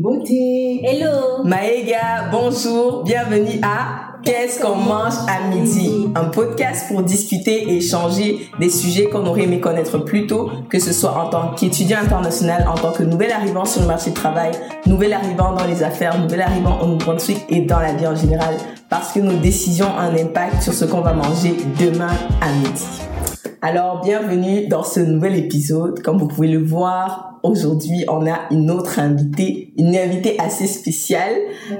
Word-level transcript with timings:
Beauté. 0.00 0.80
Hello. 0.82 1.44
Maëga, 1.44 2.30
bonjour. 2.32 3.04
Bienvenue 3.04 3.60
à 3.62 4.16
Qu'est-ce 4.24 4.58
qu'on 4.60 4.76
mange 4.76 5.12
à 5.28 5.46
midi? 5.54 6.08
Un 6.14 6.24
podcast 6.24 6.86
pour 6.88 7.02
discuter 7.02 7.70
et 7.70 7.76
échanger 7.76 8.48
des 8.58 8.70
sujets 8.70 9.10
qu'on 9.10 9.26
aurait 9.26 9.42
aimé 9.42 9.60
connaître 9.60 9.98
plus 9.98 10.26
tôt, 10.26 10.50
que 10.70 10.78
ce 10.78 10.94
soit 10.94 11.12
en 11.12 11.28
tant 11.28 11.50
qu'étudiant 11.54 11.98
international, 11.98 12.66
en 12.66 12.76
tant 12.76 12.92
que 12.92 13.02
nouvel 13.02 13.30
arrivant 13.30 13.66
sur 13.66 13.82
le 13.82 13.88
marché 13.88 14.10
du 14.10 14.14
travail, 14.14 14.52
nouvel 14.86 15.12
arrivant 15.12 15.54
dans 15.54 15.66
les 15.66 15.82
affaires, 15.82 16.18
nouvel 16.18 16.42
arrivant 16.42 16.80
au 16.80 16.86
Nouveau-Brunswick 16.86 17.44
et 17.50 17.60
dans 17.60 17.80
la 17.80 17.92
vie 17.92 18.06
en 18.06 18.16
général, 18.16 18.56
parce 18.88 19.12
que 19.12 19.20
nos 19.20 19.36
décisions 19.36 19.86
ont 19.86 19.98
un 19.98 20.14
impact 20.16 20.62
sur 20.62 20.72
ce 20.72 20.86
qu'on 20.86 21.02
va 21.02 21.12
manger 21.12 21.56
demain 21.78 22.12
à 22.40 22.52
midi. 22.52 23.09
Alors, 23.62 24.00
bienvenue 24.02 24.68
dans 24.68 24.82
ce 24.82 25.00
nouvel 25.00 25.36
épisode. 25.36 26.00
Comme 26.00 26.16
vous 26.16 26.28
pouvez 26.28 26.48
le 26.48 26.64
voir, 26.64 27.30
aujourd'hui, 27.42 28.04
on 28.08 28.26
a 28.26 28.38
une 28.50 28.70
autre 28.70 28.98
invitée, 28.98 29.72
une 29.76 29.94
invitée 29.96 30.38
assez 30.38 30.66
spéciale. 30.66 31.34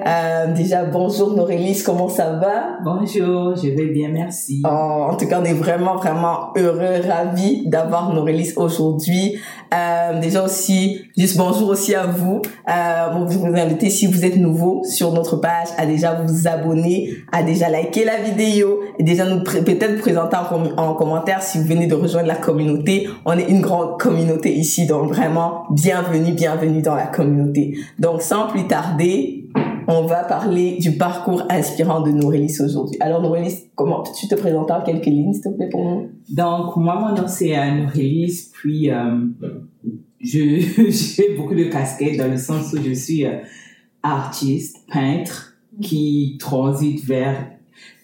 Euh, 0.06 0.52
déjà, 0.54 0.84
bonjour 0.84 1.34
Norélis, 1.34 1.82
comment 1.84 2.08
ça 2.08 2.32
va? 2.32 2.78
Bonjour, 2.84 3.56
je 3.56 3.68
vais 3.68 3.86
bien, 3.86 4.08
merci. 4.08 4.62
Oh, 4.64 5.06
en 5.10 5.16
tout 5.16 5.26
cas, 5.26 5.40
on 5.40 5.44
est 5.44 5.54
vraiment, 5.54 5.96
vraiment 5.96 6.52
heureux, 6.56 7.00
ravis 7.06 7.66
d'avoir 7.66 8.12
Norélis 8.12 8.52
aujourd'hui. 8.56 9.38
Euh, 9.72 10.20
déjà 10.20 10.44
aussi, 10.44 11.02
juste 11.16 11.36
bonjour 11.36 11.68
aussi 11.68 11.94
à 11.94 12.06
vous. 12.06 12.42
Euh, 12.68 13.24
vous 13.26 13.38
vous 13.38 13.56
inviter, 13.56 13.88
si 13.90 14.06
vous 14.06 14.24
êtes 14.24 14.36
nouveau 14.36 14.82
sur 14.84 15.12
notre 15.12 15.36
page, 15.36 15.68
à 15.78 15.86
déjà 15.86 16.14
vous 16.14 16.48
abonner, 16.48 17.10
à 17.32 17.42
déjà 17.42 17.68
liker 17.68 18.04
la 18.04 18.18
vidéo 18.18 18.80
et 18.98 19.02
déjà 19.02 19.24
nous 19.24 19.42
peut-être 19.44 19.98
présenter 20.00 20.36
en, 20.36 20.82
en 20.82 20.94
commentaire 20.94 21.42
si 21.42 21.58
vous 21.58 21.69
venez 21.70 21.86
de 21.86 21.94
rejoindre 21.94 22.26
la 22.26 22.36
communauté. 22.36 23.08
On 23.24 23.32
est 23.38 23.48
une 23.48 23.60
grande 23.60 23.98
communauté 24.00 24.52
ici, 24.52 24.86
donc 24.86 25.08
vraiment 25.08 25.66
bienvenue, 25.70 26.32
bienvenue 26.32 26.82
dans 26.82 26.96
la 26.96 27.06
communauté. 27.06 27.78
Donc 27.98 28.22
sans 28.22 28.48
plus 28.48 28.66
tarder, 28.66 29.48
on 29.86 30.02
va 30.02 30.24
parler 30.24 30.78
du 30.80 30.96
parcours 30.96 31.44
inspirant 31.48 32.00
de 32.00 32.10
Norélis 32.10 32.60
aujourd'hui. 32.60 32.96
Alors 33.00 33.22
Norélis, 33.22 33.70
comment 33.76 34.02
tu 34.02 34.26
te 34.26 34.34
présentes 34.34 34.70
en 34.72 34.82
quelques 34.82 35.06
lignes, 35.06 35.32
s'il 35.32 35.42
te 35.42 35.48
plaît, 35.50 35.68
pour 35.70 35.84
nous? 35.84 36.08
Donc, 36.28 36.76
moi, 36.76 36.98
mon 36.98 37.14
nom, 37.14 37.28
c'est 37.28 37.56
euh, 37.56 37.70
Norélis, 37.70 38.50
puis 38.52 38.90
euh, 38.90 39.26
j'ai 40.20 41.36
beaucoup 41.36 41.54
de 41.54 41.64
casquettes 41.64 42.18
dans 42.18 42.30
le 42.30 42.36
sens 42.36 42.72
où 42.72 42.82
je 42.82 42.92
suis 42.92 43.26
euh, 43.26 43.38
artiste, 44.02 44.78
peintre, 44.92 45.54
qui 45.80 46.36
transite 46.40 47.04
vers 47.04 47.46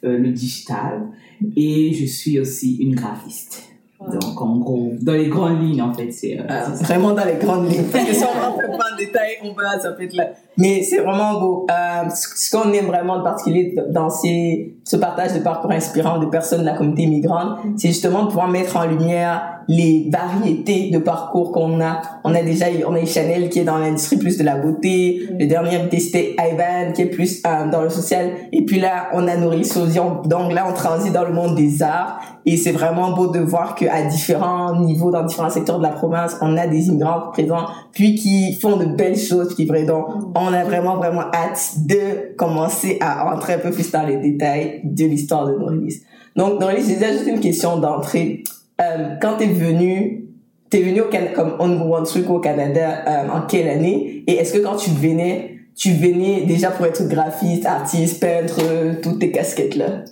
euh, 0.05 0.19
le 0.19 0.31
digital, 0.31 1.09
et 1.57 1.93
je 1.93 2.07
suis 2.07 2.39
aussi 2.41 2.77
une 2.77 2.95
graphiste. 2.95 3.63
Donc, 3.99 4.41
en 4.41 4.59
gros, 4.59 4.93
dans 5.01 5.15
les 5.15 5.29
grandes 5.29 5.61
lignes, 5.63 5.81
en 5.81 5.93
fait, 5.93 6.11
c'est... 6.13 6.39
Euh, 6.39 6.47
ça. 6.47 6.85
vraiment 6.85 7.13
dans 7.13 7.25
les 7.25 7.37
grandes 7.37 7.71
lignes. 7.71 7.85
Parce 7.91 8.05
que 8.05 8.13
si 8.13 8.25
on 8.25 8.41
rentre 8.41 8.61
pas 8.61 8.93
en 8.93 8.97
détail, 8.97 9.39
on 9.43 9.55
ça 9.81 9.93
peut 9.93 10.05
être 10.05 10.15
là. 10.15 10.29
Mais 10.59 10.83
c'est 10.83 10.99
vraiment 10.99 11.41
beau. 11.41 11.67
Euh, 11.71 12.09
ce 12.11 12.29
ce 12.37 12.51
qu'on 12.51 12.73
aime 12.73 12.87
vraiment 12.87 13.19
de 13.19 13.25
particulier 13.25 13.75
dans 13.91 14.11
ces, 14.11 14.76
ce 14.87 14.97
partage 14.97 15.35
de 15.35 15.41
parcours 15.41 15.73
inspirants 15.73 16.19
de 16.19 16.27
personnes 16.27 16.61
de 16.61 16.65
la 16.65 16.75
communauté 16.75 17.07
migrante, 17.07 17.59
c'est 17.77 17.89
justement 17.89 18.23
de 18.23 18.29
pouvoir 18.29 18.47
mettre 18.47 18.77
en 18.77 18.87
lumière 18.87 19.57
les 19.67 20.09
variétés 20.13 20.91
de 20.91 20.99
parcours 20.99 21.51
qu'on 21.51 21.81
a. 21.81 22.03
On 22.23 22.33
a 22.37 22.43
déjà, 22.43 22.67
on 22.87 22.95
a 22.95 23.05
Chanel 23.05 23.49
qui 23.49 23.59
est 23.59 23.65
dans 23.65 23.79
l'industrie 23.79 24.17
plus 24.17 24.39
de 24.39 24.45
la 24.45 24.57
beauté. 24.57 25.29
Le 25.41 25.47
dernier 25.47 25.75
invité 25.75 25.99
c'était 25.99 26.37
Ivan 26.39 26.93
qui 26.95 27.03
est 27.03 27.07
plus 27.07 27.43
euh, 27.45 27.69
dans 27.69 27.83
le 27.83 27.91
social. 27.91 28.31
Et 28.53 28.65
puis 28.65 28.79
là, 28.79 29.09
on 29.13 29.27
a 29.27 29.37
Nourri 29.37 29.65
Sosian. 29.65 30.23
Donc 30.25 30.53
là, 30.53 30.67
on 30.71 30.73
transite 30.73 31.13
dans 31.13 31.25
le 31.25 31.33
monde 31.33 31.57
des 31.57 31.83
arts. 31.83 32.21
Et 32.49 32.57
c'est 32.57 32.71
vraiment 32.71 33.11
beau 33.11 33.27
de 33.27 33.41
voir 33.41 33.75
qu'à 33.75 34.03
différents 34.03 34.79
niveaux, 34.79 35.11
dans 35.11 35.25
différents 35.25 35.51
secteurs 35.51 35.79
de 35.79 35.83
la 35.83 35.89
province, 35.91 36.37
on 36.41 36.57
a 36.57 36.69
des 36.69 36.87
immigrants 36.87 37.33
présents, 37.33 37.67
puis 37.91 38.15
qui 38.15 38.55
font 38.55 38.77
de 38.77 38.85
belles 38.85 39.19
choses, 39.19 39.53
qui 39.57 39.67
vrai. 39.67 39.83
Donc, 39.83 40.07
on 40.37 40.53
a 40.53 40.63
vraiment, 40.63 40.97
vraiment 40.97 41.25
hâte 41.35 41.73
de 41.87 42.37
commencer 42.37 42.99
à 43.01 43.35
entrer 43.35 43.55
un 43.55 43.59
peu 43.59 43.73
plus 43.73 43.91
dans 43.91 44.07
les 44.07 44.19
détails 44.19 44.76
de 44.85 45.05
l'histoire 45.05 45.47
de 45.47 45.59
Norélis. 45.59 46.03
Donc, 46.37 46.61
Norélis, 46.61 46.87
déjà 46.87 47.13
juste 47.13 47.27
une 47.27 47.41
question 47.41 47.79
d'entrée. 47.79 48.45
Euh, 48.81 49.17
quand 49.21 49.37
t'es 49.39 49.47
venu, 49.47 50.27
t'es 50.71 50.83
venu 50.83 51.01
au 51.01 51.09
Canada, 51.09 51.33
comme 51.35 51.57
on 51.59 52.03
au 52.31 52.41
Canada, 52.41 53.05
euh, 53.07 53.29
en 53.31 53.43
quelle 53.43 53.69
année? 53.69 54.25
Et 54.27 54.35
est-ce 54.35 54.53
que 54.53 54.59
quand 54.59 54.77
tu 54.77 54.91
venais, 54.91 55.59
tu 55.75 55.93
venais 55.93 56.43
déjà 56.43 56.71
pour 56.71 56.87
être 56.87 57.09
graphiste, 57.09 57.67
artiste, 57.67 58.21
peintre, 58.21 58.61
toutes 59.03 59.19
tes 59.19 59.31
casquettes 59.31 59.77
là? 59.77 60.05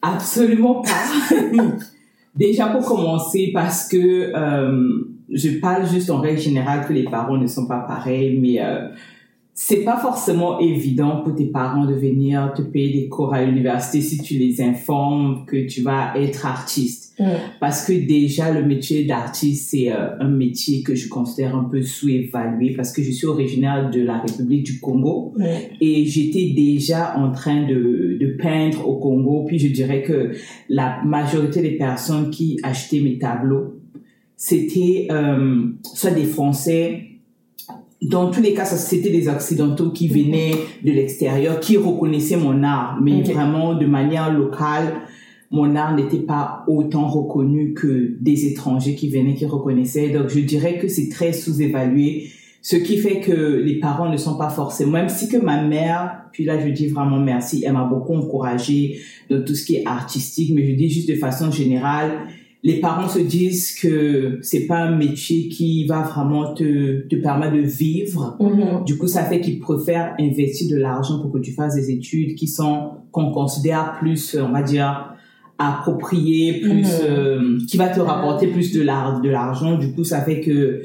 Absolument 0.00 0.82
pas. 0.82 1.36
Déjà 2.34 2.66
pour 2.68 2.84
commencer, 2.84 3.50
parce 3.52 3.86
que 3.88 4.32
euh, 4.34 5.14
je 5.30 5.50
parle 5.60 5.86
juste 5.86 6.10
en 6.10 6.18
règle 6.18 6.40
générale 6.40 6.86
que 6.86 6.92
les 6.94 7.04
parents 7.04 7.36
ne 7.36 7.46
sont 7.46 7.66
pas 7.66 7.80
pareils, 7.80 8.38
mais 8.40 8.58
c'est 9.64 9.84
pas 9.84 9.96
forcément 9.96 10.58
évident 10.58 11.20
pour 11.22 11.36
tes 11.36 11.44
parents 11.44 11.84
de 11.86 11.94
venir 11.94 12.52
te 12.56 12.62
payer 12.62 13.02
des 13.02 13.08
cours 13.08 13.32
à 13.32 13.44
l'université 13.44 14.00
si 14.00 14.18
tu 14.20 14.34
les 14.34 14.60
informes 14.60 15.44
que 15.46 15.68
tu 15.68 15.82
vas 15.82 16.14
être 16.16 16.46
artiste. 16.46 17.14
Parce 17.60 17.86
que 17.86 17.92
déjà, 17.92 18.50
le 18.52 18.64
métier 18.66 19.04
d'artiste, 19.04 19.70
c'est 19.70 19.92
euh, 19.92 20.18
un 20.18 20.28
métier 20.28 20.82
que 20.82 20.96
je 20.96 21.08
considère 21.08 21.54
un 21.54 21.62
peu 21.62 21.80
sous-évalué 21.80 22.74
parce 22.76 22.90
que 22.92 23.04
je 23.04 23.12
suis 23.12 23.28
originaire 23.28 23.88
de 23.90 24.00
la 24.00 24.18
République 24.18 24.64
du 24.64 24.80
Congo 24.80 25.32
Ouais. 25.38 25.70
et 25.80 26.06
j'étais 26.06 26.52
déjà 26.56 27.16
en 27.16 27.30
train 27.30 27.62
de, 27.64 28.18
de 28.20 28.36
peindre 28.42 28.88
au 28.88 28.96
Congo. 28.96 29.44
Puis 29.46 29.60
je 29.60 29.68
dirais 29.68 30.02
que 30.02 30.32
la 30.68 31.00
majorité 31.04 31.62
des 31.62 31.76
personnes 31.76 32.30
qui 32.30 32.58
achetaient 32.64 33.00
mes 33.00 33.16
tableaux, 33.18 33.76
c'était 34.36 35.06
euh, 35.12 35.66
soit 35.94 36.10
des 36.10 36.24
Français, 36.24 37.11
dans 38.02 38.30
tous 38.30 38.40
les 38.40 38.52
cas, 38.52 38.64
ça, 38.64 38.76
c'était 38.76 39.10
des 39.10 39.28
Occidentaux 39.28 39.90
qui 39.90 40.08
venaient 40.08 40.52
de 40.84 40.90
l'extérieur, 40.90 41.60
qui 41.60 41.76
reconnaissaient 41.76 42.36
mon 42.36 42.62
art, 42.62 42.98
mais 43.00 43.22
vraiment 43.22 43.74
de 43.74 43.86
manière 43.86 44.32
locale. 44.32 45.02
Mon 45.50 45.76
art 45.76 45.94
n'était 45.94 46.18
pas 46.18 46.64
autant 46.66 47.06
reconnu 47.06 47.74
que 47.74 48.16
des 48.20 48.46
étrangers 48.46 48.94
qui 48.94 49.08
venaient, 49.08 49.34
qui 49.34 49.46
reconnaissaient. 49.46 50.08
Donc, 50.08 50.28
je 50.28 50.40
dirais 50.40 50.78
que 50.78 50.88
c'est 50.88 51.08
très 51.10 51.32
sous-évalué. 51.32 52.30
Ce 52.64 52.76
qui 52.76 52.96
fait 52.96 53.20
que 53.20 53.32
les 53.32 53.80
parents 53.80 54.08
ne 54.08 54.16
sont 54.16 54.36
pas 54.36 54.48
forcément, 54.48 54.92
même 54.92 55.08
si 55.08 55.28
que 55.28 55.36
ma 55.36 55.62
mère, 55.62 56.22
puis 56.32 56.44
là 56.44 56.64
je 56.64 56.72
dis 56.72 56.86
vraiment 56.86 57.18
merci, 57.18 57.64
elle 57.66 57.72
m'a 57.72 57.82
beaucoup 57.82 58.14
encouragée 58.14 59.00
dans 59.28 59.44
tout 59.44 59.56
ce 59.56 59.64
qui 59.64 59.76
est 59.76 59.84
artistique, 59.84 60.52
mais 60.54 60.64
je 60.64 60.76
dis 60.76 60.88
juste 60.88 61.08
de 61.08 61.16
façon 61.16 61.50
générale, 61.50 62.28
les 62.64 62.78
parents 62.80 63.08
se 63.08 63.18
disent 63.18 63.74
que 63.80 64.38
c'est 64.42 64.66
pas 64.66 64.78
un 64.78 64.96
métier 64.96 65.48
qui 65.48 65.84
va 65.86 66.02
vraiment 66.02 66.54
te, 66.54 67.08
te 67.08 67.16
permettre 67.16 67.54
de 67.54 67.60
vivre. 67.62 68.36
Mhm. 68.40 68.84
Du 68.84 68.96
coup, 68.98 69.08
ça 69.08 69.24
fait 69.24 69.40
qu'ils 69.40 69.58
préfèrent 69.58 70.14
investir 70.20 70.70
de 70.70 70.80
l'argent 70.80 71.20
pour 71.20 71.32
que 71.32 71.38
tu 71.38 71.52
fasses 71.52 71.74
des 71.74 71.90
études 71.90 72.36
qui 72.36 72.46
sont, 72.46 72.90
qu'on 73.10 73.32
considère 73.32 73.96
plus, 73.98 74.36
on 74.40 74.52
va 74.52 74.62
dire, 74.62 75.08
appropriées, 75.58 76.60
plus, 76.60 76.82
Mhm. 76.84 77.06
euh, 77.08 77.58
qui 77.68 77.76
va 77.76 77.88
te 77.88 78.00
rapporter 78.00 78.46
plus 78.48 78.72
de 78.72 78.82
l'argent. 78.82 79.76
Du 79.76 79.92
coup, 79.92 80.04
ça 80.04 80.20
fait 80.22 80.40
que 80.40 80.82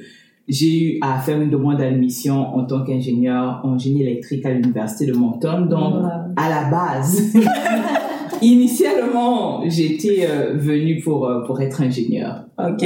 j'ai 0.48 0.82
eu 0.96 0.98
à 1.02 1.20
faire 1.20 1.40
une 1.42 1.50
demande 1.50 1.78
d'admission 1.78 2.56
en 2.56 2.64
tant 2.66 2.84
qu'ingénieur 2.86 3.62
en 3.64 3.78
génie 3.78 4.02
électrique 4.02 4.46
à 4.46 4.52
l'université 4.54 5.06
de 5.06 5.14
Moncton. 5.14 5.66
Donc, 5.66 5.94
à 6.38 6.50
la 6.50 6.70
base, 6.72 7.34
initialement, 8.42 9.62
j'étais 9.68 10.26
euh, 10.30 10.54
venue 10.56 11.00
pour, 11.00 11.28
euh, 11.28 11.44
pour 11.46 11.60
être 11.62 11.82
ingénieur. 11.82 12.46
Ok. 12.58 12.84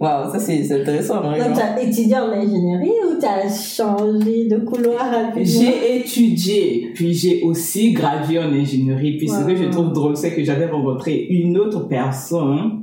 Wow, 0.00 0.30
ça 0.32 0.38
c'est 0.38 0.62
c'est 0.64 0.80
intéressant, 0.80 1.16
Donc, 1.22 1.36
vraiment. 1.36 1.54
tu 1.54 1.60
as 1.60 1.82
étudié 1.82 2.16
en 2.16 2.30
ingénierie 2.30 2.90
ou 3.08 3.18
tu 3.20 3.26
as 3.26 3.48
changé 3.48 4.46
de 4.48 4.56
couloir 4.58 5.10
rapidement 5.10 5.44
J'ai 5.44 5.98
étudié, 5.98 6.90
puis 6.94 7.12
j'ai 7.12 7.42
aussi 7.42 7.92
gradué 7.92 8.38
en 8.38 8.52
ingénierie. 8.52 9.16
Puis 9.18 9.28
ce 9.28 9.44
que 9.44 9.54
je 9.56 9.64
trouve 9.64 9.92
drôle, 9.92 10.16
c'est 10.16 10.34
que 10.34 10.42
j'avais 10.44 10.66
rencontré 10.66 11.26
une 11.30 11.58
autre 11.58 11.86
personne 11.88 12.82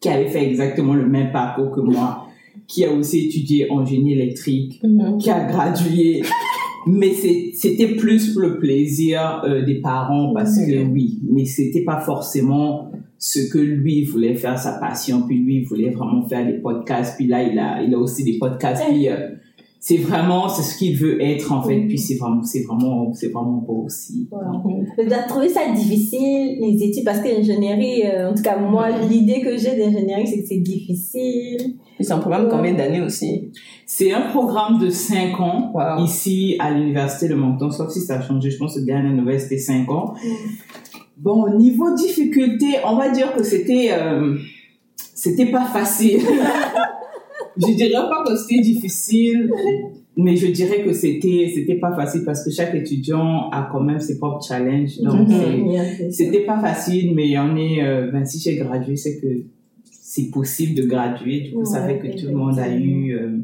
qui 0.00 0.08
avait 0.08 0.28
fait 0.28 0.44
exactement 0.46 0.94
le 0.94 1.06
même 1.06 1.32
parcours 1.32 1.70
que 1.70 1.80
moi, 1.80 2.26
qui 2.66 2.84
a 2.84 2.92
aussi 2.92 3.26
étudié 3.26 3.70
en 3.70 3.84
génie 3.84 4.12
électrique, 4.12 4.80
Mhm. 4.82 5.18
qui 5.18 5.30
a 5.30 5.44
gradué. 5.44 6.22
Mais 6.86 7.12
c'était 7.12 7.96
plus 7.96 8.32
pour 8.32 8.42
le 8.42 8.58
plaisir 8.58 9.42
euh, 9.44 9.64
des 9.64 9.80
parents 9.80 10.32
parce 10.32 10.56
que 10.56 10.84
oui, 10.84 11.18
mais 11.28 11.44
c'était 11.44 11.82
pas 11.82 11.98
forcément 11.98 12.92
ce 13.18 13.50
que 13.50 13.58
lui 13.58 14.04
voulait 14.04 14.34
faire 14.34 14.58
sa 14.58 14.78
passion. 14.78 15.22
Puis 15.26 15.38
lui, 15.38 15.56
il 15.56 15.64
voulait 15.64 15.90
vraiment 15.90 16.22
faire 16.28 16.46
des 16.46 16.58
podcasts. 16.58 17.16
Puis 17.16 17.26
là, 17.26 17.42
il 17.42 17.58
a, 17.58 17.82
il 17.82 17.92
a 17.92 17.98
aussi 17.98 18.22
des 18.22 18.38
podcasts. 18.38 18.84
Puis 18.88 19.08
euh, 19.08 19.30
c'est 19.80 19.98
vraiment, 19.98 20.48
c'est 20.48 20.62
ce 20.62 20.76
qu'il 20.78 20.96
veut 20.96 21.22
être 21.22 21.52
en 21.52 21.62
fait. 21.62 21.80
Puis 21.86 21.98
c'est 21.98 22.16
vraiment, 22.16 22.42
c'est 22.42 22.62
vraiment, 22.62 23.12
c'est 23.12 23.28
vraiment 23.28 23.64
beau 23.66 23.84
aussi. 23.86 24.28
Tu 24.98 25.12
as 25.12 25.22
trouvé 25.24 25.48
ça 25.48 25.60
difficile, 25.74 26.58
les 26.60 26.82
études, 26.82 27.04
parce 27.04 27.20
que 27.20 27.28
l'ingénierie, 27.28 28.02
euh, 28.04 28.30
en 28.30 28.34
tout 28.34 28.42
cas, 28.42 28.58
moi, 28.58 28.88
l'idée 29.08 29.40
que 29.40 29.56
j'ai 29.56 29.76
d'ingénierie, 29.76 30.26
c'est 30.26 30.42
que 30.42 30.48
c'est 30.48 30.58
difficile. 30.58 31.76
C'est 32.00 32.12
un 32.12 32.18
programme 32.18 32.46
de 32.46 32.50
combien 32.50 32.74
d'années 32.74 33.00
aussi? 33.00 33.50
C'est 33.88 34.12
un 34.12 34.22
programme 34.30 34.78
de 34.80 34.90
5 34.90 35.38
ans 35.40 35.70
Wow. 35.72 36.04
ici 36.04 36.56
à 36.58 36.72
l'université 36.72 37.28
de 37.28 37.34
Moncton, 37.34 37.70
sauf 37.70 37.88
si 37.90 38.00
ça 38.00 38.18
a 38.18 38.20
changé. 38.20 38.50
Je 38.50 38.58
pense 38.58 38.74
que 38.74 38.80
la 38.80 38.86
dernière 38.86 39.12
nouvelle, 39.12 39.40
c'était 39.40 39.58
5 39.58 39.88
ans. 39.90 40.14
Bon, 41.16 41.48
niveau 41.56 41.94
difficulté, 41.94 42.66
on 42.84 42.96
va 42.96 43.10
dire 43.10 43.32
que 43.34 43.42
c'était 43.44 43.90
euh, 43.92 44.36
c'était 45.14 45.46
pas 45.46 45.64
facile. 45.66 46.18
Je 47.58 47.72
dirais 47.74 47.92
pas 48.10 48.22
que 48.26 48.36
c'était 48.36 48.60
difficile. 48.60 49.50
mais 50.18 50.34
je 50.36 50.46
dirais 50.48 50.82
que 50.82 50.92
c'était 50.92 51.50
c'était 51.54 51.76
pas 51.76 51.94
facile 51.94 52.22
parce 52.24 52.42
que 52.44 52.50
chaque 52.50 52.74
étudiant 52.74 53.48
a 53.50 53.68
quand 53.70 53.80
même 53.80 54.00
ses 54.00 54.18
propres 54.18 54.42
challenges 54.46 54.98
donc 55.00 55.28
Mhm. 55.28 55.30
ça. 55.30 56.10
c'était 56.10 56.44
pas 56.46 56.58
facile 56.58 57.12
mais 57.14 57.26
il 57.26 57.32
y 57.32 57.38
en 57.38 57.54
est 57.56 57.82
euh, 57.82 58.10
ben, 58.10 58.24
si 58.24 58.38
j'ai 58.40 58.56
gradué 58.56 58.96
c'est 58.96 59.18
que 59.20 59.26
c'est 59.90 60.30
possible 60.30 60.74
de 60.74 60.84
graduer 60.86 61.40
du 61.40 61.52
coup 61.52 61.64
ça 61.66 61.86
fait 61.86 61.98
que 61.98 62.08
tout 62.18 62.28
le 62.28 62.34
monde 62.34 62.58
a 62.58 62.68
eu 62.74 63.12
euh, 63.14 63.38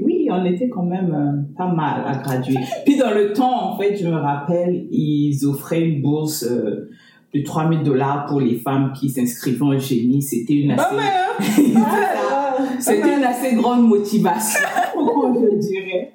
oui 0.00 0.28
on 0.30 0.44
était 0.44 0.68
quand 0.68 0.82
même 0.82 1.12
euh, 1.14 1.54
pas 1.56 1.68
mal 1.68 2.02
à 2.06 2.16
graduer 2.18 2.58
puis 2.84 2.96
dans 2.96 3.10
le 3.12 3.32
temps 3.32 3.72
en 3.72 3.78
fait 3.78 3.96
je 3.96 4.06
me 4.06 4.14
rappelle 4.14 4.86
ils 4.90 5.44
offraient 5.46 5.82
une 5.82 6.02
bourse 6.02 6.42
euh, 6.44 6.90
de 7.34 7.42
3000 7.42 7.82
dollars 7.82 8.26
pour 8.26 8.40
les 8.40 8.56
femmes 8.56 8.92
qui 8.92 9.08
s'inscrivaient 9.10 9.62
en 9.62 9.78
génie 9.78 10.22
c'était 10.22 10.54
une 10.54 10.72
assez 10.72 10.96
hein? 10.96 11.80
Ah, 12.28 12.56
c'était 12.78 13.16
une 13.16 13.24
assez 13.24 13.54
grande 13.54 13.86
motivation, 13.86 14.60
je 14.96 15.56
dirais. 15.58 16.12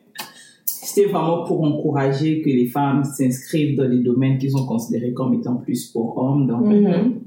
C'était 0.65 1.07
vraiment 1.09 1.43
pour 1.43 1.63
encourager 1.63 2.41
que 2.41 2.49
les 2.49 2.65
femmes 2.65 3.03
s'inscrivent 3.03 3.77
dans 3.77 3.87
les 3.87 3.99
domaines 3.99 4.37
qu'ils 4.37 4.55
ont 4.57 4.65
considérés 4.65 5.13
comme 5.13 5.33
étant 5.35 5.55
plus 5.55 5.85
pour 5.87 6.17
hommes. 6.17 6.47
Donc, 6.47 6.65
Mhm. 6.65 7.21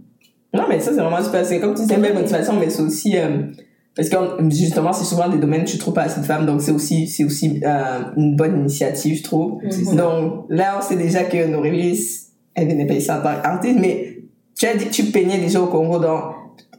Non, 0.52 0.64
mais 0.68 0.78
ça, 0.78 0.92
c'est 0.92 1.00
vraiment 1.00 1.22
super. 1.22 1.44
C'est 1.44 1.60
comme 1.60 1.74
tu 1.74 1.82
disais, 1.82 1.96
motivation, 1.96 2.54
mais 2.58 2.70
c'est 2.70 2.82
aussi, 2.82 3.16
euh, 3.16 3.42
parce 3.96 4.08
que 4.08 4.16
justement, 4.50 4.92
c'est 4.92 5.04
souvent 5.04 5.28
des 5.28 5.38
domaines 5.38 5.62
où 5.62 5.66
tu 5.66 5.78
trouves 5.78 5.94
pas 5.94 6.02
assez 6.02 6.20
de 6.20 6.26
femmes, 6.26 6.46
donc 6.46 6.60
c'est 6.60 6.72
aussi, 6.72 7.06
c'est 7.06 7.24
aussi 7.24 7.60
euh, 7.64 8.00
une 8.16 8.34
bonne 8.34 8.58
initiative, 8.58 9.18
je 9.18 9.22
trouve. 9.22 9.62
Mhm. 9.62 9.96
Donc 9.96 10.46
là, 10.48 10.78
on 10.78 10.82
sait 10.82 10.96
déjà 10.96 11.24
que 11.24 11.46
Norélis, 11.46 12.28
elle 12.54 12.68
venait 12.68 12.86
pas 12.86 12.94
ici 12.94 13.10
en 13.10 13.22
tant 13.22 13.40
qu'artiste, 13.40 13.78
mais 13.80 14.18
tu 14.56 14.66
as 14.66 14.74
dit 14.74 14.86
que 14.86 14.90
tu 14.90 15.04
peignais 15.04 15.38
déjà 15.38 15.60
au 15.60 15.66
Congo, 15.66 15.98
donc 16.00 16.22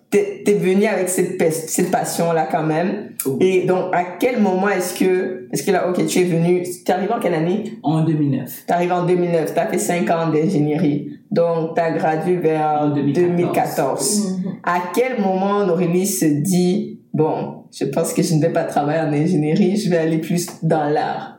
t'es 0.09 0.43
es 0.45 0.53
venu 0.53 0.85
avec 0.85 1.09
cette, 1.09 1.41
cette 1.53 1.91
passion-là 1.91 2.47
quand 2.51 2.63
même. 2.63 3.09
Oh. 3.25 3.37
Et 3.39 3.65
donc, 3.65 3.93
à 3.93 4.03
quel 4.19 4.39
moment 4.41 4.69
est-ce 4.69 4.93
que, 4.93 5.47
est-ce 5.51 5.63
que 5.63 5.71
là, 5.71 5.89
ok, 5.89 6.05
tu 6.05 6.19
es 6.19 6.23
venu, 6.23 6.63
t'es 6.85 6.93
arrivé 6.93 7.13
en 7.13 7.19
quelle 7.19 7.33
année? 7.33 7.79
en 7.81 8.03
2009. 8.03 8.65
T'es 8.67 8.73
arrivé 8.73 8.91
en 8.91 9.05
2009, 9.05 9.53
t'as 9.53 9.67
fait 9.67 9.77
5 9.77 10.09
ans 10.11 10.29
d'ingénierie. 10.31 11.11
Donc, 11.31 11.75
t'as 11.75 11.91
gradué 11.91 12.37
vers 12.37 12.83
En 12.83 12.89
2014. 12.89 13.37
2014. 13.37 14.37
Mhm. 14.45 14.53
À 14.63 14.79
quel 14.93 15.19
moment 15.19 15.67
Aurélie 15.67 16.07
se 16.07 16.25
dit, 16.25 16.94
bon, 17.15 17.63
je 17.71 17.85
pense 17.85 18.13
que 18.13 18.21
je 18.21 18.35
ne 18.35 18.41
vais 18.41 18.51
pas 18.51 18.65
travailler 18.65 18.99
en 19.01 19.13
ingénierie, 19.13 19.77
je 19.77 19.89
vais 19.89 19.97
aller 19.97 20.17
plus 20.19 20.47
dans 20.61 20.89
l'art. 20.89 21.31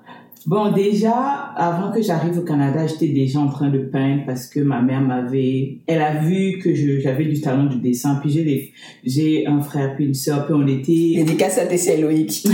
Bon, 0.46 0.70
déjà, 0.70 1.12
avant 1.56 1.90
que 1.90 2.00
j'arrive 2.00 2.38
au 2.38 2.42
Canada, 2.42 2.86
j'étais 2.86 3.08
déjà 3.08 3.40
en 3.40 3.48
train 3.48 3.68
de 3.68 3.80
peindre 3.80 4.22
parce 4.26 4.46
que 4.46 4.60
ma 4.60 4.80
mère 4.80 5.00
m'avait, 5.00 5.78
elle 5.88 6.00
a 6.00 6.14
vu 6.22 6.60
que 6.62 6.72
j'avais 6.72 7.24
du 7.24 7.40
talent 7.40 7.64
du 7.64 7.80
dessin. 7.80 8.18
Puis 8.20 8.30
j'ai 8.30 8.44
des, 8.44 8.70
j'ai 9.04 9.44
un 9.46 9.60
frère 9.60 9.96
puis 9.96 10.06
une 10.06 10.14
sœur, 10.14 10.46
puis 10.46 10.54
on 10.56 10.66
était, 10.68 11.24
Dédicace 11.24 11.58
à 11.58 11.66
tes 11.66 12.00
Loïc. 12.00 12.46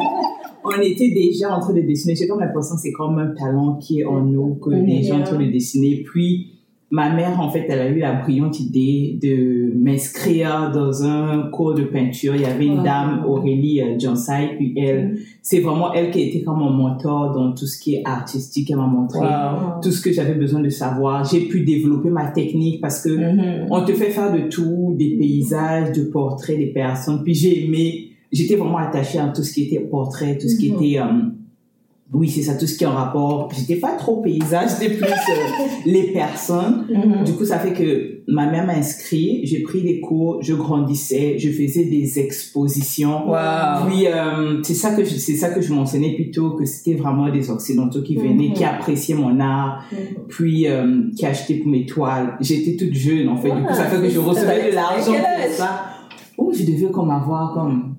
on 0.64 0.80
était 0.82 1.10
déjà 1.10 1.56
en 1.56 1.60
train 1.60 1.72
de 1.72 1.80
dessiner. 1.80 2.14
J'ai 2.14 2.28
comme 2.28 2.40
l'impression 2.40 2.76
c'est 2.76 2.92
comme 2.92 3.18
un 3.18 3.28
talent 3.28 3.76
qui 3.76 4.00
est 4.00 4.04
en 4.04 4.20
nous, 4.20 4.56
que 4.56 4.70
Mhm. 4.70 4.86
des 4.86 5.02
gens 5.02 5.20
en 5.20 5.24
train 5.24 5.38
de 5.38 5.50
dessiner. 5.50 6.04
Puis, 6.04 6.59
ma 6.92 7.14
mère, 7.14 7.40
en 7.40 7.48
fait, 7.50 7.66
elle 7.68 7.78
a 7.78 7.88
eu 7.88 7.98
la 8.00 8.14
brillante 8.14 8.58
idée 8.58 9.16
de 9.22 9.72
m'inscrire 9.78 10.72
dans 10.74 11.04
un 11.04 11.48
cours 11.52 11.74
de 11.74 11.84
peinture. 11.84 12.34
Il 12.34 12.42
y 12.42 12.44
avait 12.44 12.66
une 12.66 12.82
dame, 12.82 13.24
Aurélie 13.28 13.80
euh, 13.80 13.96
Johnsai, 13.98 14.56
puis 14.56 14.74
elle, 14.76 15.18
c'est 15.40 15.60
vraiment 15.60 15.92
elle 15.92 16.10
qui 16.10 16.18
a 16.20 16.22
été 16.26 16.42
comme 16.42 16.58
mon 16.58 16.70
mentor 16.70 17.32
dans 17.32 17.52
tout 17.52 17.66
ce 17.66 17.78
qui 17.80 17.94
est 17.94 18.02
artistique. 18.04 18.70
Elle 18.70 18.78
m'a 18.78 18.86
montré 18.86 19.20
Wow. 19.20 19.80
tout 19.82 19.92
ce 19.92 20.00
que 20.02 20.12
j'avais 20.12 20.34
besoin 20.34 20.60
de 20.60 20.68
savoir. 20.68 21.24
J'ai 21.24 21.42
pu 21.42 21.60
développer 21.60 22.10
ma 22.10 22.26
technique 22.26 22.80
parce 22.80 23.02
que 23.04 23.10
Mhm. 23.10 23.66
on 23.70 23.84
te 23.84 23.92
fait 23.92 24.10
faire 24.10 24.32
de 24.32 24.48
tout, 24.48 24.94
des 24.98 25.16
paysages, 25.16 25.92
de 25.92 26.02
portraits 26.04 26.58
des 26.58 26.66
personnes. 26.72 27.22
Puis 27.22 27.34
j'ai 27.34 27.64
aimé, 27.66 28.08
j'étais 28.32 28.56
vraiment 28.56 28.78
attachée 28.78 29.18
à 29.20 29.28
tout 29.28 29.42
ce 29.44 29.52
qui 29.52 29.64
était 29.64 29.78
portrait, 29.80 30.36
tout 30.38 30.48
ce 30.48 30.56
qui 30.58 30.72
Mhm. 30.72 30.76
était, 30.82 30.98
euh, 30.98 31.04
oui, 32.12 32.28
c'est 32.28 32.42
ça, 32.42 32.54
tout 32.54 32.66
ce 32.66 32.76
qui 32.76 32.82
est 32.84 32.88
en 32.88 32.94
rapport. 32.94 33.50
J'étais 33.56 33.76
pas 33.76 33.92
trop 33.92 34.16
paysage, 34.20 34.70
j'étais 34.80 34.94
plus 34.94 35.04
euh, 35.04 35.64
les 35.86 36.12
personnes. 36.12 36.86
Mhm. 36.92 37.24
Du 37.24 37.32
coup, 37.34 37.44
ça 37.44 37.58
fait 37.58 37.72
que 37.72 38.20
ma 38.26 38.50
mère 38.50 38.66
m'a 38.66 38.74
inscrit, 38.74 39.40
j'ai 39.44 39.60
pris 39.62 39.82
des 39.82 40.00
cours, 40.00 40.42
je 40.42 40.54
grandissais, 40.54 41.38
je 41.38 41.50
faisais 41.50 41.84
des 41.84 42.18
expositions. 42.18 43.28
Wow. 43.30 43.86
Puis 43.88 44.06
euh, 44.08 44.60
c'est 44.64 44.74
ça 44.74 44.90
que 44.94 45.04
je, 45.04 45.14
c'est 45.16 45.36
ça 45.36 45.50
que 45.50 45.60
je 45.60 45.72
mentionnais 45.72 46.14
plutôt 46.14 46.50
que 46.52 46.64
c'était 46.64 46.94
vraiment 46.94 47.28
des 47.30 47.50
occidentaux 47.50 48.02
qui 48.02 48.16
venaient, 48.16 48.48
Mhm. 48.48 48.54
qui 48.54 48.64
appréciaient 48.64 49.14
mon 49.14 49.38
art, 49.40 49.84
Mhm. 49.92 49.98
puis 50.28 50.66
euh, 50.68 51.02
qui 51.16 51.26
achetaient 51.26 51.54
pour 51.54 51.68
mes 51.70 51.86
toiles. 51.86 52.36
J'étais 52.40 52.76
toute 52.76 52.94
jeune 52.94 53.28
en 53.28 53.36
fait, 53.36 53.50
du 53.50 53.56
coup 53.62 53.66
Ah, 53.68 53.74
ça 53.74 53.84
fait 53.84 54.00
que 54.02 54.08
je 54.10 54.18
recevais 54.18 54.70
de 54.70 54.74
l'argent 54.74 55.12
pour 55.12 55.52
ça. 55.54 55.82
Ouh, 56.38 56.52
je 56.52 56.64
devais 56.64 56.90
comme 56.90 57.10
avoir 57.10 57.52
comme 57.52 57.89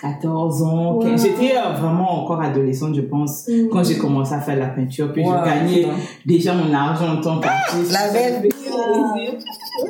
14 0.00 0.62
ans. 0.62 0.94
Wow. 0.94 1.02
15. 1.02 1.22
J'étais 1.22 1.56
euh, 1.56 1.72
vraiment 1.78 2.22
encore 2.22 2.40
adolescente, 2.40 2.94
je 2.94 3.00
pense, 3.02 3.48
Mhm. 3.48 3.68
quand 3.70 3.82
j'ai 3.84 3.98
commencé 3.98 4.32
à 4.34 4.40
faire 4.40 4.58
la 4.58 4.68
peinture. 4.68 5.12
Puis 5.12 5.22
Wow. 5.24 5.32
je 5.40 5.44
gagnais 5.44 5.86
déjà 6.24 6.54
mon 6.54 6.72
argent 6.72 7.16
en 7.16 7.20
tant 7.20 7.40
qu'artiste. 7.40 7.92
La 7.92 8.12
belle. 8.12 8.48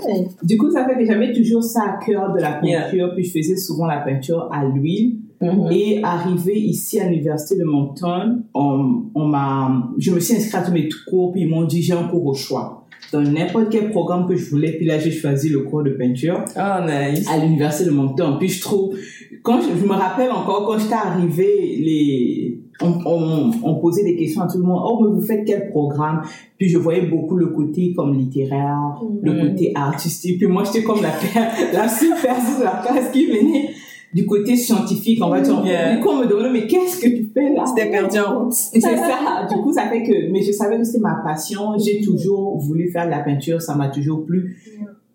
Ouais. 0.07 0.29
Du 0.43 0.57
coup, 0.59 0.71
ça 0.71 0.85
fait 0.87 0.97
que 0.97 1.05
j'avais 1.07 1.33
toujours 1.33 1.63
ça 1.63 1.81
à 1.83 2.05
cœur 2.05 2.33
de 2.35 2.41
la 2.41 2.53
peinture. 2.53 3.13
Puis 3.15 3.25
je 3.25 3.39
faisais 3.39 3.57
souvent 3.57 3.87
la 3.87 3.99
peinture 3.99 4.49
à 4.53 4.65
l'huile. 4.65 5.17
Mhm. 5.41 5.69
Et 5.71 6.01
arrivé 6.03 6.59
ici 6.59 6.99
à 6.99 7.09
l'université 7.09 7.57
de 7.61 7.65
Moncton, 7.65 8.43
on, 8.55 9.03
on 9.15 9.25
m'a, 9.27 9.71
je 9.97 10.11
me 10.11 10.19
suis 10.19 10.35
inscrite 10.35 10.55
à 10.57 10.63
tous 10.63 10.73
mes 10.73 10.89
cours, 11.09 11.31
puis 11.33 11.43
ils 11.43 11.49
m'ont 11.49 11.63
dit 11.65 11.81
j'ai 11.81 11.93
un 11.93 12.09
cours 12.09 12.27
au 12.27 12.35
choix. 12.35 12.75
Dans 13.13 13.23
n'importe 13.23 13.69
quel 13.71 13.91
programme 13.91 14.27
que 14.27 14.35
je 14.37 14.51
voulais, 14.51 14.73
puis 14.73 14.85
là 14.85 14.99
j'ai 14.99 15.13
choisi 15.13 15.49
le 15.49 15.61
cours 15.61 15.85
de 15.85 15.91
peinture 15.91 16.45
Oh, 16.57 16.85
nice. 16.85 17.27
à 17.31 17.39
l'université 17.39 17.85
de 17.89 17.95
Moncton. 17.95 18.37
Puis 18.41 18.49
je 18.49 18.61
trouve, 18.61 18.97
quand 19.43 19.61
je, 19.61 19.69
je 19.79 19.85
me 19.87 19.93
rappelle 19.93 20.31
encore 20.31 20.67
quand 20.67 20.79
j'étais 20.79 20.95
arrivée, 20.95 21.77
les, 21.79 22.61
on, 22.81 22.95
on, 23.07 23.51
on 23.65 23.75
posait 23.77 24.05
des 24.05 24.17
questions 24.17 24.43
à 24.43 24.47
tout 24.49 24.59
le 24.59 24.65
monde. 24.65 24.83
Oh, 24.85 25.01
mais 25.03 25.11
vous 25.15 25.21
faites 25.23 25.45
quel 25.45 25.71
programme? 25.71 26.23
Puis 26.59 26.69
je 26.69 26.79
voyais 26.79 27.03
beaucoup 27.03 27.37
le 27.37 27.49
côté 27.49 27.93
comme 27.95 28.15
littéraire, 28.15 29.01
le 29.23 29.33
côté 29.49 29.73
artistique. 29.75 30.39
Puis 30.39 30.47
moi, 30.47 30.63
j'étais 30.65 30.83
comme 30.85 31.01
la, 31.03 31.11
la 31.73 31.89
seule 31.89 32.15
personne 32.23 32.59
de 32.61 32.65
la 32.65 32.83
classe 32.85 33.11
qui 33.13 33.27
venait 33.27 33.71
du 34.15 34.25
côté 34.27 34.57
scientifique. 34.57 35.19
On 35.23 35.29
va 35.29 35.41
dire, 35.41 35.63
Yeah. 35.67 35.97
du 35.97 36.01
coup, 36.03 36.09
on 36.11 36.17
me 36.21 36.27
demandait, 36.27 36.51
mais 36.51 36.67
qu'est-ce 36.67 36.99
que 37.01 37.09
tu 37.09 37.31
fais 37.35 37.53
là? 37.53 37.65
C'était 37.67 37.91
perdu 37.91 38.19
en 38.19 38.45
route. 38.45 38.53
C'est 38.53 38.81
ça. 38.81 39.47
Du 39.51 39.61
coup, 39.61 39.73
ça 39.73 39.83
fait 39.89 40.03
que, 40.03 40.31
mais 40.33 40.43
je 40.43 40.53
savais 40.53 40.79
que 40.79 40.85
c'était 40.85 41.01
ma 41.01 41.17
passion. 41.25 41.77
J'ai 41.79 42.01
toujours 42.01 42.57
voulu 42.59 42.91
faire 42.91 43.05
de 43.07 43.11
la 43.11 43.21
peinture. 43.21 43.61
Ça 43.61 43.75
m'a 43.75 43.89
toujours 43.89 44.25
plu. 44.25 44.57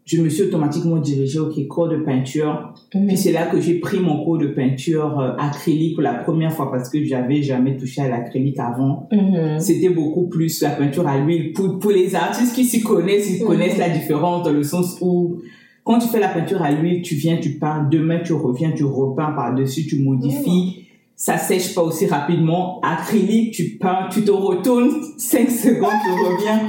Je 0.06 0.22
me 0.22 0.28
suis 0.28 0.44
automatiquement 0.44 0.98
dirigée 0.98 1.40
au 1.40 1.50
cours 1.70 1.88
de 1.88 1.96
peinture. 1.98 2.74
Puis 2.92 3.16
c'est 3.16 3.32
là 3.32 3.46
que 3.46 3.62
j'ai 3.62 3.76
pris 3.80 4.00
mon 4.00 4.24
cours 4.26 4.38
de 4.38 4.48
peinture 4.48 5.18
euh, 5.20 5.32
acrylique 5.40 5.94
pour 5.96 6.04
la 6.04 6.16
première 6.16 6.52
fois 6.52 6.70
parce 6.72 6.90
que 6.90 7.02
j'avais 7.06 7.42
jamais 7.42 7.78
touché 7.78 8.02
à 8.02 8.10
l'acrylique 8.10 8.60
avant. 8.60 9.08
Mhm. 9.14 9.60
C'était 9.60 9.90
beaucoup 9.90 10.28
plus 10.28 10.62
la 10.62 10.72
peinture 10.72 11.08
à 11.08 11.18
l'huile. 11.20 11.54
Pour, 11.54 11.80
pour 11.80 11.92
les 11.92 12.16
artistes 12.16 12.54
qui 12.54 12.66
s'y 12.66 12.82
connaissent, 12.84 13.30
ils 13.30 13.42
Mhm. 13.42 13.48
connaissent 13.48 13.78
la 13.78 13.90
différence 13.90 14.44
dans 14.44 14.52
le 14.52 14.64
sens 14.64 14.98
où 15.00 15.38
quand 15.86 16.00
tu 16.00 16.08
fais 16.10 16.20
la 16.20 16.30
peinture 16.30 16.62
à 16.62 16.72
l'huile, 16.72 17.02
tu 17.02 17.16
viens, 17.16 17.38
tu 17.38 17.52
peins, 17.58 17.88
demain 17.90 18.20
tu 18.26 18.34
reviens, 18.34 18.72
tu 18.72 18.84
repeins 18.84 19.32
par-dessus, 19.32 19.86
tu 19.86 20.00
modifies. 20.02 20.80
Ça 21.16 21.38
sèche 21.38 21.74
pas 21.76 21.82
aussi 21.84 22.08
rapidement. 22.08 22.82
Acrylique, 22.82 23.54
tu 23.54 23.78
peins, 23.80 24.08
tu 24.12 24.24
te 24.24 24.32
retournes 24.32 24.92
5 25.18 25.50
secondes, 25.50 25.92
tu 26.04 26.12
reviens. 26.12 26.60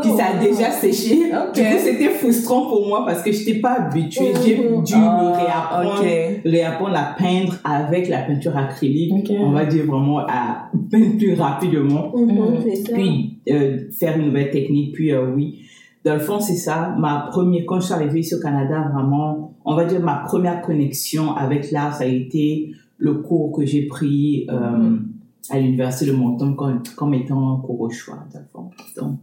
Puis 0.00 0.10
ça 0.10 0.24
a 0.26 0.28
Oh, 0.38 0.44
déjà 0.44 0.70
séché. 0.70 1.16
Du 1.54 1.60
coup, 1.62 1.76
c'était 1.78 2.10
frustrant 2.10 2.66
pour 2.68 2.86
moi 2.86 3.04
parce 3.06 3.22
que 3.22 3.32
je 3.32 3.38
n'étais 3.38 3.60
pas 3.60 3.80
habituée. 3.80 4.32
J'ai 4.44 4.56
Mhm. 4.56 4.82
dû 4.84 4.92
Ah, 4.94 5.22
me 5.22 5.44
réapprendre 5.44 6.00
ok. 6.00 6.40
réapprendre 6.44 6.96
à 6.96 7.14
peindre 7.18 7.54
avec 7.64 8.08
la 8.08 8.22
peinture 8.22 8.56
acrylique, 8.56 9.32
on 9.38 9.50
va 9.52 9.64
dire 9.64 9.86
vraiment 9.86 10.18
à 10.20 10.70
peindre 10.90 11.16
plus 11.18 11.34
rapidement, 11.34 12.12
Mhm, 12.14 12.26
Mhm. 12.26 12.74
ça. 12.84 12.92
puis 12.94 13.38
euh, 13.48 13.90
faire 13.98 14.18
une 14.18 14.26
nouvelle 14.26 14.50
technique, 14.50 14.92
puis 14.94 15.12
euh, 15.12 15.32
oui. 15.34 15.60
Dans 16.04 16.14
le 16.14 16.20
fond, 16.20 16.38
c'est 16.40 16.54
ça. 16.56 16.94
Ma 16.98 17.28
première, 17.32 17.64
quand 17.66 17.80
je 17.80 17.86
suis 17.86 17.94
arrivée 17.94 18.20
ici 18.20 18.34
au 18.34 18.40
Canada, 18.40 18.90
vraiment, 18.94 19.54
on 19.64 19.74
va 19.74 19.84
dire 19.86 20.00
ma 20.00 20.16
première 20.18 20.62
connexion 20.62 21.32
avec 21.34 21.70
l'art, 21.72 21.94
ça 21.94 22.04
a 22.04 22.06
été 22.06 22.72
le 22.98 23.14
cours 23.14 23.50
que 23.56 23.64
j'ai 23.66 23.86
pris 23.86 24.46
euh, 24.50 24.70
Mhm. 24.78 25.06
à 25.50 25.58
l'université 25.58 26.10
de 26.10 26.16
Moncton 26.16 26.54
comme, 26.54 26.82
comme 26.96 27.14
étant 27.14 27.54
un 27.54 27.60
cours 27.60 27.80
au 27.80 27.90
choix. 27.90 28.18
Dans 28.32 28.40
le 28.40 28.46
fond. 28.52 28.70
Donc, 29.00 29.18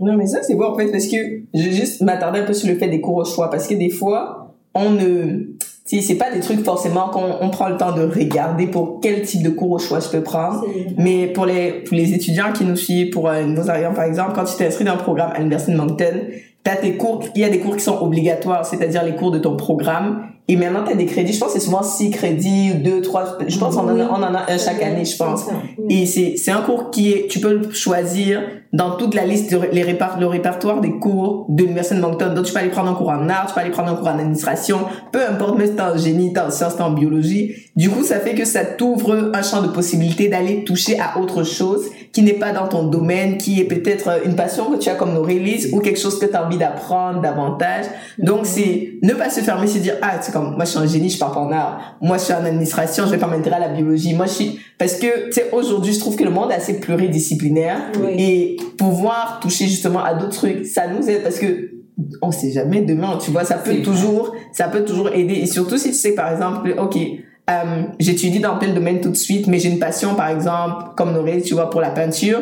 Non, 0.00 0.16
mais 0.16 0.26
ça, 0.26 0.38
c'est 0.42 0.54
bon, 0.54 0.66
en 0.72 0.76
fait, 0.76 0.86
parce 0.90 1.06
que 1.06 1.16
je 1.54 1.62
vais 1.62 1.72
juste 1.72 2.00
m'attarder 2.02 2.40
un 2.40 2.44
peu 2.44 2.52
sur 2.54 2.68
le 2.68 2.74
fait 2.76 2.88
des 2.88 3.00
cours 3.00 3.16
au 3.16 3.24
choix, 3.24 3.50
parce 3.50 3.66
que 3.66 3.74
des 3.74 3.90
fois, 3.90 4.54
on 4.74 4.90
ne, 4.90 5.46
sais, 5.84 6.00
c'est 6.00 6.14
pas 6.14 6.30
des 6.32 6.40
trucs 6.40 6.64
forcément 6.64 7.08
qu'on 7.08 7.34
on 7.40 7.50
prend 7.50 7.68
le 7.68 7.76
temps 7.76 7.92
de 7.92 8.02
regarder 8.02 8.66
pour 8.66 9.00
quel 9.02 9.22
type 9.22 9.42
de 9.42 9.50
cours 9.50 9.72
au 9.72 9.78
choix 9.78 10.00
je 10.00 10.08
peux 10.08 10.22
prendre. 10.22 10.64
Mais 10.96 11.26
pour 11.26 11.44
les, 11.46 11.72
pour 11.84 11.96
les 11.96 12.12
étudiants 12.14 12.52
qui 12.54 12.64
nous 12.64 12.76
suivent, 12.76 13.10
pour 13.10 13.28
euh, 13.28 13.44
nos 13.44 13.68
arrivants 13.68 13.94
par 13.94 14.04
exemple, 14.04 14.32
quand 14.34 14.44
tu 14.44 14.56
t'es 14.56 14.66
inscrit 14.66 14.84
dans 14.84 14.92
un 14.94 14.96
programme 14.96 15.32
à 15.34 15.38
l'Université 15.38 15.72
de 15.72 15.76
Moncton, 15.76 16.20
t'as 16.62 16.76
tes 16.76 16.96
cours, 16.96 17.24
il 17.34 17.40
y 17.40 17.44
a 17.44 17.48
des 17.48 17.58
cours 17.58 17.74
qui 17.76 17.82
sont 17.82 17.98
obligatoires, 18.00 18.64
c'est-à-dire 18.64 19.02
les 19.02 19.16
cours 19.16 19.30
de 19.32 19.38
ton 19.38 19.56
programme, 19.56 20.22
Et 20.48 20.56
maintenant, 20.56 20.82
tu 20.84 20.92
as 20.92 20.96
des 20.96 21.06
crédits. 21.06 21.32
Je 21.32 21.38
pense 21.40 21.52
que 21.54 21.58
c'est 21.60 21.64
souvent 21.64 21.82
6 21.82 22.10
crédits, 22.10 22.74
2, 22.74 23.00
3. 23.02 23.38
Je 23.46 23.56
pense 23.58 23.74
qu'on 23.76 23.82
en, 23.88 23.98
a- 24.00 24.10
on 24.10 24.22
en 24.22 24.34
a 24.34 24.50
un 24.52 24.58
chaque 24.58 24.82
année, 24.82 25.04
je 25.04 25.16
pense. 25.16 25.46
Et 25.88 26.06
c'est, 26.06 26.36
c'est 26.36 26.50
un 26.50 26.60
cours 26.62 26.90
qui 26.90 27.12
est, 27.12 27.28
tu 27.28 27.38
peux 27.40 27.52
le 27.54 27.70
choisir 27.72 28.42
dans 28.72 28.92
toute 28.92 29.14
la 29.14 29.24
liste, 29.24 29.50
de, 29.52 29.58
les 29.72 29.82
répar- 29.82 30.18
le 30.20 30.26
répertoire 30.26 30.80
des 30.80 30.92
cours 30.98 31.46
de 31.48 31.62
l'Université 31.62 31.96
de 31.96 32.00
Moncton. 32.00 32.32
Donc, 32.34 32.44
tu 32.44 32.52
peux 32.52 32.58
aller 32.60 32.68
prendre 32.70 32.90
un 32.90 32.94
cours 32.94 33.10
en 33.10 33.28
art, 33.28 33.46
tu 33.48 33.54
peux 33.54 33.60
aller 33.60 33.70
prendre 33.70 33.90
un 33.90 33.96
cours 33.96 34.06
en 34.08 34.18
administration, 34.18 34.80
peu 35.10 35.20
importe, 35.28 35.60
si 35.60 35.74
t'es 35.74 35.82
en 35.82 35.96
génie, 35.96 36.32
t'es 36.32 36.40
en 36.40 36.50
sciences, 36.50 36.76
t'es 36.76 36.82
en 36.82 36.92
biologie. 36.92 37.52
Du 37.74 37.90
coup, 37.90 38.04
ça 38.04 38.20
fait 38.20 38.34
que 38.34 38.44
ça 38.44 38.64
t'ouvre 38.64 39.30
un 39.34 39.42
champ 39.42 39.62
de 39.62 39.68
possibilités 39.68 40.28
d'aller 40.28 40.64
toucher 40.64 40.98
à 41.00 41.18
autre 41.18 41.42
chose 41.42 41.82
qui 42.12 42.22
n'est 42.22 42.34
pas 42.34 42.52
dans 42.52 42.66
ton 42.68 42.84
domaine, 42.88 43.38
qui 43.38 43.60
est 43.60 43.64
peut-être 43.64 44.08
euh, 44.08 44.18
une 44.24 44.34
passion 44.34 44.70
que 44.72 44.76
tu 44.78 44.88
as 44.88 44.94
comme 44.96 45.14
Norélis 45.14 45.68
ou 45.72 45.78
quelque 45.80 45.98
chose 45.98 46.18
que 46.18 46.26
tu 46.26 46.34
as 46.34 46.44
envie 46.44 46.58
d'apprendre 46.58 47.20
davantage. 47.20 47.84
Donc, 48.18 48.40
c'est 48.44 48.94
ne 49.02 49.14
pas 49.14 49.30
se 49.30 49.40
fermer, 49.40 49.66
c'est 49.68 49.78
dire, 49.78 49.94
ah, 50.02 50.14
c'est 50.20 50.32
comme, 50.32 50.56
moi, 50.56 50.64
je 50.64 50.70
suis 50.70 50.78
en 50.78 50.86
génie, 50.86 51.08
je 51.08 51.18
pars 51.18 51.32
pas 51.32 51.40
en 51.40 51.52
art. 51.52 51.96
Moi, 52.00 52.18
je 52.18 52.24
suis 52.24 52.32
en 52.32 52.44
administration, 52.44 53.04
je 53.06 53.10
vais 53.12 53.18
pas 53.18 53.28
m'intéresser 53.28 53.62
à 53.64 53.68
la 53.68 53.74
biologie. 53.74 54.14
Moi, 54.14 54.26
je 54.26 54.32
suis, 54.32 54.60
parce 54.78 54.94
que, 54.94 55.26
tu 55.26 55.32
sais, 55.32 55.50
aujourd'hui, 55.52 55.92
je 55.92 56.00
trouve 56.00 56.16
que 56.16 56.24
le 56.24 56.30
monde 56.30 56.50
est 56.50 56.54
assez 56.54 56.80
pluridisciplinaire 56.80 57.78
Oui. 58.02 58.10
et 58.18 58.56
pouvoir 58.76 59.40
toucher 59.40 59.66
justement 59.66 60.02
à 60.02 60.14
d'autres 60.14 60.36
trucs, 60.36 60.66
ça 60.66 60.88
nous 60.88 61.08
aide 61.08 61.22
parce 61.22 61.38
que 61.38 61.70
on 62.22 62.30
sait 62.30 62.50
jamais 62.50 62.80
demain, 62.80 63.18
tu 63.22 63.30
vois, 63.30 63.44
ça 63.44 63.56
peut 63.56 63.82
toujours, 63.82 64.34
ça 64.52 64.68
peut 64.68 64.84
toujours 64.84 65.08
aider 65.12 65.34
et 65.34 65.46
surtout 65.46 65.76
si 65.76 65.90
tu 65.90 65.96
sais, 65.96 66.14
par 66.14 66.32
exemple, 66.32 66.74
ok, 66.78 66.96
euh, 67.50 67.82
j'étudie 67.98 68.40
dans 68.40 68.58
tel 68.58 68.74
domaine 68.74 69.00
tout 69.00 69.10
de 69.10 69.16
suite, 69.16 69.46
mais 69.46 69.58
j'ai 69.58 69.70
une 69.70 69.78
passion, 69.78 70.14
par 70.14 70.28
exemple, 70.28 70.84
comme 70.96 71.12
Noré, 71.12 71.42
tu 71.42 71.54
vois, 71.54 71.68
pour 71.68 71.80
la 71.80 71.90
peinture. 71.90 72.38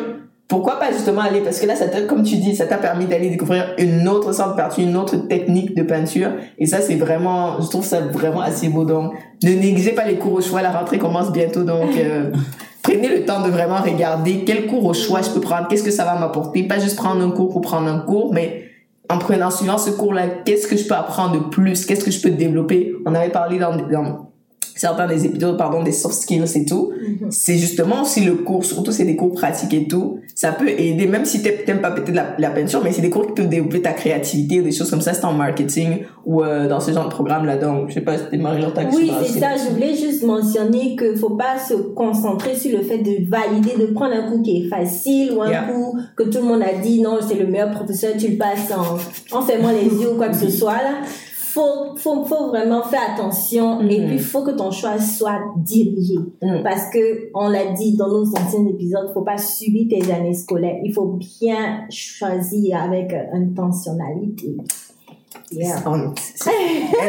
Pourquoi 0.47 0.79
pas 0.79 0.91
justement 0.91 1.21
aller? 1.21 1.41
Parce 1.41 1.59
que 1.59 1.67
là, 1.67 1.75
ça 1.75 1.87
t'a, 1.87 2.01
comme 2.01 2.23
tu 2.23 2.37
dis, 2.37 2.55
ça 2.55 2.65
t'a 2.65 2.77
permis 2.77 3.05
d'aller 3.05 3.29
découvrir 3.29 3.75
une 3.77 4.07
autre 4.07 4.33
sorte 4.33 4.51
de 4.51 4.61
peinture, 4.61 4.83
une 4.83 4.97
autre 4.97 5.15
technique 5.27 5.75
de 5.75 5.83
peinture. 5.83 6.31
Et 6.57 6.65
ça, 6.65 6.81
c'est 6.81 6.95
vraiment, 6.95 7.61
je 7.61 7.67
trouve 7.69 7.85
ça 7.85 8.01
vraiment 8.01 8.41
assez 8.41 8.67
beau. 8.69 8.83
Donc, 8.83 9.13
ne 9.43 9.51
négligez 9.51 9.91
pas 9.91 10.05
les 10.05 10.17
cours 10.17 10.33
au 10.33 10.41
choix. 10.41 10.61
La 10.61 10.71
rentrée 10.71 10.97
commence 10.97 11.31
bientôt, 11.31 11.63
donc 11.63 11.95
euh, 11.97 12.31
prenez 12.81 13.09
le 13.09 13.25
temps 13.25 13.41
de 13.41 13.49
vraiment 13.49 13.77
regarder 13.77 14.43
quel 14.45 14.67
cours 14.67 14.85
au 14.85 14.93
choix 14.93 15.21
je 15.21 15.29
peux 15.29 15.41
prendre, 15.41 15.67
qu'est-ce 15.67 15.83
que 15.83 15.91
ça 15.91 16.05
va 16.05 16.15
m'apporter. 16.15 16.63
Pas 16.63 16.79
juste 16.79 16.95
prendre 16.95 17.25
un 17.25 17.31
cours 17.31 17.49
pour 17.49 17.61
prendre 17.61 17.87
un 17.87 17.99
cours, 17.99 18.33
mais 18.33 18.65
en 19.09 19.17
prenant, 19.17 19.47
en 19.47 19.51
suivant 19.51 19.77
ce 19.77 19.89
cours-là, 19.89 20.27
qu'est-ce 20.45 20.67
que 20.67 20.77
je 20.77 20.87
peux 20.87 20.95
apprendre 20.95 21.33
de 21.33 21.49
plus, 21.49 21.85
qu'est-ce 21.85 22.05
que 22.05 22.11
je 22.11 22.21
peux 22.21 22.29
développer. 22.29 22.93
On 23.05 23.15
avait 23.15 23.29
parlé 23.31 23.57
dans, 23.57 23.75
dans 23.75 24.28
certains 24.79 25.07
des 25.07 25.25
épisodes, 25.25 25.57
pardon, 25.57 25.83
des 25.83 25.91
soft 25.91 26.15
skills 26.21 26.43
et 26.55 26.65
tout. 26.65 26.91
C'est 27.29 27.57
justement 27.57 28.01
aussi 28.03 28.21
le 28.21 28.35
cours, 28.35 28.63
surtout 28.63 28.91
c'est 28.91 29.05
des 29.05 29.15
cours 29.15 29.33
pratiques 29.33 29.73
et 29.73 29.87
tout. 29.87 30.19
Ça 30.35 30.51
peut 30.53 30.69
aider, 30.69 31.05
même 31.05 31.25
si 31.25 31.41
t'aimes 31.41 31.81
pas 31.81 31.91
peut-être 31.91 32.13
la, 32.15 32.35
la 32.37 32.49
peinture, 32.49 32.81
mais 32.83 32.91
c'est 32.93 33.01
des 33.01 33.09
cours 33.09 33.27
qui 33.27 33.33
peuvent 33.33 33.49
développer 33.49 33.81
ta 33.81 33.91
créativité 33.93 34.61
ou 34.61 34.63
des 34.63 34.71
choses 34.71 34.89
comme 34.89 35.01
ça, 35.01 35.13
c'est 35.13 35.25
en 35.25 35.33
marketing 35.33 36.03
ou 36.25 36.43
euh, 36.43 36.67
dans 36.69 36.79
ce 36.79 36.91
genre 36.91 37.05
de 37.05 37.09
programme-là. 37.09 37.57
Donc, 37.57 37.89
je 37.89 37.95
sais 37.95 38.01
pas, 38.01 38.17
c'était 38.17 38.37
quelque 38.37 38.95
Oui, 38.95 39.11
c'est 39.25 39.39
ça. 39.39 39.49
Je 39.57 39.73
voulais 39.73 39.95
juste 39.95 40.23
mentionner 40.23 40.95
qu'il 40.95 41.17
faut 41.17 41.31
pas 41.35 41.57
se 41.59 41.73
concentrer 41.73 42.55
sur 42.55 42.77
le 42.77 42.83
fait 42.83 42.99
de 42.99 43.29
valider, 43.29 43.71
de 43.79 43.87
prendre 43.93 44.13
un 44.15 44.29
cours 44.29 44.41
qui 44.41 44.63
est 44.65 44.69
facile 44.69 45.33
ou 45.33 45.41
un 45.41 45.49
Yeah. 45.49 45.63
cours 45.63 45.97
que 46.15 46.23
tout 46.23 46.37
le 46.37 46.43
monde 46.43 46.61
a 46.61 46.79
dit 46.79 47.01
non, 47.01 47.17
c'est 47.27 47.33
le 47.35 47.47
meilleur 47.47 47.71
professeur, 47.71 48.11
tu 48.17 48.27
le 48.29 48.37
passes 48.37 48.71
en, 48.71 49.35
en 49.37 49.41
fermant 49.41 49.71
les 49.71 49.85
yeux 49.85 50.11
ou 50.13 50.15
quoi 50.15 50.29
que 50.29 50.35
ce 50.37 50.49
soit 50.49 50.73
là. 50.73 51.01
Faut, 51.53 51.95
faut, 51.95 52.23
faut 52.25 52.47
vraiment 52.49 52.83
faire 52.83 53.01
attention 53.13 53.81
et 53.81 53.99
Mhm. 53.99 54.07
puis 54.07 54.19
faut 54.19 54.43
que 54.43 54.51
ton 54.51 54.69
choix 54.71 54.99
soit 54.99 55.39
dirigé. 55.57 56.15
Mhm. 56.41 56.61
Parce 56.63 56.89
que, 56.93 57.29
on 57.33 57.49
l'a 57.49 57.71
dit 57.73 57.95
dans 57.97 58.07
nos 58.07 58.25
anciens 58.37 58.67
épisodes, 58.67 59.09
faut 59.13 59.21
pas 59.23 59.37
subir 59.37 59.87
tes 59.89 60.11
années 60.13 60.33
scolaires. 60.35 60.77
Il 60.83 60.93
faut 60.93 61.17
bien 61.39 61.85
choisir 61.89 62.79
avec 62.81 63.11
intentionnalité. 63.33 64.55
Yeah. 65.51 65.77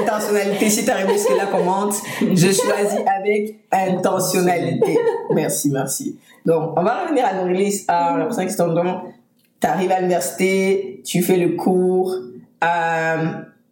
Intentionnalité, 0.03 0.71
si 0.71 0.85
t'arrives 0.85 1.11
jusque-là, 1.13 1.47
commente. 1.47 1.95
Je 2.21 2.51
choisis 2.53 3.01
avec 3.19 3.61
intentionnalité. 3.71 4.99
Merci, 5.35 5.71
merci. 5.71 6.17
Donc, 6.47 6.71
on 6.79 6.83
va 6.83 7.05
revenir 7.05 7.27
à 7.27 7.35
Norélis, 7.35 7.85
à 7.89 8.17
la 8.19 8.25
personne 8.25 8.47
qui 8.47 8.53
se 8.53 8.59
tombe 8.59 8.75
donc, 8.75 9.03
t'arrives 9.61 9.91
à 9.93 9.99
l'université, 9.99 11.03
tu 11.05 11.23
fais 11.23 11.37
le 11.37 11.51
cours, 11.57 12.15
euh, 12.65 13.27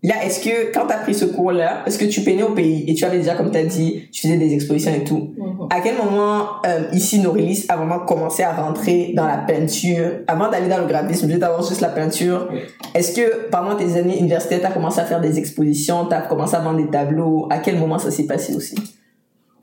Là, 0.05 0.15
est-ce 0.25 0.39
que 0.45 0.73
quand 0.73 0.87
tu 0.87 0.93
as 0.93 0.99
pris 0.99 1.13
ce 1.13 1.25
cours-là, 1.25 1.83
est-ce 1.85 1.99
que 1.99 2.05
tu 2.05 2.21
peignais 2.21 2.45
au 2.45 2.53
pays 2.55 2.85
et 2.87 2.95
tu 2.95 3.05
avais 3.05 3.19
déjà, 3.19 3.35
comme 3.35 3.51
tu 3.51 3.59
as 3.59 3.65
dit, 3.65 4.03
tu 4.13 4.23
faisais 4.23 4.37
des 4.39 4.55
expositions 4.55 4.93
et 4.95 5.03
tout 5.03 5.35
Mhm. 5.37 5.67
À 5.71 5.81
quel 5.81 5.97
moment, 5.97 6.63
euh, 6.67 6.85
ici, 6.93 7.19
Norélis 7.19 7.65
a 7.69 7.77
vraiment 7.77 7.99
commencé 8.07 8.43
à 8.45 8.53
rentrer 8.53 9.13
dans 9.17 9.27
la 9.27 9.39
peinture 9.39 10.21
Avant 10.29 10.49
d'aller 10.51 10.69
dans 10.69 10.79
le 10.79 10.87
graphisme, 10.87 11.27
juste 11.29 11.41
d'avoir 11.41 11.67
juste 11.67 11.81
la 11.81 11.89
peinture, 11.89 12.49
est-ce 12.95 13.13
que 13.15 13.49
pendant 13.51 13.75
tes 13.75 13.97
années 13.99 14.19
universitaires, 14.21 14.61
tu 14.61 14.67
as 14.67 14.71
commencé 14.71 15.01
à 15.01 15.05
faire 15.05 15.21
des 15.21 15.37
expositions, 15.37 16.07
tu 16.07 16.15
as 16.15 16.23
commencé 16.23 16.55
à 16.55 16.61
vendre 16.61 16.79
des 16.79 16.91
tableaux? 16.91 17.49
À 17.51 17.59
quel 17.59 17.77
moment 17.77 17.99
ça 17.99 18.13
s'est 18.13 18.27
passé 18.27 18.55
aussi? 18.55 18.77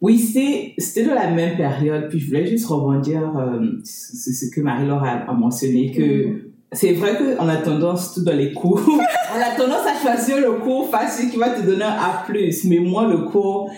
Oui, 0.02 0.20
c'est- 0.20 0.74
c'était 0.78 1.06
de 1.10 1.14
la 1.16 1.30
même 1.32 1.56
période. 1.56 2.10
Puis 2.10 2.20
je 2.20 2.28
voulais 2.28 2.46
juste 2.46 2.66
rebondir 2.68 3.22
euh, 3.38 3.62
sur 3.86 4.34
ce 4.34 4.50
que 4.54 4.60
Marie-Laure 4.60 5.04
a, 5.04 5.32
a 5.32 5.34
mentionné, 5.34 5.92
que 5.92 6.52
c'est 6.76 6.94
vrai 6.94 7.18
qu'on 7.18 7.48
a 7.50 7.56
tendance, 7.58 8.14
tout 8.14 8.24
dans 8.24 8.36
les 8.36 8.54
cours, 8.54 8.82
on 8.88 9.42
a 9.42 9.56
tendance 9.58 9.86
à 9.88 10.00
choisir 10.02 10.38
le 10.40 10.54
cours 10.64 10.90
facile 10.90 11.30
qui 11.32 11.38
va 11.38 11.50
te 11.50 11.62
donner 11.66 11.84
un 11.84 11.90
A+. 11.90 12.26
Mais 12.66 12.80
moi, 12.80 13.08
le 13.08 13.18
cours, 13.30 13.72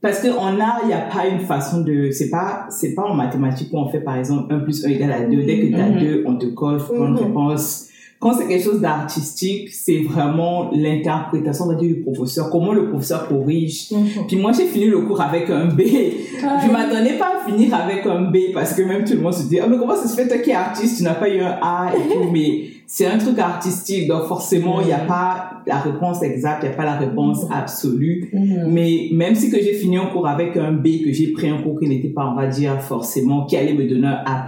parce 0.00 0.20
qu'en 0.20 0.58
art, 0.60 0.80
il 0.82 0.88
n'y 0.88 0.92
a 0.94 1.00
pas 1.02 1.26
une 1.26 1.40
façon 1.40 1.80
de... 1.82 2.10
C'est 2.10 2.30
pas, 2.30 2.66
c'est 2.70 2.94
pas 2.94 3.02
en 3.04 3.14
mathématiques 3.14 3.68
où 3.72 3.78
on 3.78 3.88
fait, 3.88 4.00
par 4.00 4.16
exemple, 4.16 4.52
1 4.52 4.58
plus 4.60 4.84
1 4.84 4.88
égale 4.90 5.12
à 5.12 5.20
2. 5.20 5.42
Dès 5.44 5.60
que 5.60 5.66
tu 5.68 5.80
as 5.80 5.88
Mhm. 5.88 5.98
2, 6.00 6.24
on 6.26 6.36
te 6.36 6.46
colle, 6.46 6.78
faut 6.80 6.94
prendre 6.94 7.18
réponse. 7.22 7.88
Quand 8.20 8.32
c'est 8.32 8.46
quelque 8.46 8.64
chose 8.64 8.80
d'artistique, 8.80 9.68
c'est 9.70 9.98
vraiment 9.98 10.70
l'interprétation, 10.72 11.66
on 11.66 11.68
va 11.68 11.74
dire, 11.74 11.88
du 11.88 12.00
professeur. 12.00 12.48
Comment 12.50 12.72
le 12.72 12.88
professeur 12.88 13.28
corrige. 13.28 13.90
Mhm. 13.90 14.26
Puis 14.26 14.36
moi, 14.36 14.52
j'ai 14.52 14.66
fini 14.66 14.86
le 14.86 15.00
cours 15.00 15.20
avec 15.20 15.50
un 15.50 15.66
B. 15.66 15.82
Je 15.82 16.70
m'attendais 16.70 17.18
pas 17.18 17.32
à 17.36 17.50
finir 17.50 17.74
avec 17.74 18.06
un 18.06 18.22
B 18.22 18.52
parce 18.54 18.74
que 18.74 18.82
même 18.82 19.04
tout 19.04 19.14
le 19.14 19.20
monde 19.20 19.34
se 19.34 19.46
dit, 19.46 19.58
ah, 19.60 19.66
mais 19.68 19.76
comment 19.76 19.96
ça 19.96 20.08
se 20.08 20.14
fait, 20.14 20.26
toi 20.26 20.38
qui 20.38 20.50
es 20.50 20.54
artiste, 20.54 20.98
tu 20.98 21.02
n'as 21.02 21.14
pas 21.14 21.28
eu 21.28 21.40
un 21.40 21.58
A 21.60 21.92
et 21.94 22.14
tout, 22.14 22.28
mais 22.32 22.64
c'est 22.86 23.06
un 23.06 23.18
truc 23.18 23.38
artistique, 23.38 24.06
donc 24.06 24.24
forcément, 24.24 24.80
il 24.80 24.86
n'y 24.86 24.92
a 24.92 24.98
pas 24.98 25.62
la 25.66 25.78
réponse 25.80 26.22
exacte, 26.22 26.62
il 26.62 26.68
n'y 26.68 26.74
a 26.74 26.76
pas 26.76 26.84
la 26.84 26.96
réponse 26.96 27.46
absolue. 27.50 28.30
Mais 28.68 29.08
même 29.12 29.34
si 29.34 29.50
que 29.50 29.56
j'ai 29.56 29.72
fini 29.72 29.96
un 29.96 30.06
cours 30.06 30.28
avec 30.28 30.56
un 30.56 30.72
B, 30.72 31.02
que 31.04 31.12
j'ai 31.12 31.32
pris 31.32 31.48
un 31.48 31.62
cours 31.62 31.80
qui 31.80 31.88
n'était 31.88 32.08
pas, 32.08 32.26
on 32.26 32.34
va 32.34 32.46
dire, 32.46 32.80
forcément, 32.80 33.46
qui 33.46 33.56
allait 33.56 33.74
me 33.74 33.88
donner 33.88 34.06
un 34.06 34.22
A+, 34.26 34.46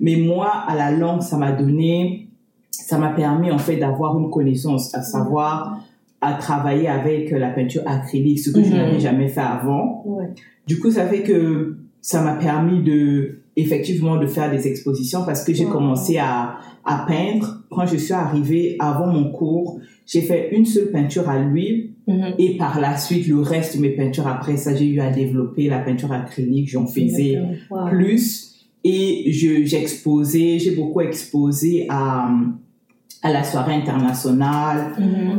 mais 0.00 0.16
moi, 0.16 0.50
à 0.66 0.74
la 0.74 0.90
langue, 0.90 1.22
ça 1.22 1.36
m'a 1.36 1.52
donné, 1.52 2.23
ça 2.82 2.98
m'a 2.98 3.10
permis 3.10 3.50
en 3.50 3.58
fait 3.58 3.76
d'avoir 3.76 4.18
une 4.18 4.30
connaissance, 4.30 4.94
à 4.94 5.02
savoir 5.02 5.78
à 6.20 6.34
travailler 6.34 6.88
avec 6.88 7.30
la 7.32 7.50
peinture 7.50 7.82
acrylique, 7.86 8.38
ce 8.38 8.50
que 8.50 8.62
je 8.62 8.70
Mhm. 8.70 8.76
n'avais 8.78 9.00
jamais 9.00 9.28
fait 9.28 9.40
avant. 9.40 10.02
Ouais. 10.06 10.28
Du 10.66 10.78
coup, 10.80 10.90
ça 10.90 11.06
fait 11.06 11.22
que 11.22 11.76
ça 12.00 12.22
m'a 12.22 12.34
permis 12.34 12.82
de 12.82 13.40
effectivement 13.56 14.16
de 14.16 14.26
faire 14.26 14.50
des 14.50 14.66
expositions 14.66 15.24
parce 15.24 15.44
que 15.44 15.52
j'ai 15.54 15.66
Ouais. 15.66 15.70
commencé 15.70 16.16
à, 16.18 16.56
à 16.84 17.04
peindre. 17.06 17.62
Quand 17.70 17.86
je 17.86 17.96
suis 17.96 18.12
arrivée 18.14 18.76
avant 18.78 19.06
mon 19.06 19.30
cours, 19.30 19.78
j'ai 20.06 20.22
fait 20.22 20.50
une 20.56 20.64
seule 20.64 20.90
peinture 20.90 21.28
à 21.28 21.38
l'huile 21.38 21.90
et 22.38 22.56
par 22.58 22.80
la 22.80 22.96
suite, 22.98 23.26
le 23.28 23.40
reste 23.40 23.76
de 23.76 23.82
mes 23.82 23.90
peintures 23.90 24.26
après 24.26 24.56
ça, 24.56 24.74
j'ai 24.74 24.86
eu 24.86 25.00
à 25.00 25.10
développer 25.10 25.68
la 25.68 25.78
peinture 25.78 26.12
acrylique. 26.12 26.68
J'en 26.70 26.86
faisais 26.86 27.38
Wow. 27.70 27.88
plus 27.90 28.50
et 28.82 29.30
je 29.32 29.64
j'exposais 29.64 30.58
j'ai 30.58 30.72
beaucoup 30.76 31.00
exposé 31.00 31.86
à 31.88 32.28
à 33.24 33.32
la 33.32 33.42
soirée 33.42 33.74
internationale. 33.74 34.92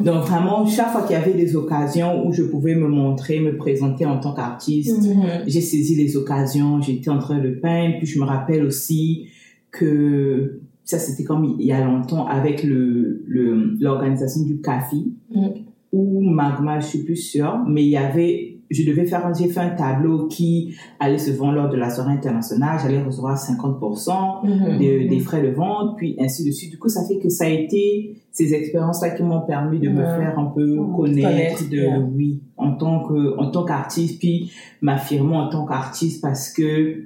Donc 0.03 0.23
vraiment 0.25 0.65
chaque 0.65 0.89
fois 0.91 1.03
qu'il 1.03 1.15
y 1.15 1.19
avait 1.19 1.33
des 1.33 1.55
occasions 1.55 2.25
où 2.27 2.33
je 2.33 2.43
pouvais 2.43 2.75
me 2.75 2.87
montrer 2.87 3.39
me 3.39 3.55
présenter 3.57 4.05
en 4.05 4.17
tant 4.19 4.33
qu'artiste 4.33 5.01
j'ai 5.47 5.61
saisi 5.61 5.95
les 5.95 6.17
occasions 6.17 6.81
j'étais 6.81 7.09
en 7.11 7.19
train 7.19 7.39
de 7.39 7.51
peindre. 7.51 7.95
Puis 7.99 8.07
je 8.07 8.19
me 8.19 8.25
rappelle 8.25 8.65
aussi 8.65 9.27
que 9.71 10.59
ça 10.83 10.99
c'était 10.99 11.23
comme 11.23 11.55
il 11.59 11.65
y 11.65 11.71
a 11.71 11.83
longtemps 11.85 12.25
avec 12.27 12.63
le 12.63 13.23
le 13.27 13.75
l'organisation 13.79 14.41
du 14.43 14.61
CAFI 14.61 15.13
Mhm. 15.33 15.51
ou 15.93 16.21
Magma 16.21 16.79
je 16.79 16.85
suis 16.87 17.03
plus 17.03 17.15
sûre 17.17 17.59
mais 17.67 17.83
il 17.83 17.89
y 17.89 17.97
avait 17.97 18.54
je 18.69 18.83
devais 18.83 19.05
faire 19.05 19.25
un, 19.25 19.33
j'ai 19.33 19.47
fait 19.47 19.59
un 19.59 19.69
tableau 19.69 20.27
qui 20.27 20.75
allait 20.99 21.17
se 21.17 21.31
vendre 21.31 21.53
lors 21.53 21.69
de 21.69 21.75
la 21.77 21.89
soirée 21.89 22.13
internationale, 22.13 22.79
j'allais 22.81 23.01
recevoir 23.03 23.37
50% 23.37 24.41
de- 24.79 25.07
des 25.09 25.19
frais 25.19 25.41
de 25.41 25.49
vente, 25.49 25.97
puis 25.97 26.15
ainsi 26.19 26.43
de 26.45 26.51
suite. 26.51 26.71
Du 26.71 26.77
coup, 26.77 26.89
ça 26.89 27.05
fait 27.07 27.17
que 27.19 27.29
ça 27.29 27.45
a 27.45 27.49
été 27.49 28.15
ces 28.31 28.53
expériences-là 28.53 29.11
qui 29.11 29.23
m'ont 29.23 29.41
permis 29.41 29.79
de 29.79 29.89
me 29.89 30.01
faire 30.19 30.37
un 30.39 30.45
peu 30.45 30.75
connaître 30.95 31.27
Connaître, 31.29 31.69
de, 31.69 31.77
oui, 32.15 32.41
en 32.57 32.73
tant 32.73 33.07
que, 33.07 33.37
en 33.39 33.49
tant 33.51 33.63
qu'artiste, 33.63 34.19
puis 34.19 34.51
m'affirmer 34.81 35.35
en 35.35 35.49
tant 35.49 35.65
qu'artiste 35.65 36.21
parce 36.21 36.51
que 36.51 37.05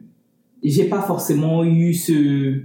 j'ai 0.63 0.85
pas 0.85 1.01
forcément 1.01 1.63
eu 1.63 1.93
ce, 1.93 2.61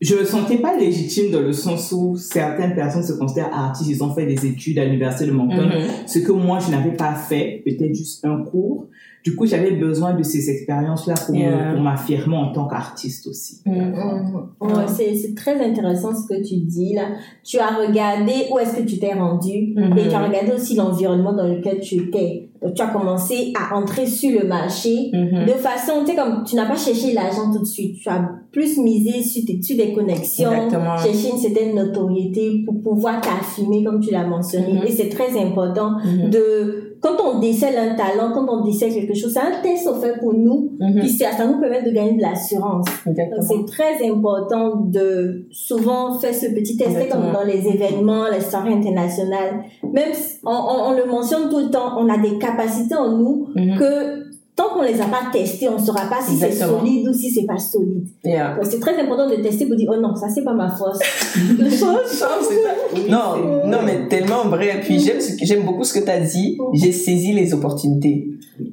je 0.00 0.14
me 0.14 0.24
sentais 0.24 0.58
pas 0.58 0.76
légitime 0.76 1.30
dans 1.30 1.40
le 1.40 1.52
sens 1.52 1.90
où 1.92 2.16
certaines 2.16 2.74
personnes 2.74 3.02
se 3.02 3.14
considèrent 3.14 3.52
artistes, 3.52 3.88
ils 3.90 4.02
ont 4.04 4.12
fait 4.14 4.26
des 4.26 4.46
études 4.46 4.78
à 4.78 4.84
l'université 4.84 5.26
de 5.26 5.32
Moncton, 5.32 5.66
Mhm. 5.66 6.06
ce 6.06 6.18
que 6.18 6.32
moi 6.32 6.58
je 6.58 6.70
n'avais 6.70 6.92
pas 6.96 7.14
fait, 7.14 7.62
peut-être 7.64 7.94
juste 7.94 8.24
un 8.24 8.42
cours. 8.42 8.86
Du 9.24 9.34
coup, 9.34 9.44
j'avais 9.44 9.72
besoin 9.72 10.14
de 10.14 10.22
ces 10.22 10.48
expériences-là 10.50 11.14
pour, 11.26 11.34
Yeah. 11.34 11.74
m'affirmer 11.80 12.36
en 12.36 12.52
tant 12.52 12.68
qu'artiste 12.68 13.26
aussi. 13.26 13.60
Mhm. 13.66 13.74
Mhm. 13.74 14.34
Ouais, 14.60 14.84
c'est, 14.86 15.16
c'est 15.16 15.34
très 15.34 15.58
intéressant 15.68 16.14
ce 16.14 16.28
que 16.28 16.40
tu 16.46 16.58
dis 16.58 16.94
là. 16.94 17.08
Tu 17.42 17.58
as 17.58 17.74
regardé 17.76 18.32
où 18.52 18.58
est-ce 18.60 18.76
que 18.76 18.82
tu 18.82 18.98
t'es 19.00 19.14
rendu 19.14 19.72
Mhm. 19.74 19.98
et 19.98 20.08
tu 20.08 20.14
as 20.14 20.24
regardé 20.24 20.52
aussi 20.52 20.76
l'environnement 20.76 21.32
dans 21.32 21.48
lequel 21.48 21.80
tu 21.80 21.96
étais. 21.96 22.45
Donc 22.66 22.74
tu 22.74 22.82
as 22.82 22.88
commencé 22.88 23.52
à 23.54 23.76
entrer 23.76 24.06
sur 24.06 24.40
le 24.40 24.46
marché 24.48 25.10
Mhm. 25.12 25.46
de 25.46 25.52
façon, 25.52 26.00
tu 26.04 26.10
sais, 26.10 26.16
comme 26.16 26.42
tu 26.44 26.56
n'as 26.56 26.66
pas 26.66 26.76
cherché 26.76 27.12
l'argent 27.12 27.52
tout 27.52 27.60
de 27.60 27.64
suite. 27.64 27.96
Tu 28.02 28.08
as 28.08 28.28
plus 28.50 28.76
misé 28.78 29.22
sur, 29.22 29.44
tes, 29.46 29.62
sur 29.62 29.76
des 29.76 29.92
connexions, 29.92 30.50
Exactement. 30.50 30.96
cherché 30.98 31.30
une 31.30 31.38
certaine 31.38 31.74
notoriété 31.76 32.62
pour 32.64 32.82
pouvoir 32.82 33.20
t'affirmer 33.20 33.84
comme 33.84 34.00
tu 34.00 34.10
l'as 34.10 34.26
mentionné. 34.26 34.72
Mhm. 34.72 34.82
Et 34.86 34.90
c'est 34.90 35.08
très 35.08 35.30
important 35.40 35.92
Mhm. 36.04 36.30
de, 36.30 36.85
quand 37.00 37.16
on 37.24 37.38
décèle 37.38 37.76
un 37.76 37.94
talent, 37.94 38.32
quand 38.32 38.46
on 38.48 38.64
décèle 38.64 38.92
quelque 38.92 39.14
chose, 39.14 39.32
c'est 39.32 39.40
un 39.40 39.60
test 39.62 39.86
offert 39.86 40.18
pour 40.18 40.32
nous. 40.34 40.72
Mhm. 40.80 41.00
Puis 41.00 41.10
ça, 41.10 41.32
ça 41.32 41.46
nous 41.46 41.60
permet 41.60 41.82
de 41.82 41.90
gagner 41.90 42.16
de 42.16 42.22
l'assurance. 42.22 42.86
Donc, 43.04 43.16
c'est 43.40 43.64
très 43.66 44.08
important 44.08 44.76
de 44.76 45.46
souvent 45.50 46.18
faire 46.18 46.34
ce 46.34 46.46
petit 46.54 46.76
test, 46.76 46.90
C'est 46.98 47.08
comme 47.08 47.32
dans 47.32 47.44
les 47.44 47.66
événements, 47.66 48.24
les 48.32 48.40
soirées 48.40 48.72
internationales. 48.72 49.64
Même 49.92 50.12
on, 50.44 50.50
on, 50.50 50.88
on 50.88 50.92
le 50.96 51.04
mentionne 51.04 51.48
tout 51.50 51.58
le 51.60 51.70
temps, 51.70 51.98
on 51.98 52.08
a 52.08 52.18
des 52.18 52.38
capacités 52.38 52.94
en 52.94 53.10
nous 53.16 53.48
Mhm. 53.54 53.78
que 53.78 54.35
tant 54.56 54.70
qu'on 54.70 54.82
les 54.82 55.00
a 55.00 55.04
pas 55.04 55.30
testées, 55.30 55.68
on 55.68 55.78
saura 55.78 56.06
pas 56.08 56.20
si 56.26 56.36
c'est 56.36 56.52
solide 56.52 57.06
ou 57.06 57.12
si 57.12 57.30
c'est 57.30 57.44
pas 57.44 57.58
solide. 57.58 58.08
Yeah. 58.24 58.56
Donc 58.56 58.64
c'est 58.64 58.80
très 58.80 58.98
important 58.98 59.28
de 59.28 59.36
tester 59.36 59.66
pour 59.66 59.76
dire 59.76 59.90
oh 59.94 60.00
non 60.00 60.16
ça 60.16 60.28
c'est 60.28 60.42
pas 60.42 60.54
ma 60.54 60.70
force. 60.70 60.98
Non, 63.08 63.66
non, 63.66 63.78
mais 63.84 64.08
tellement 64.08 64.48
vrai. 64.48 64.80
Puis 64.82 64.98
j'aime 64.98 65.20
j'aime 65.42 65.64
beaucoup 65.64 65.84
ce 65.84 65.92
que 65.92 66.04
tu 66.04 66.10
as 66.10 66.20
dit. 66.20 66.58
J'ai 66.72 66.92
saisi 66.92 67.32
les 67.32 67.52
opportunités. 67.52 68.28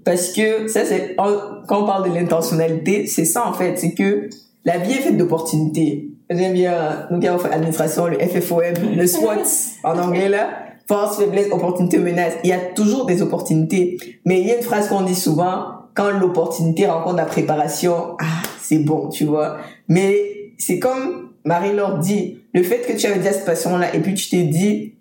Parce 0.05 0.31
que 0.31 0.67
ça, 0.67 0.85
c'est, 0.85 1.15
quand 1.15 1.83
on 1.83 1.85
parle 1.85 2.09
de 2.09 2.15
l'intentionnalité, 2.15 3.07
c'est 3.07 3.25
ça, 3.25 3.47
en 3.47 3.53
fait. 3.53 3.77
C'est 3.77 3.93
que 3.93 4.29
la 4.65 4.77
vie 4.77 4.93
est 4.93 5.01
faite 5.01 5.17
d'opportunités. 5.17 6.09
J'aime 6.29 6.53
bien, 6.53 7.07
nous 7.11 7.19
qui 7.19 7.27
avons 7.27 7.37
fait 7.37 7.51
administration, 7.53 8.07
le 8.07 8.17
FFOM, 8.19 8.63
le 8.95 9.05
SWOT, 9.05 9.43
en 9.83 9.99
anglais, 9.99 10.29
là. 10.29 10.62
Force, 10.87 11.17
faiblesse, 11.17 11.47
opportunité, 11.51 11.97
menace. 11.97 12.33
Il 12.43 12.49
y 12.49 12.53
a 12.53 12.59
toujours 12.59 13.05
des 13.05 13.21
opportunités. 13.21 13.97
Mais 14.25 14.41
il 14.41 14.47
y 14.47 14.51
a 14.51 14.57
une 14.57 14.63
phrase 14.63 14.89
qu'on 14.89 15.01
dit 15.01 15.15
souvent, 15.15 15.65
quand 15.95 16.11
l'opportunité 16.11 16.87
rencontre 16.87 17.17
la 17.17 17.25
préparation, 17.25 18.15
ah, 18.19 18.43
c'est 18.59 18.79
bon, 18.79 19.09
tu 19.09 19.25
vois. 19.25 19.57
Mais 19.87 20.53
c'est 20.57 20.79
comme 20.79 21.29
Marie-Laure 21.45 21.99
dit, 21.99 22.39
le 22.53 22.63
fait 22.63 22.79
que 22.87 22.93
tu 22.93 23.05
avais 23.05 23.19
déjà 23.19 23.33
cette 23.33 23.45
passion-là 23.45 23.95
et 23.95 23.99
puis 23.99 24.13
tu 24.13 24.29
t'es 24.29 24.43
dit, 24.43 24.95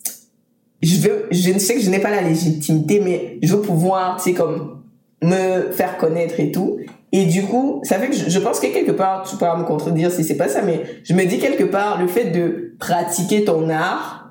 je 0.82 0.96
veux, 0.96 1.26
je 1.30 1.58
sais 1.58 1.74
que 1.74 1.80
je 1.80 1.90
n'ai 1.90 2.00
pas 2.00 2.10
la 2.10 2.22
légitimité, 2.22 3.00
mais 3.00 3.38
je 3.42 3.54
veux 3.54 3.62
pouvoir, 3.62 4.20
sais, 4.20 4.32
comme, 4.32 4.82
me 5.22 5.70
faire 5.70 5.96
connaître 5.98 6.40
et 6.40 6.50
tout. 6.50 6.78
Et 7.12 7.26
du 7.26 7.44
coup, 7.44 7.80
ça 7.84 7.98
fait 7.98 8.08
que 8.08 8.16
je, 8.16 8.28
je 8.28 8.38
pense 8.38 8.58
que 8.58 8.66
quelque 8.66 8.90
part, 8.90 9.22
tu 9.28 9.36
pourras 9.36 9.56
me 9.56 9.64
contredire 9.64 10.10
si 10.10 10.24
c'est 10.24 10.36
pas 10.36 10.48
ça, 10.48 10.62
mais 10.62 10.82
je 11.04 11.14
me 11.14 11.24
dis 11.24 11.38
quelque 11.38 11.64
part, 11.64 12.00
le 12.00 12.08
fait 12.08 12.30
de 12.30 12.74
pratiquer 12.78 13.44
ton 13.44 13.68
art, 13.68 14.21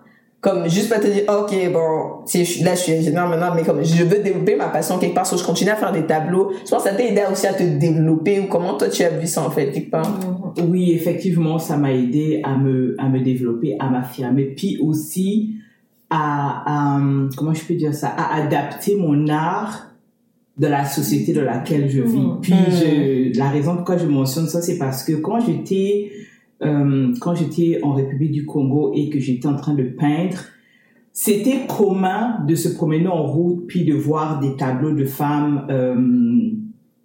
comme 0.42 0.68
juste 0.68 0.90
pas 0.90 1.00
te 1.00 1.06
dire, 1.06 1.24
ok, 1.28 1.72
bon, 1.72 2.26
je 2.28 2.66
là, 2.66 2.74
je 2.74 2.80
suis 2.80 2.94
ingénieur 2.94 3.30
maintenant, 3.30 3.54
mais 3.56 3.62
comme 3.62 3.84
je 3.84 4.04
veux 4.04 4.24
développer 4.24 4.56
ma 4.56 4.70
passion 4.70 4.98
quelque 4.98 5.14
part, 5.14 5.28
so 5.28 5.38
je 5.38 5.44
continue 5.44 5.70
à 5.70 5.76
faire 5.76 5.92
des 5.92 6.08
tableaux. 6.08 6.52
Je 6.66 6.70
pense 6.72 6.84
que 6.84 6.90
ça 6.90 6.96
t'a 6.96 7.04
aidé 7.04 7.22
aussi 7.32 7.46
à 7.46 7.54
te 7.54 7.62
développer 7.62 8.40
ou 8.40 8.48
comment 8.48 8.76
toi 8.76 8.90
tu 8.90 9.04
as 9.04 9.10
vu 9.10 9.28
ça 9.28 9.46
en 9.46 9.52
fait, 9.52 9.72
quelque 9.72 9.92
part? 9.92 10.20
Oui, 10.68 10.94
effectivement, 10.94 11.60
ça 11.60 11.78
m'a 11.78 11.94
aidé 11.94 12.42
à 12.44 12.58
me, 12.58 12.96
à 12.98 13.08
me 13.08 13.20
développer, 13.20 13.76
à 13.80 13.88
m'affirmer, 13.90 14.46
puis 14.46 14.80
aussi 14.82 15.58
à, 16.10 16.64
à, 16.98 17.02
comment 17.38 17.54
je 17.54 17.64
peux 17.64 17.76
dire 17.76 17.94
ça, 17.94 18.08
à 18.08 18.42
adapter 18.42 18.96
mon 18.96 19.28
art 19.30 19.92
de 20.58 20.68
la 20.68 20.86
société 20.86 21.34
dans 21.34 21.44
laquelle 21.44 21.88
je 21.88 22.02
vis. 22.02 22.18
Mhm. 22.18 22.42
Puis 22.42 22.54
je, 22.54 23.38
la 23.38 23.50
raison 23.50 23.76
pourquoi 23.76 23.98
je 23.98 24.08
mentionne 24.08 24.48
ça, 24.48 24.62
c'est 24.62 24.80
parce 24.80 25.04
que 25.04 25.14
quand 25.14 25.40
j'étais, 25.40 26.12
euh, 26.64 27.14
quand 27.20 27.36
j'étais 27.36 27.80
en 27.84 27.94
République 27.94 28.32
du 28.32 28.46
Congo 28.46 28.92
et 28.96 29.10
que 29.10 29.20
j'étais 29.20 29.48
en 29.48 29.56
train 29.56 29.74
de 29.74 29.84
peindre, 29.84 30.38
c'était 31.14 31.62
commun 31.68 32.38
de 32.48 32.56
se 32.56 32.70
promener 32.70 33.08
en 33.08 33.24
route 33.24 33.66
puis 33.68 33.84
de 33.84 33.94
voir 33.94 34.40
des 34.40 34.56
tableaux 34.56 34.92
de 34.92 35.06
femmes. 35.06 35.66
euh, 35.70 35.96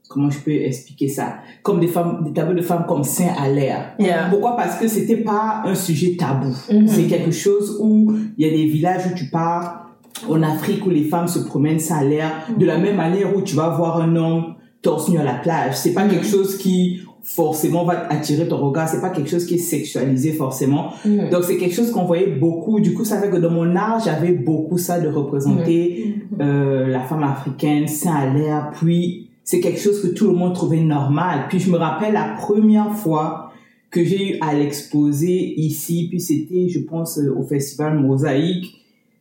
comment 0.08 0.30
je 0.30 0.38
peux 0.38 0.52
expliquer 0.52 1.08
ça? 1.08 1.38
Comme 1.64 1.80
des 1.80 1.88
femmes, 1.88 2.22
des 2.25 2.32
tableaux 2.32 2.54
de 2.54 2.62
femmes 2.62 2.84
comme 2.86 3.02
Saint 3.02 3.32
à 3.42 3.48
l'air. 3.48 3.94
Yeah. 3.98 4.28
Pourquoi? 4.30 4.56
Parce 4.56 4.78
que 4.78 4.86
c'était 4.86 5.16
pas 5.16 5.62
un 5.64 5.75
sujet 5.75 6.16
tabou. 6.16 6.54
Mhm. 6.72 6.86
C'est 6.86 7.04
quelque 7.08 7.32
chose 7.32 7.78
où 7.82 8.12
il 8.38 8.46
y 8.46 8.48
a 8.48 8.52
des 8.54 8.66
villages 8.66 9.06
où 9.10 9.14
tu 9.16 9.26
pars 9.30 9.90
en 10.28 10.42
Afrique 10.42 10.86
où 10.86 10.90
les 10.90 11.02
femmes 11.04 11.26
se 11.28 11.40
promènent 11.40 11.80
ça 11.80 11.96
a 11.96 12.04
l'air 12.04 12.30
de 12.56 12.64
la 12.64 12.78
même 12.78 12.96
manière 12.96 13.36
où 13.36 13.42
tu 13.42 13.56
vas 13.56 13.70
voir 13.70 14.00
un 14.00 14.14
homme 14.16 14.54
torse 14.80 15.08
nu 15.10 15.18
à 15.18 15.25
la 15.25 15.34
plage. 15.34 15.75
C'est 15.76 15.92
pas 15.92 16.04
Mhm. 16.04 16.10
quelque 16.12 16.26
chose 16.26 16.56
qui 16.56 17.00
forcément 17.26 17.85
va 17.85 18.06
attirer 18.09 18.47
ton 18.47 18.59
regard. 18.59 18.88
C'est 18.88 19.00
pas 19.00 19.11
quelque 19.11 19.28
chose 19.28 19.47
qui 19.47 19.56
est 19.56 19.59
sexualisé 19.59 20.33
forcément. 20.33 20.92
Mhm. 21.04 21.28
Donc 21.30 21.42
c'est 21.42 21.56
quelque 21.56 21.75
chose 21.75 21.90
qu'on 21.90 22.04
voyait 22.04 22.28
beaucoup. 22.28 22.79
Du 22.79 22.94
coup, 22.94 23.05
ça 23.05 23.20
fait 23.20 23.29
que 23.29 23.37
dans 23.37 23.50
mon 23.50 23.74
art, 23.74 24.00
j'avais 24.03 24.31
beaucoup 24.31 24.79
ça 24.79 25.00
de 25.00 25.09
représenter 25.09 26.14
euh, 26.40 26.87
la 26.87 27.00
femme 27.00 27.24
africaine, 27.24 27.88
sein 27.88 28.14
à 28.14 28.33
l'air. 28.33 28.70
Puis 28.81 29.29
c'est 29.42 29.59
quelque 29.59 29.81
chose 29.81 30.00
que 30.00 30.07
tout 30.07 30.29
le 30.29 30.35
monde 30.35 30.55
trouvait 30.55 30.81
normal. 30.81 31.46
Puis 31.48 31.59
je 31.59 31.68
me 31.68 31.77
rappelle 31.77 32.12
la 32.12 32.37
première 32.38 32.92
fois 32.92 33.50
que 33.90 34.05
j'ai 34.05 34.35
eu 34.35 34.38
à 34.40 34.55
l'exposer 34.55 35.55
ici, 35.57 36.07
puis 36.09 36.20
c'était, 36.20 36.68
je 36.68 36.79
pense, 36.79 37.18
euh, 37.18 37.35
au 37.37 37.42
festival 37.42 37.98
Mosaïque. 37.98 38.72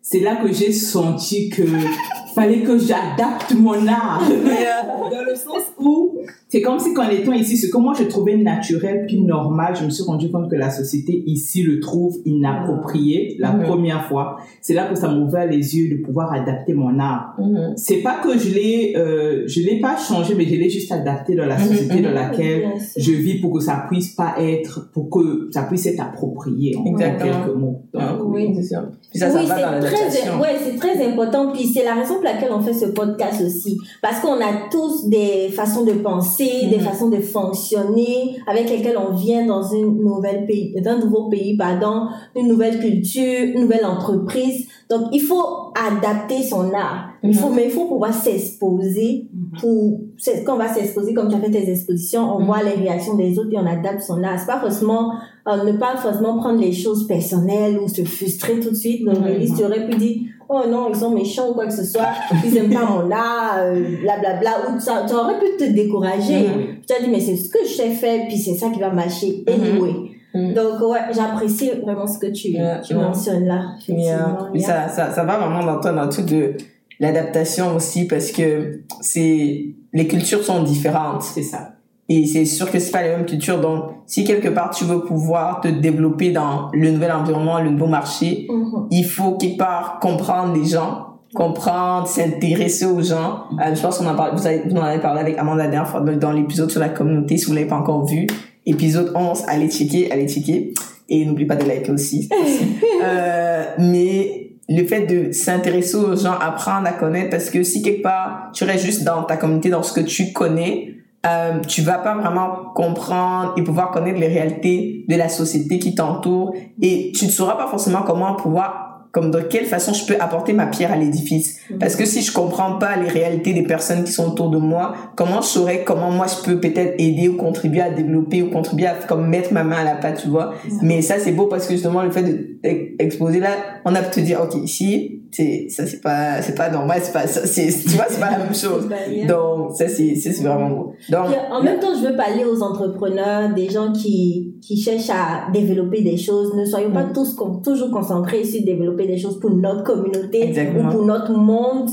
C'est 0.01 0.19
là 0.19 0.36
que 0.36 0.53
j'ai 0.53 0.71
senti 0.71 1.49
que 1.49 1.63
fallait 2.36 2.62
que 2.62 2.77
j'adapte 2.77 3.56
mon 3.58 3.88
art. 3.88 4.21
Dans 4.29 5.23
le 5.23 5.36
sens 5.36 5.63
où 5.79 6.19
c'est 6.55 6.61
comme 6.61 6.79
si 6.79 6.93
qu'en 6.93 7.09
étant 7.09 7.33
ici, 7.33 7.57
ce 7.57 7.67
que 7.67 7.77
moi 7.77 7.93
je 7.99 8.05
trouvais 8.05 8.37
naturel 8.37 9.03
puis 9.05 9.19
normal, 9.19 9.75
je 9.77 9.83
me 9.83 9.89
suis 9.89 10.03
rendu 10.05 10.31
compte 10.31 10.49
que 10.49 10.55
la 10.55 10.69
société 10.69 11.21
ici 11.25 11.63
le 11.63 11.81
trouve 11.81 12.15
inapproprié 12.25 13.35
la 13.39 13.51
Mhm. 13.51 13.63
première 13.63 14.05
fois. 14.07 14.37
C'est 14.61 14.73
là 14.73 14.85
que 14.87 14.95
ça 14.95 15.09
m'a 15.09 15.17
ouvert 15.17 15.47
les 15.47 15.75
yeux 15.77 15.97
de 15.97 16.01
pouvoir 16.01 16.31
adapter 16.33 16.73
mon 16.73 16.97
art. 16.97 17.35
Mhm. 17.39 17.73
C'est 17.75 17.97
pas 17.97 18.19
que 18.23 18.37
je 18.37 18.53
l'ai, 18.53 18.93
euh, 18.95 19.43
je 19.47 19.59
l'ai 19.59 19.81
pas 19.81 19.97
changé, 19.97 20.33
mais 20.35 20.45
je 20.45 20.55
l'ai 20.55 20.69
juste 20.69 20.91
adapté 20.93 21.35
dans 21.35 21.45
la 21.45 21.57
Mhm, 21.57 21.65
société 21.67 21.95
mhm. 21.95 22.03
dans 22.03 22.11
laquelle 22.11 22.59
Bien 22.61 22.79
sûr. 22.79 23.01
je 23.03 23.11
vis 23.11 23.39
pour 23.41 23.51
que 23.53 23.59
ça 23.61 23.85
puisse 23.89 24.13
pas 24.15 24.35
être, 24.39 24.89
pour 24.93 25.09
que 25.09 25.49
ça 25.51 25.63
puisse 25.63 25.85
être 25.87 25.99
approprié 26.01 26.77
en 26.77 26.85
Exactement. 26.85 27.31
quelques 27.43 27.55
mots. 27.57 27.81
Donc, 27.93 28.03
Oui. 28.33 28.53
c'est 28.55 28.63
sûr. 28.63 28.83
Puis 29.11 29.19
ça, 29.19 29.29
ça 29.29 29.39
oui, 29.39 29.45
va 29.47 29.79
dans 29.79 29.85
très, 29.85 30.39
ouais, 30.41 30.55
c'est 30.63 30.77
très 30.77 31.05
important. 31.05 31.51
Puis 31.53 31.65
c'est 31.67 31.83
la 31.83 31.95
raison 31.95 32.15
pour 32.15 32.23
laquelle 32.23 32.51
on 32.51 32.61
fait 32.61 32.73
ce 32.73 32.85
podcast 32.87 33.41
aussi. 33.45 33.77
Parce 34.01 34.19
qu'on 34.21 34.35
a 34.35 34.69
tous 34.71 35.09
des 35.09 35.49
façons 35.49 35.83
de 35.85 35.91
penser, 35.93 36.44
des 36.69 36.77
Mhm. 36.77 36.81
façons 36.84 37.10
de 37.10 37.17
fonctionner 37.19 38.38
avec 38.47 38.69
lesquelles 38.69 38.97
on 38.97 39.13
vient 39.13 39.45
dans 39.45 39.63
une 39.63 39.97
nouvelle 40.03 40.45
pays, 40.45 40.73
dans 40.81 40.91
un 40.91 40.99
nouveau 40.99 41.29
pays, 41.29 41.58
pardon, 41.58 42.08
une 42.36 42.47
nouvelle 42.47 42.79
culture, 42.79 43.43
une 43.53 43.62
nouvelle 43.62 43.86
entreprise. 43.86 44.67
Donc, 44.89 45.08
il 45.12 45.21
faut 45.21 45.43
adapter 45.75 46.43
son 46.43 46.71
art. 46.73 47.10
Il 47.23 47.34
faut, 47.36 47.49
Mhm. 47.49 47.55
mais 47.55 47.65
il 47.65 47.71
faut 47.71 47.86
pouvoir 47.86 48.13
s'exposer 48.13 49.27
pour, 49.60 49.99
c'est- 50.17 50.43
quand 50.43 50.55
on 50.55 50.58
va 50.60 50.71
s'exposer, 50.71 51.13
comme 51.13 51.27
tu 51.29 51.36
as 51.36 51.39
fait 51.39 51.49
tes 51.49 51.69
expositions, 51.71 52.21
on 52.38 52.45
voit 52.45 52.62
les 52.62 52.71
réactions 52.84 53.15
des 53.15 53.38
autres 53.39 53.49
et 53.51 53.58
on 53.58 53.65
adapte 53.65 54.01
son 54.01 54.21
art. 54.23 54.38
C'est 54.39 54.45
pas 54.45 54.60
forcément, 54.60 55.13
euh, 55.47 55.63
ne 55.71 55.77
pas 55.77 55.95
forcément 55.97 56.38
prendre 56.38 56.60
les 56.60 56.71
choses 56.71 57.08
personnelles 57.08 57.79
ou 57.79 57.88
se 57.88 58.03
frustrer 58.03 58.60
tout 58.60 58.69
de 58.69 58.75
suite. 58.75 59.01
Mhm. 59.08 59.23
réaliste 59.23 59.62
aurait 59.63 59.88
pu 59.88 59.95
dire, 59.97 60.17
oh 60.49 60.63
non, 60.69 60.89
ils 60.89 60.95
sont 60.95 61.12
méchants 61.12 61.49
ou 61.49 61.53
quoi 61.53 61.65
que 61.67 61.73
ce 61.73 61.84
soit, 61.84 62.10
ils 62.45 62.58
aiment 62.58 62.73
pas 62.73 62.86
mon 62.86 63.10
art, 63.12 63.58
euh, 63.60 63.97
blablabla, 64.01 64.69
ou 64.69 64.79
ça, 64.79 65.08
ça 65.08 65.15
aurait 65.15 65.39
pu 65.39 65.58
te 65.58 65.63
décourager. 65.71 66.47
Mhm. 66.47 66.81
Tu 66.88 66.93
as 66.93 67.01
dit, 67.03 67.10
mais 67.10 67.19
c'est 67.19 67.36
ce 67.36 67.49
que 67.49 67.60
je 67.63 67.73
sais 67.73 67.91
faire, 67.91 68.27
puis 68.27 68.38
c'est 68.38 68.55
ça 68.55 68.69
qui 68.69 68.79
va 68.79 68.89
marcher 68.89 69.43
anyway. 69.47 69.93
Mhm. 70.34 70.53
Donc, 70.53 70.81
ouais, 70.89 70.99
j'apprécie 71.12 71.71
vraiment 71.84 72.08
ce 72.08 72.19
que 72.19 72.27
tu, 72.27 72.49
Yeah, 72.49 72.79
tu 72.79 72.93
yeah. 72.93 73.03
mentionnes 73.03 73.45
là. 73.45 73.63
Yeah. 73.88 74.49
ça, 74.60 74.88
ça, 74.89 75.12
ça 75.12 75.23
va 75.23 75.38
vraiment 75.38 75.65
dans, 75.65 75.79
toi, 75.79 75.91
dans 75.91 76.10
tout 76.10 76.23
de 76.23 76.53
l'adaptation 76.99 77.75
aussi 77.75 78.08
parce 78.08 78.31
que 78.31 78.81
c'est, 79.01 79.65
les 79.93 80.08
cultures 80.08 80.43
sont 80.43 80.63
différentes. 80.63 81.23
c'est 81.23 81.43
ça. 81.43 81.74
Et 82.07 82.27
c'est 82.27 82.45
sûr 82.45 82.69
que 82.71 82.77
c'est 82.77 82.91
pas 82.91 83.01
les 83.01 83.09
mêmes 83.09 83.25
cultures. 83.25 83.59
Donc, 83.59 83.85
si 84.05 84.23
quelque 84.23 84.49
part 84.49 84.69
tu 84.69 84.83
veux 84.83 85.01
pouvoir 85.01 85.61
te 85.61 85.67
développer 85.67 86.31
dans 86.31 86.69
le 86.71 86.91
nouvel 86.91 87.11
environnement, 87.11 87.59
le 87.59 87.71
nouveau 87.71 87.87
marché, 87.87 88.45
Mhm. 88.49 88.87
il 88.91 89.05
faut 89.05 89.31
quelque 89.37 89.57
part 89.57 89.97
comprendre 89.99 90.53
les 90.55 90.65
gens, 90.65 91.07
comprendre, 91.33 92.07
s'intéresser 92.07 92.85
aux 92.85 93.01
gens. 93.01 93.45
Euh, 93.59 93.73
je 93.73 93.81
pense 93.81 93.97
qu'on 93.97 94.05
en 94.05 94.15
parle, 94.15 94.35
vous, 94.37 94.45
avez, 94.45 94.61
vous 94.69 94.75
en 94.75 94.83
avez 94.83 95.01
parlé 95.01 95.21
avec 95.21 95.37
Amanda 95.37 95.63
la 95.63 95.69
dernière 95.69 95.89
fois 95.89 96.01
dans, 96.01 96.31
l'épisode 96.31 96.69
sur 96.69 96.79
la 96.79 96.89
communauté, 96.89 97.37
si 97.37 97.45
vous 97.45 97.53
l'avez 97.53 97.67
pas 97.67 97.77
encore 97.77 98.05
vu. 98.05 98.27
Épisode 98.67 99.11
11, 99.15 99.43
allez 99.47 99.69
checker, 99.69 100.11
allez 100.11 100.27
checker. 100.27 100.73
Et 101.09 101.25
n'oubliez 101.25 101.47
pas 101.47 101.55
de 101.55 101.65
liker 101.67 101.91
aussi. 101.91 102.29
euh, 103.03 103.63
mais 103.79 104.51
le 104.69 104.83
fait 104.85 105.05
de 105.05 105.31
s'intéresser 105.31 105.95
aux 105.95 106.15
gens, 106.15 106.33
apprendre 106.39 106.87
à 106.87 106.91
connaître, 106.93 107.29
parce 107.31 107.49
que 107.49 107.63
si 107.63 107.81
quelque 107.81 108.01
part 108.01 108.49
tu 108.53 108.63
restes 108.63 108.85
juste 108.85 109.03
dans 109.03 109.23
ta 109.23 109.37
communauté, 109.37 109.69
dans 109.69 109.83
ce 109.83 109.93
que 109.93 110.01
tu 110.01 110.33
connais, 110.33 110.95
euh, 111.25 111.59
tu 111.61 111.81
vas 111.81 111.97
pas 111.99 112.15
vraiment 112.15 112.71
comprendre 112.75 113.53
et 113.57 113.63
pouvoir 113.63 113.91
connaître 113.91 114.19
les 114.19 114.27
réalités 114.27 115.05
de 115.07 115.15
la 115.15 115.29
société 115.29 115.79
qui 115.79 115.95
t'entoure 115.95 116.53
et 116.81 117.11
tu 117.15 117.25
ne 117.25 117.29
sauras 117.31 117.55
pas 117.55 117.67
forcément 117.67 118.03
comment 118.03 118.35
pouvoir 118.35 118.94
comme 119.15 119.32
de 119.32 119.39
quelle 119.39 119.63
façon 119.63 119.93
je 119.93 120.06
peux 120.06 120.15
apporter 120.19 120.51
ma 120.51 120.65
pierre 120.65 120.91
à 120.91 120.97
l'édifice. 120.97 121.62
Mhm. 121.71 121.80
Parce 121.80 121.95
que 121.95 122.04
si 122.04 122.21
je 122.21 122.34
comprends 122.34 122.78
pas 122.80 122.97
les 122.97 123.08
réalités 123.08 123.54
des 123.54 123.63
personnes 123.63 124.04
qui 124.04 124.12
sont 124.12 124.34
autour 124.34 124.49
de 124.49 124.58
moi, 124.58 124.93
comment 125.15 125.39
je 125.39 125.47
saurais 125.47 125.86
comment 125.86 126.12
moi 126.12 126.25
je 126.28 126.43
peux 126.43 126.60
peut-être 126.60 126.95
aider 126.99 127.30
ou 127.30 127.38
contribuer 127.38 127.80
à 127.80 127.91
développer 127.91 128.41
ou 128.41 128.51
contribuer 128.51 128.88
à 128.88 128.95
comme 129.08 129.30
mettre 129.30 129.54
ma 129.54 129.63
main 129.63 129.78
à 129.78 129.84
la 129.86 129.95
pâte, 129.95 130.19
tu 130.21 130.28
vois. 130.28 130.56
Mais 130.82 131.01
ça 131.01 131.15
c'est 131.17 131.32
beau 131.32 131.45
parce 131.45 131.65
que 131.65 131.75
justement 131.75 132.04
le 132.04 132.12
fait 132.12 132.25
d'exposer 132.62 133.39
là, 133.39 133.51
on 133.86 133.95
a 133.95 134.01
pu 134.01 134.12
te 134.12 134.19
dire 134.19 134.41
ok 134.43 134.62
ici, 134.62 135.21
c'est 135.32 135.67
ça 135.69 135.88
c'est 135.88 136.01
pas 136.01 136.41
c'est 136.41 136.56
pas 136.56 136.69
normal, 136.69 136.99
c'est 137.01 137.13
pas 137.13 137.25
ça, 137.25 137.47
c'est 137.47 137.67
tu 137.67 137.95
vois 137.95 138.08
c'est 138.10 138.19
pas 138.19 138.32
la 138.32 138.39
même 138.39 138.54
chose. 138.54 138.89
Donc 139.30 139.78
ça 139.78 139.88
c'est 139.88 140.15
c'est 140.15 140.43
vraiment 140.43 140.69
beau. 140.69 140.93
Donc 141.10 141.28
Puis, 141.28 141.36
en 141.51 141.63
même 141.63 141.80
temps, 141.80 141.93
je 141.97 142.06
veux 142.06 142.17
parler 142.17 142.43
aux 142.43 142.62
entrepreneurs, 142.62 143.54
des 143.54 143.69
gens 143.69 143.93
qui, 143.93 144.56
qui 144.62 144.75
cherchent 144.75 145.10
à 145.10 145.51
développer 145.54 146.01
des 146.01 146.17
choses. 146.17 146.54
Ne 146.54 146.65
soyons 146.65 146.91
pas 146.91 147.04
Mm. 147.06 147.13
tous 147.13 147.36
toujours 147.63 147.91
concentrés 147.91 148.43
sur 148.43 148.63
développer 148.63 149.04
des 149.07 149.17
choses 149.17 149.39
pour 149.39 149.51
notre 149.51 149.83
communauté 149.83 150.43
Exactement. 150.43 150.89
ou 150.89 150.91
pour 150.91 151.05
notre 151.05 151.31
monde. 151.33 151.89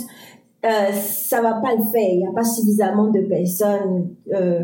Euh, 0.64 0.92
ça 0.92 1.42
va 1.42 1.54
pas 1.54 1.74
le 1.76 1.82
faire. 1.82 2.08
Il 2.12 2.18
n'y 2.18 2.26
a 2.26 2.32
pas 2.32 2.44
suffisamment 2.44 3.08
de 3.10 3.20
personnes 3.22 4.10
euh, 4.32 4.60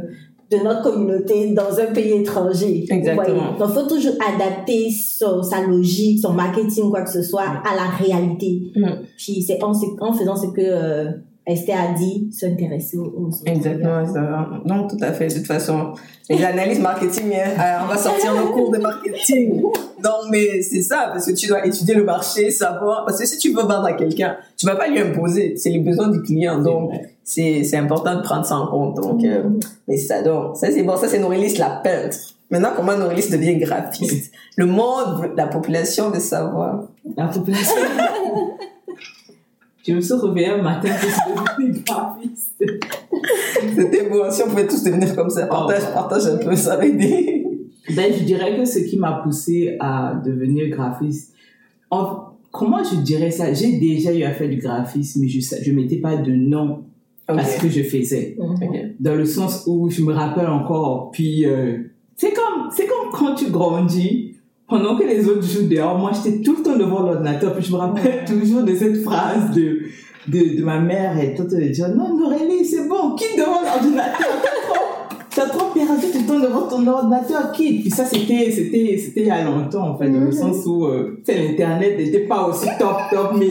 de 0.51 0.57
notre 0.65 0.83
communauté 0.83 1.53
dans 1.53 1.79
un 1.79 1.93
pays 1.93 2.13
étranger. 2.13 2.87
Exactement. 2.89 3.57
Donc, 3.59 3.69
il 3.69 3.75
faut 3.75 3.87
toujours 3.89 4.15
adapter 4.35 4.89
son- 4.91 5.43
sa 5.43 5.67
logique, 5.67 6.21
son 6.21 6.33
marketing, 6.33 6.89
quoi 6.91 7.03
que 7.03 7.11
ce 7.11 7.23
soit, 7.23 7.43
à 7.43 7.75
la 7.77 7.89
réalité. 8.07 8.71
Mm. 8.77 8.87
Puis 9.17 9.43
c'est 9.43 9.63
en, 9.63 9.73
en 10.01 10.13
faisant 10.13 10.37
ce 10.37 10.47
que 10.47 11.07
Esther 11.49 11.77
a 11.81 11.95
dit, 11.95 12.29
s'intéresser 12.31 12.99
aux 12.99 13.07
autres. 13.07 13.39
Exactement, 13.47 14.07
ça. 14.07 14.49
non, 14.67 14.87
tout 14.87 14.99
à 15.01 15.13
fait. 15.13 15.29
De 15.29 15.35
toute 15.35 15.47
façon, 15.47 15.95
les 16.29 16.45
analyses 16.45 16.79
marketing, 16.79 17.33
hein, 17.35 17.81
on 17.85 17.87
va 17.87 17.97
sortir 17.97 18.35
nos 18.35 18.53
cours 18.53 18.71
de 18.71 18.77
marketing. 18.77 19.63
Non, 20.05 20.29
mais 20.31 20.61
c'est 20.61 20.83
ça, 20.83 21.09
parce 21.11 21.25
que 21.25 21.33
tu 21.33 21.47
dois 21.47 21.67
étudier 21.67 21.95
le 21.95 22.05
marché, 22.05 22.51
savoir, 22.51 23.07
parce 23.07 23.19
que 23.19 23.27
si 23.27 23.39
tu 23.39 23.49
veux 23.49 23.63
vendre 23.63 23.87
à 23.87 23.95
quelqu'un, 23.95 24.37
tu 24.59 24.67
vas 24.67 24.77
pas 24.77 24.89
lui 24.89 25.01
imposer, 25.01 25.55
c'est 25.57 25.71
les 25.71 25.79
besoins 25.79 26.09
du 26.09 26.21
client, 26.21 26.61
donc 26.61 26.93
c'est 27.25 27.65
c'est 27.65 27.79
important 27.79 28.17
de 28.17 28.23
prendre 28.23 28.45
ça 28.45 28.57
en 28.57 28.67
compte. 28.67 28.97
Donc, 28.97 29.25
euh, 29.25 29.45
mais 29.89 29.97
c'est 29.97 30.07
ça, 30.07 30.23
donc 30.23 30.55
ça 30.57 30.71
c'est 30.71 30.83
bon, 30.83 30.97
ça 30.99 31.09
c'est 31.09 31.19
Norélis 31.19 31.57
la 31.57 31.81
peintre. 31.83 32.19
Maintenant, 32.51 32.71
comment 32.77 32.97
Norélis 32.97 33.31
devient 33.31 33.57
graphiste? 33.57 34.33
Le 34.57 34.67
monde, 34.67 35.31
la 35.35 35.47
population 35.47 36.11
veut 36.11 36.21
savoir. 36.21 36.85
La 37.17 37.27
population. 37.27 37.75
je 39.89 39.95
me 39.95 40.01
suis 40.01 40.15
réveillée 40.15 40.49
un 40.51 40.63
matin 40.63 40.89
que 40.89 41.07
je 41.07 41.63
devenais 41.65 41.81
graphiste. 41.87 42.65
C'était 43.77 44.09
beau, 44.09 44.23
si 44.31 44.43
on 44.43 44.49
pouvait 44.49 44.67
tous 44.67 44.83
devenir 44.85 45.15
comme 45.17 45.31
ça. 45.31 45.47
Partage, 45.47 45.93
partage 45.93 46.27
un 46.27 46.37
peu 46.37 46.55
ça 46.57 46.75
avec 46.75 46.97
des... 46.97 47.45
Ben, 47.97 48.13
je 48.13 48.25
dirais 48.25 48.57
que 48.57 48.65
ce 48.65 48.81
qui 48.81 48.99
m'a 48.99 49.21
poussé 49.23 49.77
à 49.81 50.21
devenir 50.25 50.69
graphiste, 50.69 51.33
en- 51.91 52.25
comment 52.53 52.83
je 52.85 52.97
dirais 52.97 53.31
ça? 53.31 53.53
J'ai 53.55 53.79
déjà 53.79 54.13
eu 54.13 54.23
à 54.25 54.33
faire 54.33 54.49
du 54.49 54.57
graphisme, 54.59 55.21
mais 55.23 55.29
je 55.29 55.41
je 55.41 55.73
mettais 55.73 55.97
pas 55.97 56.17
de 56.17 56.31
nom 56.33 56.85
à 57.27 57.43
ce 57.45 57.61
que 57.61 57.69
je 57.69 57.83
faisais. 57.83 58.37
Mhm. 58.39 58.95
Dans 59.01 59.15
le 59.15 59.25
sens 59.25 59.65
où 59.67 59.89
je 59.91 60.03
me 60.03 60.13
rappelle 60.13 60.49
encore, 60.49 61.11
puis 61.13 61.47
euh, 61.47 61.79
c'est 62.17 62.33
comme, 62.33 62.69
c'est 62.75 62.87
comme 62.87 63.11
quand 63.13 63.35
tu 63.35 63.51
grandis, 63.51 64.28
pendant 64.69 64.97
que 64.97 65.05
les 65.05 65.27
autres 65.29 65.43
jouent 65.43 65.69
dehors, 65.69 65.99
moi 65.99 66.11
j'étais 66.13 66.41
tout 66.43 66.57
le 66.59 66.63
temps 66.63 66.77
devant 66.77 67.03
l'ordinateur, 67.03 67.55
puis 67.55 67.65
je 67.65 67.73
me 67.73 67.79
rappelle 67.79 68.25
toujours 68.27 68.63
de 68.63 68.75
cette 68.75 69.03
phrase 69.03 69.51
de, 69.55 69.81
de, 70.29 70.59
de 70.59 70.63
ma 70.65 70.79
mère, 70.79 71.19
et 71.19 71.35
tout 71.35 71.45
de 71.45 71.57
dire, 71.57 71.89
non, 71.95 72.17
Norélie, 72.19 72.65
c'est 72.65 72.87
bon, 72.89 73.15
quitte 73.17 73.37
devant 73.39 73.63
l'ordinateur, 73.63 74.27
t'as 75.35 75.47
trop- 75.47 75.59
trop 75.59 75.73
perdu 75.73 76.19
du 76.19 76.25
temps 76.27 76.39
devant 76.41 76.63
ton 76.69 76.87
ordinateur, 76.87 77.53
quitte. 77.53 77.83
Puis 77.83 77.91
ça, 77.91 78.05
c'était, 78.05 78.51
c'était, 78.51 78.99
c'était 78.99 79.21
il 79.23 79.27
y 79.27 79.31
a 79.31 79.45
longtemps, 79.45 79.91
en 79.91 79.97
fait, 79.99 80.11
dans 80.11 80.21
le 80.21 80.27
Mhm. 80.27 80.33
sens 80.33 80.67
où, 80.67 80.85
euh, 80.87 81.23
l'internet 81.29 81.97
n'était 81.97 82.27
pas 82.27 82.47
aussi 82.49 82.67
top, 82.79 82.97
top, 83.11 83.33
mais 83.39 83.47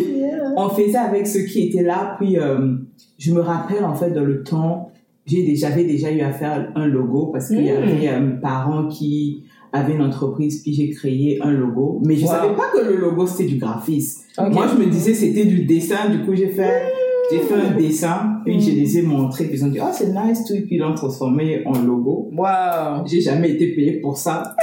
on 0.58 0.70
faisait 0.70 0.98
avec 0.98 1.26
ceux 1.28 1.42
qui 1.44 1.68
étaient 1.70 1.84
là. 1.84 2.16
Puis, 2.20 2.38
euh, 2.38 2.76
je 3.18 3.32
me 3.34 3.40
rappelle, 3.40 3.84
en 3.86 3.96
fait, 3.96 4.12
dans 4.12 4.24
le 4.26 4.44
temps, 4.44 4.92
j'ai 5.26 5.44
déjà, 5.44 5.70
j'avais 5.70 5.84
déjà 5.86 6.12
eu 6.12 6.22
à 6.22 6.32
faire 6.32 6.72
un 6.76 6.86
logo 6.88 7.28
parce 7.34 7.48
qu'il 7.48 7.66
y 7.66 7.72
Mm. 7.72 7.78
avait 7.78 8.08
euh, 8.10 8.20
mes 8.20 8.40
parents 8.42 8.88
qui 8.88 9.44
avaient 9.74 9.94
une 9.94 10.02
entreprise, 10.02 10.62
puis 10.62 10.74
j'ai 10.74 10.90
créé 10.90 11.40
un 11.42 11.52
logo. 11.52 12.02
Mais 12.06 12.16
je 12.16 12.24
Wow. 12.26 12.32
savais 12.32 12.56
pas 12.56 12.70
que 12.74 12.86
le 12.86 12.98
logo, 12.98 13.28
c'était 13.28 13.50
du 13.50 13.58
graphisme. 13.58 14.22
Moi, 14.52 14.68
je 14.68 14.78
me 14.80 14.86
disais, 14.90 15.14
c'était 15.14 15.46
du 15.46 15.66
dessin. 15.66 16.10
Du 16.10 16.20
coup, 16.26 16.36
j'ai 16.36 16.48
fait, 16.50 16.84
j'ai 17.32 17.40
fait 17.40 17.54
un 17.56 17.72
dessin, 17.76 18.42
puis 18.46 18.60
je 18.60 18.72
les 18.72 19.00
ai 19.00 19.02
montrés, 19.02 19.46
puis 19.46 19.58
ils 19.58 19.66
ont 19.66 19.70
dit, 19.70 19.80
oh, 19.82 19.90
c'est 19.92 20.14
nice, 20.14 20.44
tout, 20.46 20.54
et 20.54 20.62
puis 20.62 20.76
ils 20.76 20.80
l'ont 20.80 20.96
transformé 20.96 21.64
en 21.66 21.82
logo. 21.82 22.30
Waouh 22.34 23.06
J'ai 23.06 23.22
jamais 23.22 23.52
été 23.52 23.74
payé 23.76 24.00
pour 24.00 24.18
ça. 24.18 24.56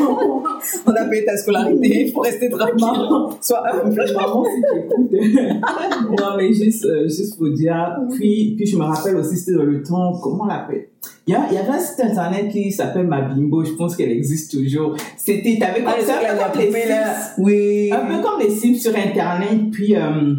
On 0.86 0.90
a 0.92 1.04
payé 1.04 1.24
ta 1.24 1.36
scolarité, 1.36 2.06
il 2.06 2.12
faut 2.12 2.20
rester 2.20 2.48
tranquille. 2.50 3.36
Sois 3.40 3.62
humble. 3.72 4.04
Maman, 4.14 4.44
si 4.44 4.62
tu 5.10 5.18
non, 6.18 6.36
mais 6.36 6.52
juste, 6.52 6.84
euh, 6.84 7.04
juste 7.04 7.38
pour 7.38 7.50
dire. 7.50 7.96
Puis, 8.16 8.54
puis 8.56 8.66
je 8.66 8.76
me 8.76 8.84
rappelle 8.84 9.16
aussi, 9.16 9.36
c'était 9.36 9.56
dans 9.56 9.64
le 9.64 9.82
temps, 9.82 10.18
comment 10.20 10.44
on 10.44 10.46
l'appelle? 10.46 10.88
Il 11.26 11.32
y, 11.32 11.36
avait 11.36 11.68
un 11.68 11.78
site 11.78 12.00
internet 12.00 12.50
qui 12.50 12.72
s'appelle 12.72 13.06
Ma 13.06 13.20
Bimbo, 13.20 13.62
je 13.62 13.72
pense 13.72 13.94
qu'elle 13.94 14.10
existe 14.10 14.50
toujours. 14.50 14.96
C'était, 15.16 15.58
t'avais 15.60 15.82
comme 15.82 15.92
Ah, 15.94 16.02
ça, 16.02 16.14
comme. 16.52 16.62
Sims. 16.62 17.34
Oui. 17.38 17.90
un 17.92 18.06
peu 18.06 18.22
comme 18.22 18.40
les 18.40 18.50
Sims 18.50 18.76
sur 18.76 18.96
internet, 18.96 19.70
puis 19.70 19.94
euh, 19.94 20.34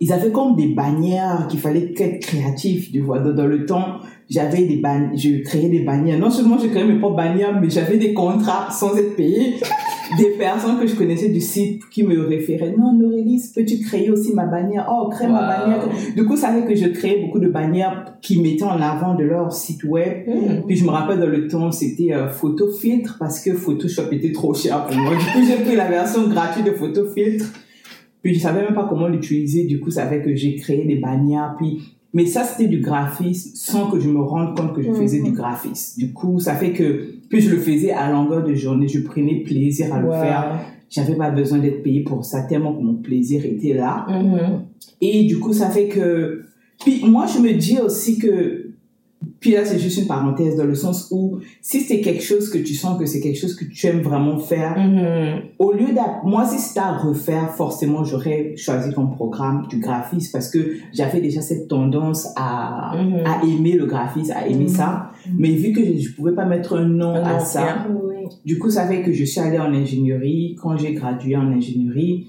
ils 0.00 0.12
avaient 0.12 0.30
comme 0.30 0.56
des 0.56 0.68
bannières 0.68 1.46
qu'il 1.48 1.60
fallait 1.60 1.92
être 1.96 2.20
créatif, 2.20 2.92
tu 2.92 3.00
vois. 3.00 3.18
Dans, 3.18 3.32
dans 3.32 3.46
le 3.46 3.66
temps, 3.66 3.98
j'avais 4.30 4.64
des 4.66 4.76
ban 4.76 5.10
je 5.14 5.42
créais 5.42 5.68
des 5.68 5.80
bannières. 5.80 6.18
Non 6.18 6.30
seulement 6.30 6.58
je 6.58 6.68
créais 6.68 6.84
mes 6.84 6.98
propres 6.98 7.16
bannières, 7.16 7.58
mais 7.60 7.70
j'avais 7.70 7.96
des 7.96 8.12
contrats 8.12 8.70
sans 8.70 8.96
être 8.96 9.16
payé. 9.16 9.54
des 10.16 10.30
personnes 10.38 10.78
que 10.78 10.86
je 10.86 10.94
connaissais 10.94 11.28
du 11.28 11.40
site 11.40 11.82
qui 11.90 12.02
me 12.02 12.26
référaient. 12.26 12.74
Non, 12.76 12.92
Norélis, 12.92 13.52
peux-tu 13.54 13.78
créer 13.80 14.10
aussi 14.10 14.32
ma 14.32 14.46
bannière? 14.46 14.88
Oh, 14.90 15.08
crée 15.08 15.26
ma 15.26 15.40
bannière. 15.40 15.88
Du 16.16 16.24
coup, 16.24 16.36
ça 16.36 16.52
fait 16.52 16.64
que 16.64 16.74
je 16.74 16.88
créais 16.88 17.20
beaucoup 17.20 17.38
de 17.38 17.48
bannières 17.48 18.14
qui 18.22 18.40
mettaient 18.40 18.64
en 18.64 18.80
avant 18.80 19.14
de 19.14 19.24
leur 19.24 19.52
site 19.52 19.84
web. 19.84 20.26
Mm. 20.26 20.66
Puis 20.66 20.76
je 20.76 20.84
me 20.84 20.90
rappelle 20.90 21.20
dans 21.20 21.26
le 21.26 21.46
temps, 21.46 21.70
c'était 21.72 22.12
euh, 22.12 22.28
photo 22.28 22.70
filtre 22.70 23.16
parce 23.18 23.40
que 23.40 23.52
Photoshop 23.54 24.10
était 24.12 24.32
trop 24.32 24.54
cher 24.54 24.86
pour 24.86 24.96
moi. 24.96 25.12
Du 25.12 25.24
coup, 25.24 25.46
j'ai 25.46 25.62
pris 25.64 25.76
la 25.76 25.88
version 25.88 26.26
gratuite 26.28 26.66
de 26.66 26.72
photo 26.72 27.04
filtre. 27.10 27.46
Puis 28.22 28.34
je 28.34 28.40
savais 28.40 28.62
même 28.62 28.74
pas 28.74 28.86
comment 28.88 29.08
l'utiliser. 29.08 29.64
Du 29.64 29.80
coup, 29.80 29.90
ça 29.90 30.06
fait 30.06 30.22
que 30.22 30.34
j'ai 30.34 30.56
créé 30.56 30.84
des 30.84 30.96
bannières. 30.96 31.54
Puis, 31.58 31.80
mais 32.14 32.26
ça, 32.26 32.44
c'était 32.44 32.68
du 32.68 32.80
graphisme 32.80 33.50
sans 33.54 33.90
que 33.90 34.00
je 34.00 34.08
me 34.08 34.20
rende 34.20 34.56
compte 34.56 34.74
que 34.74 34.82
je 34.82 34.92
faisais 34.92 35.18
Mhm. 35.18 35.24
du 35.24 35.32
graphisme. 35.32 36.00
Du 36.00 36.12
coup, 36.12 36.40
ça 36.40 36.54
fait 36.54 36.72
que, 36.72 37.04
puis 37.28 37.40
je 37.40 37.50
le 37.50 37.58
faisais 37.58 37.90
à 37.92 38.10
longueur 38.10 38.44
de 38.44 38.54
journée. 38.54 38.88
Je 38.88 39.00
prenais 39.00 39.40
plaisir 39.44 39.94
à 39.94 40.00
le 40.00 40.06
Wow. 40.08 40.12
faire. 40.14 40.60
J'avais 40.90 41.14
pas 41.16 41.30
besoin 41.30 41.58
d'être 41.58 41.82
payé 41.82 42.00
pour 42.02 42.24
ça 42.24 42.42
tellement 42.42 42.72
que 42.74 42.82
mon 42.82 42.94
plaisir 42.94 43.44
était 43.44 43.74
là. 43.74 44.06
Mhm. 44.08 44.62
Et 45.00 45.24
du 45.24 45.38
coup, 45.38 45.52
ça 45.52 45.68
fait 45.70 45.88
que... 45.88 46.42
Puis 46.82 47.02
moi, 47.06 47.26
je 47.26 47.40
me 47.40 47.52
dis 47.52 47.78
aussi 47.78 48.18
que... 48.18 48.67
Puis 49.40 49.52
là, 49.52 49.64
c'est 49.64 49.78
juste 49.78 49.98
une 49.98 50.08
parenthèse 50.08 50.56
dans 50.56 50.64
le 50.64 50.74
sens 50.74 51.08
où 51.12 51.38
si 51.62 51.80
c'est 51.80 52.00
quelque 52.00 52.22
chose 52.24 52.50
que 52.50 52.58
tu 52.58 52.74
sens 52.74 52.98
que 52.98 53.06
c'est 53.06 53.20
quelque 53.20 53.38
chose 53.38 53.54
que 53.54 53.64
tu 53.64 53.86
aimes 53.86 54.00
vraiment 54.00 54.38
faire, 54.38 54.76
Mhm. 54.76 55.42
au 55.60 55.72
lieu 55.72 55.92
d'a... 55.94 56.20
Moi, 56.24 56.44
si 56.44 56.58
c'était 56.58 56.80
à 56.80 56.96
refaire, 56.96 57.50
forcément, 57.54 58.02
j'aurais 58.02 58.54
choisi 58.56 58.92
comme 58.92 59.12
programme 59.14 59.66
du 59.68 59.78
graphisme 59.78 60.30
parce 60.32 60.50
que 60.50 60.58
j'avais 60.92 61.20
déjà 61.20 61.40
cette 61.40 61.68
tendance 61.68 62.26
à, 62.36 62.94
Mhm. 62.96 63.22
à 63.26 63.44
aimer 63.44 63.72
le 63.74 63.86
graphisme, 63.86 64.32
à 64.34 64.46
aimer 64.48 64.66
ça. 64.68 65.10
Mais 65.36 65.50
vu 65.50 65.72
que 65.72 65.84
je 65.84 66.08
ne 66.08 66.14
pouvais 66.16 66.32
pas 66.32 66.44
mettre 66.46 66.76
un 66.76 66.84
nom 66.88 67.14
Un 67.14 67.22
à 67.22 67.32
nom, 67.34 67.40
ça. 67.40 67.86
Oui. 67.88 68.24
du 68.44 68.58
coup, 68.58 68.70
ça 68.70 68.86
fait 68.88 69.02
que 69.02 69.12
je 69.12 69.22
suis 69.24 69.40
allée 69.40 69.58
en 69.60 69.72
ingénierie. 69.72 70.56
Quand 70.60 70.76
j'ai 70.76 70.94
gradué 70.94 71.36
en 71.36 71.46
ingénierie, 71.52 72.26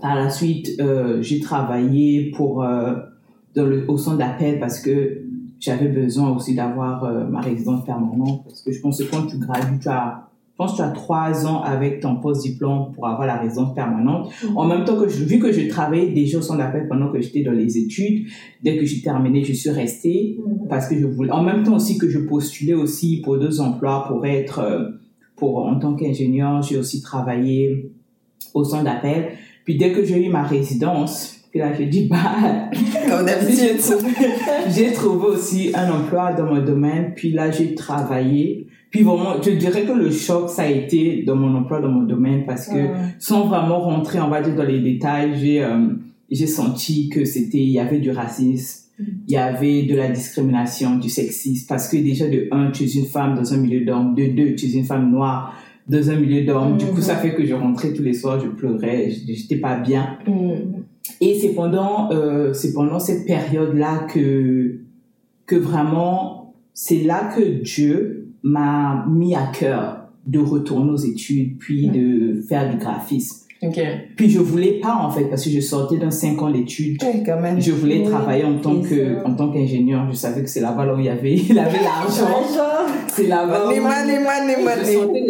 par 0.00 0.14
la 0.14 0.30
suite, 0.30 0.70
euh, 0.80 1.20
j'ai 1.22 1.40
travaillé 1.40 2.30
pour 2.36 2.62
euh, 2.62 2.94
dans 3.56 3.66
le, 3.66 3.84
au 3.90 3.98
centre 3.98 4.18
d'appel 4.18 4.60
parce 4.60 4.78
que 4.80 5.19
j'avais 5.60 5.88
besoin 5.88 6.34
aussi 6.34 6.54
d'avoir 6.54 7.04
euh, 7.04 7.24
ma 7.24 7.40
résidence 7.40 7.84
permanente. 7.84 8.42
Parce 8.44 8.62
que 8.62 8.72
je 8.72 8.80
pense 8.80 8.98
que 8.98 9.08
quand 9.10 9.26
tu 9.26 9.38
gradues, 9.38 9.78
tu 9.80 9.88
as, 9.88 10.26
je 10.52 10.56
pense 10.56 10.72
que 10.72 10.76
tu 10.78 10.82
as 10.82 10.90
trois 10.90 11.46
ans 11.46 11.62
avec 11.62 12.00
ton 12.00 12.16
post-diplôme 12.16 12.92
pour 12.92 13.06
avoir 13.06 13.26
la 13.26 13.36
résidence 13.36 13.74
permanente. 13.74 14.30
En 14.56 14.66
même 14.66 14.84
temps 14.84 14.96
que 14.96 15.08
je, 15.08 15.24
vu 15.24 15.38
que 15.38 15.52
je 15.52 15.68
travaillais 15.68 16.10
déjà 16.12 16.38
au 16.38 16.42
centre 16.42 16.58
d'appel 16.58 16.88
pendant 16.88 17.12
que 17.12 17.20
j'étais 17.20 17.42
dans 17.42 17.52
les 17.52 17.78
études, 17.78 18.26
dès 18.62 18.76
que 18.76 18.84
j'ai 18.84 19.00
terminé, 19.00 19.44
je 19.44 19.52
suis 19.52 19.70
restée 19.70 20.38
Mhm. 20.60 20.68
parce 20.68 20.88
que 20.88 20.98
je 20.98 21.06
voulais 21.06 21.32
en 21.32 21.42
même 21.42 21.62
temps 21.62 21.76
aussi 21.76 21.98
que 21.98 22.08
je 22.08 22.18
postulais 22.18 22.74
aussi 22.74 23.20
pour 23.22 23.38
deux 23.38 23.60
emplois 23.60 24.04
pour 24.08 24.24
être 24.26 24.60
euh, 24.60 24.88
pour 25.36 25.66
en 25.66 25.78
tant 25.78 25.94
qu'ingénieur 25.94 26.62
j'ai 26.62 26.76
aussi 26.78 27.02
travaillé 27.02 27.90
au 28.54 28.64
centre 28.64 28.84
d'appel 28.84 29.30
puis 29.64 29.76
dès 29.76 29.92
que 29.92 30.04
j'ai 30.04 30.24
eu 30.24 30.30
ma 30.30 30.42
résidence 30.42 31.39
puis 31.50 31.60
là 31.60 31.72
j'ai 31.76 31.86
dit 31.86 32.06
bah 32.06 32.70
Comme 33.08 33.26
d'habitude. 33.26 33.80
j'ai 34.74 34.92
trouvé 34.92 35.26
aussi 35.26 35.72
un 35.74 35.90
emploi 35.90 36.32
dans 36.32 36.46
mon 36.46 36.62
domaine 36.62 37.12
puis 37.14 37.32
là 37.32 37.50
j'ai 37.50 37.74
travaillé 37.74 38.66
puis 38.90 39.02
vraiment 39.02 39.40
je 39.42 39.50
dirais 39.50 39.82
que 39.82 39.92
le 39.92 40.10
choc 40.10 40.50
ça 40.50 40.62
a 40.62 40.68
été 40.68 41.22
dans 41.22 41.36
mon 41.36 41.54
emploi 41.54 41.80
dans 41.80 41.88
mon 41.88 42.02
domaine 42.02 42.44
parce 42.44 42.66
que 42.66 42.88
sans 43.18 43.46
vraiment 43.46 43.80
rentrer, 43.80 44.20
on 44.20 44.28
va 44.28 44.42
dire, 44.42 44.56
dans 44.56 44.64
les 44.64 44.80
détails, 44.80 45.32
j'ai 45.40 45.62
euh, 45.62 45.90
j'ai 46.30 46.46
senti 46.46 47.08
que 47.08 47.24
c'était, 47.24 47.58
il 47.58 47.70
y 47.70 47.78
avait 47.78 47.98
du 47.98 48.10
racisme. 48.10 48.88
il 48.98 49.32
y 49.32 49.36
avait 49.36 49.84
de 49.84 49.96
la 49.96 50.08
discrimination, 50.08 50.96
du 50.96 51.08
sexisme, 51.08 51.66
parce 51.68 51.88
que 51.88 51.96
déjà 51.96 52.28
de 52.28 52.48
un, 52.50 52.70
tu 52.70 52.84
es 52.84 52.86
une 52.86 53.06
femme 53.06 53.34
dans 53.34 53.54
un 53.54 53.56
milieu 53.56 53.84
d'hommes, 53.84 54.14
de 54.14 54.26
deux, 54.26 54.54
tu 54.54 54.66
es 54.66 54.72
une 54.72 54.84
femme 54.84 55.10
noire 55.10 55.54
dans 55.88 56.10
un 56.10 56.16
milieu 56.16 56.44
d'hommes. 56.44 56.76
Du 56.76 56.86
coup, 56.86 57.00
ça 57.00 57.16
fait 57.16 57.34
que 57.34 57.44
je 57.44 57.54
rentrais 57.54 57.92
tous 57.92 58.02
les 58.02 58.12
soirs, 58.14 58.38
je 58.38 58.48
pleurais, 58.48 59.10
j'étais 59.10 59.56
pas 59.56 59.78
bien. 59.78 60.18
Et 61.20 61.38
c'est 61.38 61.54
pendant, 61.54 62.10
euh, 62.12 62.52
c'est 62.52 62.72
pendant 62.72 62.98
cette 62.98 63.26
période-là 63.26 64.06
que, 64.12 64.80
que 65.46 65.56
vraiment, 65.56 66.54
c'est 66.74 67.02
là 67.02 67.32
que 67.34 67.62
Dieu 67.62 68.28
m'a 68.42 69.06
mis 69.08 69.34
à 69.34 69.46
cœur 69.46 70.08
de 70.26 70.38
retourner 70.38 70.92
aux 70.92 70.96
études, 70.96 71.58
puis 71.58 71.88
de 71.88 72.40
faire 72.48 72.70
du 72.70 72.78
graphisme. 72.78 73.46
Puis 74.16 74.30
je 74.30 74.38
voulais 74.38 74.80
pas 74.82 74.94
en 74.94 75.10
fait 75.10 75.24
parce 75.24 75.44
que 75.44 75.50
je 75.50 75.60
sortais 75.60 75.98
d'un 75.98 76.10
5 76.10 76.40
ans 76.42 76.50
d'études. 76.50 77.02
Ouais, 77.02 77.22
quand 77.24 77.38
même. 77.40 77.60
Je 77.60 77.72
voulais 77.72 77.98
Oui, 77.98 78.04
travailler 78.10 78.44
en 78.44 78.58
tant 78.58 78.80
que 78.80 78.88
ça. 79.16 79.28
en 79.28 79.34
tant 79.34 79.50
qu'ingénieur. 79.52 80.06
Je 80.10 80.16
savais 80.16 80.42
que 80.42 80.48
c'est 80.48 80.60
là-bas 80.60 80.86
là 80.86 80.94
où 80.94 80.98
il 80.98 81.04
y 81.04 81.08
avait 81.10 81.34
il 81.50 81.58
avait 81.58 81.78
l'argent. 81.82 82.24
Argent. 82.24 82.92
C'est 83.08 83.26
là-bas. 83.26 83.66
où- 83.66 83.70
Je 83.70 83.76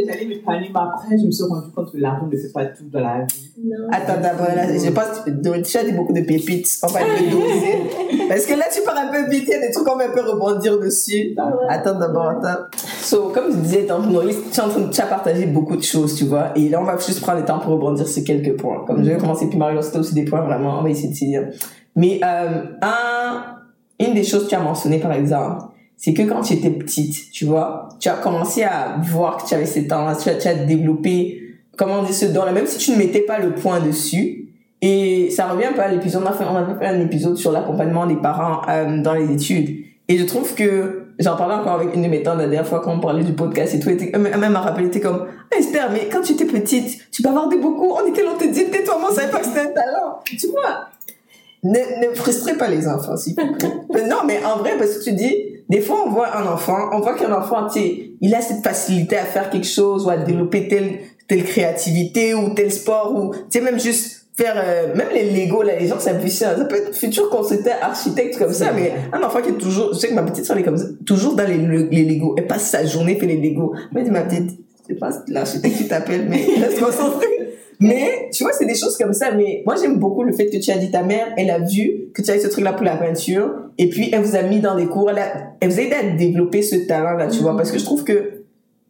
j'allais 0.07 0.27
m'épanouir, 0.27 0.71
mais 0.73 0.81
après 0.81 1.19
je 1.19 1.27
me 1.27 1.31
suis 1.31 1.45
rendu 1.45 1.71
compte 1.75 1.93
que 1.93 1.99
l'argent 1.99 2.29
ne 2.31 2.37
fait 2.37 2.53
pas 2.53 2.67
tout 2.67 2.85
dans 2.93 3.01
la 3.01 3.25
vie. 3.25 3.51
Non. 3.63 3.89
Attends, 3.93 4.21
d'abord, 4.23 4.47
là, 4.55 4.67
je 4.73 4.91
pense 4.91 5.21
que 5.25 5.31
tu 5.31 5.63
tu 5.63 5.77
as 5.77 5.85
dit 5.85 5.93
beaucoup 5.93 6.13
de 6.13 6.21
pépites. 6.23 6.69
On 6.83 6.87
va 6.87 7.01
peu 7.01 7.25
doser. 7.31 8.27
Parce 8.29 8.47
que 8.47 8.55
là, 8.55 8.65
tu 8.73 8.81
pars 8.83 8.97
un 8.97 9.09
peu 9.13 9.29
vite, 9.31 9.45
il 9.49 9.51
y 9.51 9.55
a 9.55 9.61
des 9.67 9.71
trucs 9.73 9.87
qu'on 9.87 9.97
va 9.97 10.05
un 10.07 10.11
peu 10.13 10.21
rebondir 10.23 10.79
dessus? 10.79 11.35
Attends, 11.69 11.99
d'abord, 11.99 12.29
attends. 12.29 12.63
So, 13.03 13.31
comme 13.35 13.51
je 13.53 13.57
disais, 13.57 13.87
Maurice, 14.11 14.37
tu 14.53 14.61
es 14.61 14.63
en 14.63 14.69
train 14.69 14.81
de 14.81 14.91
tu 14.91 15.01
as 15.01 15.07
partagé 15.07 15.47
beaucoup 15.47 15.77
de 15.77 15.83
choses, 15.83 16.15
tu 16.15 16.25
vois. 16.25 16.53
Et 16.57 16.69
là, 16.69 16.81
on 16.81 16.85
va 16.85 16.97
juste 16.97 17.21
prendre 17.21 17.41
le 17.41 17.45
temps 17.45 17.59
pour 17.59 17.73
rebondir 17.73 18.07
sur 18.09 18.20
quelques 18.25 18.57
points. 18.57 18.85
Comme 18.87 19.05
je 19.05 19.11
vais 19.11 19.17
commencer, 19.17 19.49
puis 19.49 19.59
Marie, 19.59 19.77
c'était 19.83 19.99
aussi 19.99 20.15
des 20.15 20.25
points 20.25 20.43
vraiment, 20.43 20.81
on 20.81 20.83
va 20.83 20.91
essayer 20.91 21.09
de 21.09 21.15
s'y 21.15 21.27
dire. 21.29 21.49
Mais, 21.97 22.21
euh, 22.25 22.63
un, 22.83 23.57
une 23.99 24.15
des 24.15 24.25
choses 24.25 24.45
que 24.45 24.51
tu 24.51 24.55
as 24.55 24.61
mentionné, 24.61 24.99
par 24.99 25.13
exemple, 25.13 25.65
c'est 25.97 26.15
que 26.15 26.23
quand 26.23 26.41
tu 26.41 26.55
étais 26.55 26.71
petite, 26.71 27.31
tu 27.31 27.45
vois, 27.45 27.91
tu 27.99 28.09
as 28.09 28.15
commencé 28.15 28.63
à 28.63 28.97
voir 29.03 29.37
que 29.37 29.49
tu 29.49 29.55
avais 29.55 29.67
ces 29.67 29.87
talents, 29.87 30.17
tu 30.17 30.31
as, 30.31 30.37
tu 30.37 30.49
as 30.49 30.55
développé, 30.55 31.41
comment 31.77 32.03
dire, 32.03 32.15
ce 32.15 32.27
don-là, 32.27 32.53
même 32.53 32.67
si 32.67 32.79
tu 32.79 32.93
ne 32.93 32.97
mettais 32.97 33.21
pas 33.21 33.39
le 33.39 33.55
point 33.55 33.81
dessus. 33.81 34.49
Et 34.81 35.29
ça 35.29 35.49
revient 35.49 35.67
un 35.67 35.73
peu 35.75 35.83
à 35.83 35.89
l'épisode, 35.89 36.23
on 36.25 36.27
a 36.27 36.33
fait, 36.33 36.45
on 36.45 36.57
a 36.57 36.79
fait 36.79 36.87
un 36.87 37.01
épisode 37.01 37.37
sur 37.37 37.53
l'accompagnement 37.53 38.07
des 38.07 38.17
parents 38.17 38.63
euh, 38.69 39.03
dans 39.03 39.13
les 39.13 39.31
études. 39.31 39.85
Et 40.11 40.19
je 40.19 40.25
trouve 40.25 40.57
que, 40.57 41.05
j'en 41.21 41.37
parlais 41.37 41.55
encore 41.55 41.75
avec 41.75 41.95
une 41.95 42.03
de 42.03 42.09
mes 42.09 42.25
tantes 42.25 42.39
la 42.39 42.49
dernière 42.49 42.67
fois 42.67 42.81
quand 42.81 42.93
on 42.93 42.99
parlait 42.99 43.23
du 43.23 43.33
podcast 43.33 43.75
et 43.75 43.79
tout, 43.79 43.91
elle 43.91 43.95
était- 43.95 44.11
elle 44.13 44.51
m'a 44.51 44.61
rappelé, 44.61 44.89
était 44.89 44.99
comme, 44.99 45.29
ah, 45.53 45.57
Esther, 45.57 45.89
mais 45.93 46.09
quand 46.11 46.21
tu 46.21 46.33
étais 46.33 46.47
petite, 46.47 47.09
tu 47.13 47.23
bavardais 47.23 47.59
beaucoup, 47.59 47.93
on 47.93 48.05
était 48.09 48.25
là, 48.25 48.31
on 48.35 48.37
te 48.37 48.45
dit, 48.45 48.65
tais-toi, 48.71 48.99
on 49.09 49.15
savait 49.15 49.31
pas 49.31 49.39
que 49.39 49.47
c'était 49.47 49.61
un 49.61 49.73
talent. 49.73 50.19
Tu 50.25 50.49
vois? 50.49 50.89
Ne, 51.63 52.09
ne 52.09 52.13
frustrez 52.13 52.55
pas 52.55 52.67
les 52.67 52.89
enfants, 52.89 53.17
s'il 53.17 53.37
vous 53.37 53.53
plaît. 53.53 53.69
Non, 54.09 54.23
mais 54.27 54.41
en 54.45 54.59
vrai, 54.59 54.73
parce 54.79 54.99
que 54.99 55.05
tu 55.05 55.13
dis, 55.13 55.33
des 55.69 55.81
fois, 55.81 56.03
on 56.05 56.11
voit 56.11 56.37
un 56.37 56.47
enfant, 56.53 56.89
on 56.93 56.99
voit 56.99 57.15
qu'un 57.15 57.33
enfant, 57.33 57.69
tu 57.69 57.79
sais, 57.79 58.11
il 58.21 58.35
a 58.35 58.41
cette 58.41 58.65
facilité 58.65 59.17
à 59.17 59.25
faire 59.25 59.49
quelque 59.49 59.69
chose 59.69 60.07
ou 60.07 60.11
à 60.11 60.17
développer 60.17 60.67
telle, 60.67 60.99
telle 61.29 61.45
créativité 61.45 62.35
ou 62.35 62.49
tel 62.55 62.73
sport 62.73 63.15
ou, 63.15 63.33
tu 63.33 63.41
sais, 63.51 63.61
même 63.61 63.79
juste 63.79 64.20
faire, 64.43 64.55
euh, 64.57 64.95
même 64.97 65.09
les 65.13 65.31
Lego, 65.47 65.63
là, 65.63 65.73
les 65.79 65.87
gens 65.87 65.99
s'appuient 65.99 66.31
ça 66.31 66.55
peut 66.65 66.77
être 66.77 66.95
futur 66.95 67.29
constructeur, 67.31 67.75
architecte 67.83 68.39
comme 68.39 68.53
ça, 68.53 68.73
mais 68.75 68.93
un 69.13 69.23
enfant 69.23 69.41
qui 69.43 69.51
est 69.51 69.59
toujours, 69.59 69.91
je 69.93 69.99
sais 69.99 70.09
que 70.09 70.15
ma 70.15 70.23
petite 70.23 70.45
soeur 70.47 70.57
elle 70.57 70.63
est 70.63 70.67
comme 70.67 70.77
ça, 70.79 70.87
toujours 71.07 71.35
dans 71.35 71.47
les, 71.47 71.57
les 71.91 72.05
Lego. 72.05 72.35
Elle 72.39 72.47
passe 72.47 72.71
sa 72.71 72.85
journée, 72.87 73.17
fait 73.17 73.27
les 73.27 73.37
Lego. 73.37 73.75
Je 73.95 74.01
dis, 74.01 74.11
ma 74.11 74.23
petite, 74.23 74.51
c'est 74.87 74.95
pas 74.99 75.11
l'architecte 75.29 75.77
qui 75.77 75.89
t'appelle, 75.89 76.27
mais 76.29 76.41
concentrée. 76.81 77.27
Mais, 77.83 78.29
tu 78.33 78.43
vois, 78.45 78.53
c'est 78.53 78.67
des 78.67 78.75
choses 78.75 78.99
comme 78.99 79.15
ça. 79.15 79.31
Mais 79.35 79.63
moi, 79.65 79.75
j'aime 79.81 79.97
beaucoup 79.99 80.23
le 80.23 80.33
fait 80.33 80.47
que 80.51 80.59
tu 80.59 80.71
as 80.71 80.77
dit 80.77 80.91
ta 80.91 81.03
mère, 81.03 81.29
elle 81.39 81.49
a 81.51 81.59
vu 81.61 82.11
que 82.15 82.21
tu 82.21 82.31
avais 82.31 82.39
ce 82.41 82.49
truc-là 82.49 82.75
pour 82.75 82.85
la 82.85 82.97
peinture. 82.97 83.51
Et 83.79 83.89
puis, 83.89 84.11
elle 84.13 84.21
vous 84.21 84.37
a 84.37 84.43
mis 84.43 84.61
dans 84.61 84.77
des 84.77 84.85
cours. 84.85 85.09
Elle, 85.11 85.19
a- 85.19 85.33
elle 85.63 85.71
vous 85.71 85.79
a 85.79 85.83
aidé 85.83 85.95
à 85.95 86.03
développer 86.15 86.61
ce 86.61 86.77
talent-là, 86.77 87.29
tu 87.29 87.39
vois. 87.41 87.57
Parce 87.57 87.73
que 87.73 87.79
je 87.79 87.85
trouve 87.85 88.05
que, 88.05 88.40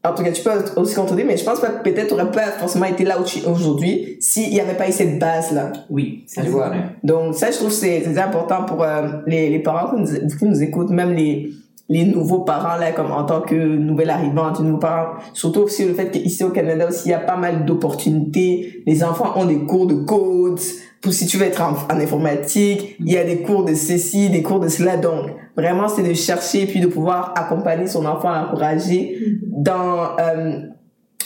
en 0.03 0.15
tout 0.15 0.23
cas, 0.23 0.33
tu 0.33 0.43
peux 0.43 0.51
aussi 0.81 0.95
contredire, 0.95 1.27
mais 1.27 1.37
je 1.37 1.45
pense 1.45 1.61
pas, 1.61 1.69
peut-être, 1.69 2.09
t'aurais 2.09 2.31
pas 2.31 2.53
forcément 2.53 2.87
été 2.87 3.05
là 3.05 3.17
tu 3.25 3.41
aujourd'hui 3.47 4.17
s'il 4.21 4.53
y 4.55 4.59
avait 4.61 4.75
pas 4.75 4.89
eu 4.89 4.93
cette 4.93 5.19
base-là. 5.19 5.73
Oui, 5.91 6.25
Tu 6.27 6.41
c'est 6.41 6.49
vois. 6.49 6.69
vrai. 6.69 6.79
Donc, 7.05 7.35
ça, 7.35 7.51
je 7.51 7.57
trouve 7.59 7.69
que 7.69 7.75
c'est 7.75 8.19
important 8.19 8.65
pour 8.65 8.83
euh, 8.83 9.09
les, 9.27 9.51
les 9.51 9.59
parents 9.59 9.95
qui 9.95 10.01
nous, 10.01 10.29
qui 10.39 10.45
nous 10.47 10.63
écoutent, 10.63 10.89
même 10.89 11.13
les, 11.13 11.51
les 11.91 12.05
nouveaux 12.07 12.41
parents, 12.41 12.79
là, 12.79 12.93
comme 12.93 13.11
en 13.13 13.25
tant 13.25 13.43
que 13.43 13.55
nouvel 13.55 14.09
arrivant, 14.09 14.53
du 14.53 14.63
nouveau 14.63 14.79
parent. 14.79 15.17
Surtout 15.35 15.61
aussi 15.61 15.85
le 15.85 15.93
fait 15.93 16.11
qu'ici 16.11 16.45
au 16.45 16.51
Canada 16.51 16.87
aussi, 16.89 17.09
il 17.09 17.11
y 17.11 17.15
a 17.15 17.19
pas 17.19 17.37
mal 17.37 17.67
d'opportunités. 17.67 18.83
Les 18.87 19.05
enfants 19.05 19.33
ont 19.37 19.45
des 19.45 19.59
cours 19.67 19.87
de 19.87 19.95
code. 19.97 20.61
Pour 21.03 21.13
si 21.13 21.27
tu 21.27 21.37
veux 21.39 21.47
être 21.47 21.63
en, 21.63 21.73
en 21.95 21.99
informatique, 22.01 22.97
il 23.01 23.11
y 23.13 23.17
a 23.19 23.25
des 23.25 23.39
cours 23.39 23.65
de 23.65 23.75
ceci, 23.75 24.31
des 24.31 24.43
cours 24.43 24.61
de 24.61 24.69
cela. 24.69 24.97
Donc, 24.97 25.27
vraiment, 25.57 25.89
c'est 25.89 26.03
de 26.03 26.15
chercher 26.15 26.67
puis 26.67 26.81
de 26.81 26.87
pouvoir 26.87 27.35
accompagner 27.37 27.87
son 27.87 28.05
enfant, 28.07 28.31
l'encourager 28.31 29.17
dans 29.47 30.17
euh, 30.19 30.61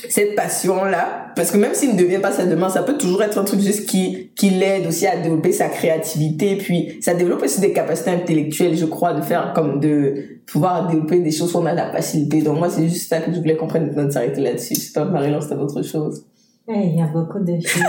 cette 0.09 0.35
passion-là. 0.35 1.33
Parce 1.37 1.51
que 1.51 1.57
même 1.57 1.75
s'il 1.75 1.95
ne 1.95 1.99
devient 1.99 2.19
pas 2.19 2.33
sa 2.33 2.47
demande, 2.47 2.71
ça 2.71 2.83
peut 2.83 2.97
toujours 2.97 3.23
être 3.23 3.39
un 3.39 3.45
truc 3.45 3.61
juste 3.61 3.89
qui, 3.89 4.31
qui 4.37 4.51
l'aide 4.51 4.87
aussi 4.87 5.07
à 5.07 5.17
développer 5.17 5.53
sa 5.53 5.69
créativité. 5.69 6.57
Puis, 6.57 6.99
ça 7.01 7.15
développe 7.15 7.43
aussi 7.43 7.61
des 7.61 7.73
capacités 7.73 8.11
intellectuelles, 8.11 8.77
je 8.77 8.87
crois, 8.87 9.15
de 9.15 9.23
faire 9.23 9.53
comme 9.55 9.81
de 9.81 10.41
pouvoir 10.47 10.89
développer 10.89 11.21
des 11.21 11.31
choses 11.31 11.55
où 11.55 11.59
on 11.59 11.67
a 11.67 11.75
la 11.75 11.91
facilité. 11.91 12.43
Donc, 12.43 12.59
moi, 12.59 12.71
c'est 12.71 12.89
juste 12.89 13.09
ça 13.09 13.21
que 13.21 13.33
je 13.33 13.39
voulais 13.39 13.57
qu'on 13.57 13.67
prenne 13.67 13.93
notre 13.95 14.13
s'arrêter 14.13 14.41
là-dessus. 14.41 14.75
C'est 14.75 14.93
pas 14.93 15.05
Marie-Laure, 15.05 15.43
c'est 15.43 15.55
autre 15.55 15.83
chose. 15.83 16.25
Eh, 16.69 16.73
Il 16.73 16.97
y 16.97 17.03
a 17.03 17.07
beaucoup 17.07 17.41
de 17.41 17.61
choses 17.61 17.83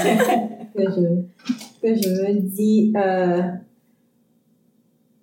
que 0.76 0.84
je, 0.84 1.82
que 1.82 1.95
je 1.95 2.10
veux 2.10 2.39
dire. 2.41 2.91
Euh, 2.95 3.41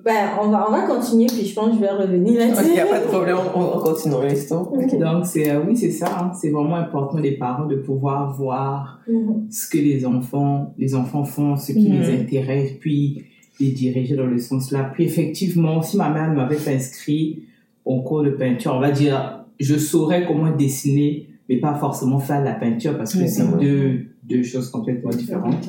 ben, 0.04 0.30
on 0.42 0.48
va, 0.50 0.66
on 0.68 0.72
va 0.72 0.82
continuer, 0.82 1.26
puis 1.26 1.44
je 1.46 1.54
pense 1.54 1.68
que 1.70 1.74
je 1.76 1.80
vais 1.80 1.90
revenir 1.90 2.32
Il 2.32 2.38
là-dessus. 2.38 2.72
n'y 2.72 2.80
a 2.80 2.86
pas 2.86 3.00
de 3.00 3.06
problème, 3.06 3.36
on, 3.54 3.60
on 3.60 3.78
continuera 3.78 4.26
l'histoire. 4.28 4.72
Ok. 4.72 4.98
Donc 4.98 5.26
c'est 5.26 5.50
euh, 5.50 5.60
oui 5.66 5.76
c'est 5.76 5.90
ça. 5.90 6.06
hein. 6.18 6.32
C'est 6.34 6.50
vraiment 6.50 6.76
important 6.76 7.18
les 7.18 7.36
parents 7.36 7.66
de 7.66 7.76
pouvoir 7.76 8.32
voir 8.36 9.00
Mhm. 9.08 9.46
ce 9.50 9.68
que 9.68 9.78
les 9.78 10.04
enfants 10.06 10.74
les 10.78 10.94
enfants 10.94 11.24
font, 11.24 11.56
ce 11.56 11.72
qui 11.72 11.88
les 11.88 12.20
intéresse, 12.20 12.72
puis 12.80 13.24
les 13.60 13.70
diriger 13.70 14.16
dans 14.16 14.26
le 14.26 14.38
sens 14.38 14.70
là. 14.72 14.90
Puis 14.94 15.04
effectivement, 15.04 15.82
si 15.82 15.96
ma 15.96 16.08
mère 16.10 16.32
m'avait 16.32 16.56
pas 16.56 16.70
inscrit 16.70 17.44
au 17.84 18.00
cours 18.02 18.22
de 18.22 18.30
peinture, 18.30 18.74
on 18.76 18.80
va 18.80 18.90
dire, 18.92 19.44
je 19.60 19.76
saurais 19.76 20.24
comment 20.26 20.50
dessiner, 20.54 21.28
mais 21.48 21.56
pas 21.58 21.74
forcément 21.74 22.18
faire 22.20 22.40
de 22.40 22.46
la 22.46 22.54
peinture 22.54 22.96
parce 22.96 23.14
que 23.14 23.26
c'est 23.26 23.46
deux 23.58 24.06
deux 24.24 24.42
choses 24.44 24.70
complètement 24.70 25.10
différentes. 25.10 25.68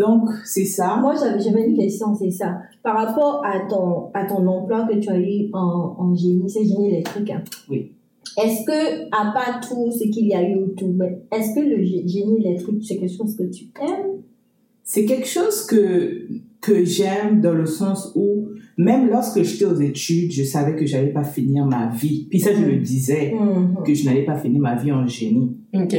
Donc 0.00 0.28
c'est 0.44 0.64
ça. 0.64 0.96
Moi, 1.00 1.14
j'avais 1.44 1.68
une 1.68 1.76
question, 1.76 2.14
c'est 2.14 2.30
ça. 2.30 2.58
Par 2.82 2.96
rapport 2.96 3.42
à 3.44 3.68
ton, 3.68 4.06
à 4.14 4.24
ton 4.24 4.46
emploi 4.46 4.86
que 4.90 4.98
tu 4.98 5.08
as 5.10 5.18
eu 5.20 5.50
en, 5.52 5.94
en 5.98 6.14
génie, 6.14 6.48
c'est 6.48 6.64
génie 6.64 6.88
électrique. 6.88 7.30
hein. 7.30 7.42
Oui. 7.68 7.92
Est-ce 8.42 8.64
que, 8.64 9.06
à 9.10 9.32
part 9.32 9.60
tout 9.60 9.90
ce 9.92 10.04
qu'il 10.08 10.26
y 10.28 10.34
a 10.34 10.42
eu 10.48 10.56
autour, 10.56 10.90
mais 10.94 11.18
est-ce 11.36 11.54
que 11.54 11.60
le 11.60 11.76
gé- 11.82 12.08
génie 12.08 12.38
électrique, 12.46 12.82
c'est 12.86 12.96
quelque 12.96 13.14
chose 13.16 13.36
que 13.36 13.42
tu 13.44 13.64
aimes? 13.80 14.22
C'est 14.84 15.04
quelque 15.04 15.26
chose 15.26 15.66
que, 15.66 16.26
que 16.60 16.84
j'aime 16.84 17.40
dans 17.40 17.52
le 17.54 17.66
sens 17.66 18.12
où, 18.16 18.46
même 18.78 19.08
lorsque 19.10 19.42
j'étais 19.42 19.64
aux 19.66 19.78
études, 19.80 20.32
je 20.32 20.42
savais 20.44 20.74
que 20.76 20.86
j'allais 20.86 21.12
pas 21.12 21.24
finir 21.24 21.66
ma 21.66 21.88
vie. 21.88 22.26
Puis 22.30 22.40
ça, 22.40 22.50
je 22.54 22.64
le 22.64 22.76
disais, 22.78 23.34
Mhm. 23.34 23.82
que 23.84 23.92
je 23.94 24.04
n'allais 24.06 24.24
pas 24.24 24.36
finir 24.36 24.60
ma 24.60 24.74
vie 24.76 24.92
en 24.92 25.06
génie. 25.06 25.56
Ok. 25.74 25.94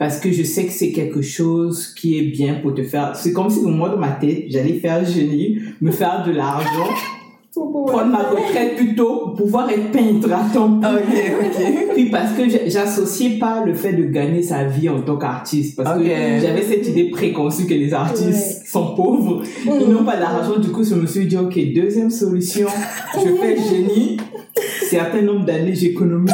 Parce 0.00 0.18
que 0.18 0.32
je 0.32 0.42
sais 0.42 0.64
que 0.64 0.72
c'est 0.72 0.90
quelque 0.92 1.20
chose 1.20 1.88
qui 1.94 2.18
est 2.18 2.22
bien 2.22 2.54
pour 2.62 2.74
te 2.74 2.82
faire. 2.82 3.14
C'est 3.14 3.32
comme 3.34 3.50
si, 3.50 3.60
moi, 3.60 3.90
dans 3.90 3.98
ma 3.98 4.12
tête, 4.12 4.46
j'allais 4.48 4.78
faire 4.80 5.04
génie, 5.04 5.58
me 5.82 5.90
faire 5.90 6.24
de 6.26 6.32
l'argent, 6.32 6.88
prendre 7.52 8.06
ma 8.06 8.22
retraite 8.22 8.76
plutôt, 8.76 9.26
pour 9.26 9.34
pouvoir 9.34 9.68
être 9.68 9.90
peintre 9.92 10.32
à 10.32 10.42
temps. 10.54 10.78
Ok, 10.78 11.14
ok. 11.42 11.64
Puis 11.94 12.06
parce 12.08 12.32
que 12.32 12.48
j'a- 12.48 12.66
j'associais 12.66 13.38
pas 13.38 13.62
le 13.66 13.74
fait 13.74 13.92
de 13.92 14.04
gagner 14.04 14.42
sa 14.42 14.64
vie 14.64 14.88
en 14.88 15.02
tant 15.02 15.18
qu'artiste. 15.18 15.76
Parce 15.76 15.98
que 15.98 16.04
j'avais 16.06 16.62
cette 16.62 16.88
idée 16.88 17.10
préconçue 17.10 17.66
que 17.66 17.74
les 17.74 17.92
artistes 17.92 18.66
sont 18.66 18.94
pauvres. 18.94 19.42
Ils 19.66 19.86
n'ont 19.92 20.04
pas 20.04 20.16
d'argent. 20.16 20.58
Du 20.58 20.70
coup, 20.70 20.82
je 20.82 20.94
me 20.94 21.06
suis 21.06 21.26
dit, 21.26 21.36
OK, 21.36 21.58
deuxième 21.74 22.10
solution, 22.10 22.68
je 23.16 23.34
fais 23.34 23.56
génie. 23.58 24.16
Certain 24.88 25.20
nombre 25.20 25.44
d'années, 25.44 25.74
j'économise. 25.74 26.32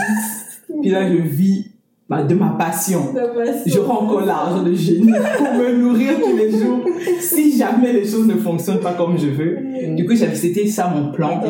Puis 0.81 0.91
là, 0.91 1.11
je 1.11 1.17
vis 1.17 1.73
de 2.09 2.35
ma 2.35 2.51
passion. 2.51 3.01
J'aurai 3.67 3.91
encore 3.91 4.25
l'argent 4.25 4.63
de 4.63 4.73
génie 4.75 5.11
pour 5.39 5.55
me 5.55 5.77
nourrir 5.77 6.13
tous 6.21 6.37
les 6.37 6.51
jours. 6.53 6.85
Si 7.21 7.57
jamais 7.57 7.93
les 7.93 8.05
choses 8.05 8.27
ne 8.29 8.35
fonctionnent 8.35 8.79
pas 8.81 8.93
comme 8.95 9.19
je 9.19 9.27
veux. 9.27 9.59
Du 9.97 10.07
coup, 10.07 10.15
c'était 10.15 10.67
ça 10.67 10.89
mon 10.95 11.11
plan. 11.13 11.41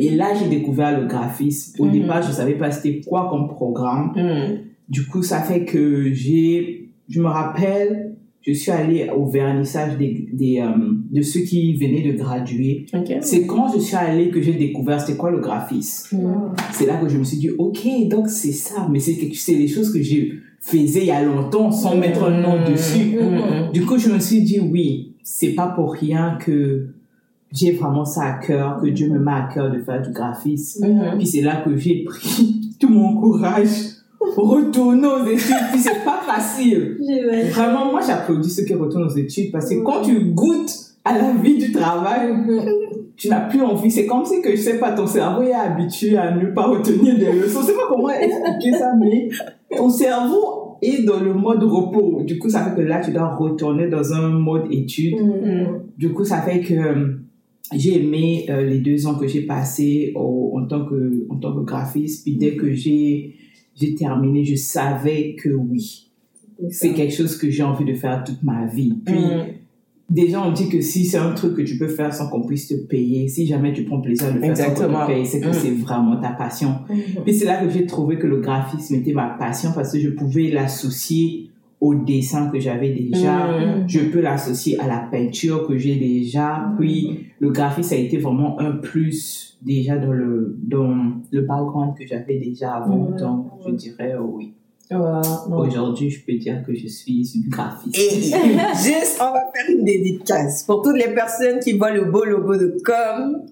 Et 0.00 0.10
là, 0.16 0.26
j'ai 0.34 0.48
découvert 0.48 0.98
le 1.00 1.06
graphisme. 1.06 1.80
Au 1.80 1.86
Mhm. 1.86 1.92
départ, 1.92 2.22
je 2.22 2.32
savais 2.32 2.54
pas 2.54 2.70
c'était 2.70 3.00
quoi 3.06 3.28
comme 3.30 3.48
programme. 3.48 4.12
Mhm. 4.16 4.58
Du 4.88 5.06
coup, 5.06 5.22
ça 5.22 5.40
fait 5.40 5.64
que 5.64 6.12
j'ai, 6.12 6.90
je 7.08 7.20
me 7.20 7.26
rappelle, 7.28 8.05
je 8.46 8.52
suis 8.52 8.70
allée 8.70 9.08
au 9.10 9.26
vernissage 9.26 9.98
des, 9.98 10.28
des, 10.32 10.60
euh, 10.60 10.68
de 11.10 11.20
ceux 11.20 11.40
qui 11.40 11.74
venaient 11.74 12.02
de 12.02 12.16
graduer. 12.16 12.86
C'est 13.20 13.44
quand 13.44 13.72
je 13.74 13.80
suis 13.80 13.96
allée 13.96 14.30
que 14.30 14.40
j'ai 14.40 14.54
découvert 14.54 15.00
c'était 15.00 15.16
quoi 15.16 15.32
le 15.32 15.40
graphisme. 15.40 16.16
Mhm. 16.16 16.52
C'est 16.72 16.86
là 16.86 16.96
que 16.96 17.08
je 17.08 17.18
me 17.18 17.24
suis 17.24 17.38
dit, 17.38 17.50
ok, 17.50 18.08
donc 18.08 18.28
c'est 18.28 18.52
ça. 18.52 18.86
Mais 18.90 19.00
c'est 19.00 19.16
quelque, 19.16 19.36
c'est 19.36 19.54
les 19.54 19.66
choses 19.66 19.92
que 19.92 20.00
j'ai 20.00 20.32
faisais 20.60 21.00
il 21.00 21.06
y 21.06 21.10
a 21.10 21.22
longtemps 21.22 21.70
sans 21.72 21.96
mettre 21.96 22.24
un 22.24 22.40
nom 22.40 22.70
dessus. 22.70 23.16
Mhm. 23.16 23.72
Du 23.72 23.84
coup, 23.84 23.98
je 23.98 24.10
me 24.10 24.20
suis 24.20 24.42
dit, 24.42 24.60
oui, 24.60 25.14
c'est 25.24 25.52
pas 25.52 25.66
pour 25.66 25.92
rien 25.92 26.38
que 26.40 26.86
j'ai 27.52 27.72
vraiment 27.72 28.04
ça 28.04 28.22
à 28.22 28.32
cœur, 28.38 28.80
que 28.80 28.86
Dieu 28.86 29.08
me 29.08 29.18
met 29.18 29.32
à 29.32 29.48
cœur 29.52 29.72
de 29.72 29.80
faire 29.80 30.02
du 30.02 30.12
graphisme. 30.12 30.86
Puis 31.18 31.26
c'est 31.26 31.40
là 31.40 31.62
que 31.64 31.76
j'ai 31.76 32.04
pris 32.04 32.76
tout 32.80 32.88
mon 32.88 33.16
courage 33.16 33.95
retourner 34.34 35.06
aux 35.08 35.26
études. 35.26 35.54
Puis 35.72 35.80
c'est 35.80 36.04
pas 36.04 36.20
facile. 36.26 36.96
Vraiment, 37.52 37.90
moi 37.90 38.00
j'applaudis 38.06 38.50
ceux 38.50 38.64
qui 38.64 38.74
retournent 38.74 39.04
aux 39.04 39.16
études 39.16 39.52
parce 39.52 39.68
que 39.70 39.76
quand 39.82 40.02
tu 40.02 40.18
goûtes 40.32 40.72
à 41.04 41.16
la 41.18 41.32
vie 41.34 41.58
du 41.58 41.72
travail, 41.72 42.32
tu 43.16 43.28
n'as 43.28 43.48
plus 43.48 43.62
envie. 43.62 43.90
C'est 43.90 44.06
comme 44.06 44.24
si 44.24 44.42
que, 44.42 44.50
je 44.50 44.56
sais 44.56 44.78
pas, 44.78 44.92
ton 44.92 45.06
cerveau 45.06 45.42
est 45.42 45.52
habitué 45.52 46.16
à 46.16 46.34
ne 46.36 46.46
pas 46.52 46.66
retenir 46.66 47.16
des 47.18 47.32
leçons. 47.32 47.60
Je 47.62 47.66
sais 47.66 47.72
pas 47.74 47.86
comment 47.88 48.10
expliquer 48.10 48.76
ça, 48.76 48.92
mais 48.98 49.28
ton 49.76 49.88
cerveau 49.88 50.76
est 50.82 51.04
dans 51.04 51.20
le 51.20 51.32
mode 51.32 51.62
repos. 51.62 52.22
Du 52.24 52.38
coup, 52.38 52.48
ça 52.50 52.64
fait 52.64 52.76
que 52.76 52.82
là, 52.82 53.00
tu 53.00 53.12
dois 53.12 53.34
retourner 53.34 53.88
dans 53.88 54.12
un 54.12 54.28
mode 54.28 54.66
étude. 54.70 55.14
Mhm. 55.20 55.66
Du 55.96 56.12
coup, 56.12 56.24
ça 56.24 56.42
fait 56.42 56.60
que 56.60 56.74
euh, 56.74 57.14
j'ai 57.74 58.02
aimé 58.02 58.44
euh, 58.50 58.62
les 58.66 58.78
deux 58.78 59.06
ans 59.06 59.14
que 59.14 59.26
j'ai 59.26 59.42
passé 59.46 60.12
au- 60.14 60.52
en 60.58 60.66
tant 60.66 60.84
que 60.84 61.26
en 61.30 61.36
tant 61.36 61.54
que 61.54 61.60
graphiste. 61.64 62.24
Puis 62.24 62.36
dès 62.36 62.56
que 62.56 62.72
j'ai 62.74 63.34
j'ai 63.78 63.94
terminé, 63.94 64.44
je 64.44 64.54
savais 64.56 65.36
que 65.38 65.50
oui, 65.50 66.08
c'est 66.70 66.92
quelque 66.94 67.14
chose 67.14 67.36
que 67.36 67.50
j'ai 67.50 67.62
envie 67.62 67.84
de 67.84 67.94
faire 67.94 68.24
toute 68.24 68.42
ma 68.42 68.66
vie. 68.66 68.94
Puis 69.04 69.14
Mhm. 69.14 69.44
déjà, 70.08 70.42
on 70.42 70.52
dit 70.52 70.68
que 70.68 70.80
si 70.80 71.04
c'est 71.04 71.18
un 71.18 71.32
truc 71.32 71.54
que 71.56 71.62
tu 71.62 71.76
peux 71.76 71.88
faire 71.88 72.12
sans 72.14 72.28
qu'on 72.28 72.42
puisse 72.46 72.68
te 72.68 72.74
payer, 72.74 73.28
si 73.28 73.46
jamais 73.46 73.72
tu 73.74 73.84
prends 73.84 74.00
plaisir 74.00 74.28
à 74.28 74.30
le 74.30 74.40
faire 74.40 74.56
sans 74.56 74.64
qu'on 74.64 74.70
Exactement. 74.70 75.06
te 75.06 75.12
paye, 75.12 75.26
c'est 75.26 75.40
que 75.40 75.48
Mm. 75.48 75.52
c'est 75.52 75.70
vraiment 75.72 76.16
ta 76.20 76.30
passion. 76.30 76.76
Mhm. 76.88 77.22
Puis 77.24 77.34
c'est 77.34 77.44
là 77.44 77.62
que 77.62 77.68
j'ai 77.70 77.84
trouvé 77.86 78.18
que 78.18 78.26
le 78.26 78.40
graphisme 78.40 78.94
était 78.94 79.12
ma 79.12 79.28
passion 79.38 79.70
parce 79.74 79.92
que 79.92 80.00
je 80.00 80.08
pouvais 80.10 80.50
l'associer 80.50 81.50
au 81.78 81.94
dessin 81.94 82.48
que 82.50 82.58
j'avais 82.58 82.88
déjà. 82.94 83.48
Mhm. 83.48 83.84
Je 83.88 84.00
peux 84.00 84.22
l'associer 84.22 84.80
à 84.80 84.86
la 84.88 85.00
peinture 85.10 85.66
que 85.68 85.76
j'ai 85.76 85.96
déjà. 85.96 86.72
Puis 86.80 87.25
le 87.40 87.50
graphisme 87.50 87.94
a 87.94 87.96
été 87.98 88.18
vraiment 88.18 88.58
un 88.60 88.72
plus 88.72 89.58
déjà 89.62 89.96
dans 89.96 90.12
le, 90.12 90.56
dans 90.62 91.20
le 91.30 91.40
background 91.42 91.96
que 91.98 92.06
j'avais 92.06 92.38
déjà 92.38 92.74
avant. 92.74 93.10
Mhm. 93.10 93.16
Donc 93.16 93.46
je 93.66 93.72
dirais 93.72 94.14
euh, 94.14 94.20
oui. 94.20 94.54
Ouais. 94.88 95.56
Aujourd'hui, 95.56 96.10
je 96.10 96.24
peux 96.24 96.34
dire 96.34 96.62
que 96.64 96.72
je 96.72 96.86
suis 96.86 97.32
une 97.34 97.48
graphiste. 97.48 97.98
Et 97.98 98.20
juste, 98.20 99.18
on 99.20 99.32
va 99.32 99.42
faire 99.52 99.68
une 99.68 99.84
dédicace 99.84 100.62
pour 100.62 100.82
toutes 100.82 100.96
les 100.96 101.12
personnes 101.12 101.58
qui 101.58 101.72
voient 101.72 101.90
le 101.90 102.04
beau 102.04 102.24
logo 102.24 102.56
de 102.56 102.76
Com. 102.84 103.42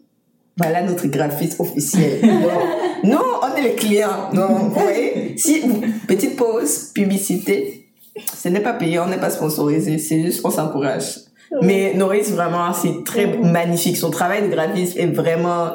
Voilà 0.56 0.84
notre 0.84 1.08
graphiste 1.08 1.58
officiel. 1.58 2.20
Nous, 3.04 3.18
on 3.42 3.56
est 3.56 3.62
les 3.62 3.74
clients. 3.74 4.30
Donc, 4.32 4.50
vous 4.50 4.70
voyez, 4.70 5.36
si, 5.36 5.62
petite 6.06 6.36
pause, 6.36 6.92
publicité, 6.94 7.88
ce 8.32 8.48
n'est 8.48 8.62
pas 8.62 8.74
payé, 8.74 9.00
on 9.00 9.08
n'est 9.08 9.18
pas 9.18 9.30
sponsorisé, 9.30 9.98
c'est 9.98 10.22
juste, 10.22 10.40
on 10.44 10.50
s'encourage. 10.50 11.16
Mais 11.62 11.94
Norris, 11.94 12.30
vraiment, 12.32 12.72
c'est 12.72 13.04
très 13.04 13.26
magnifique. 13.26 13.96
Son 13.96 14.10
travail 14.10 14.42
de 14.42 14.48
graphiste 14.48 14.96
est 14.96 15.06
vraiment, 15.06 15.70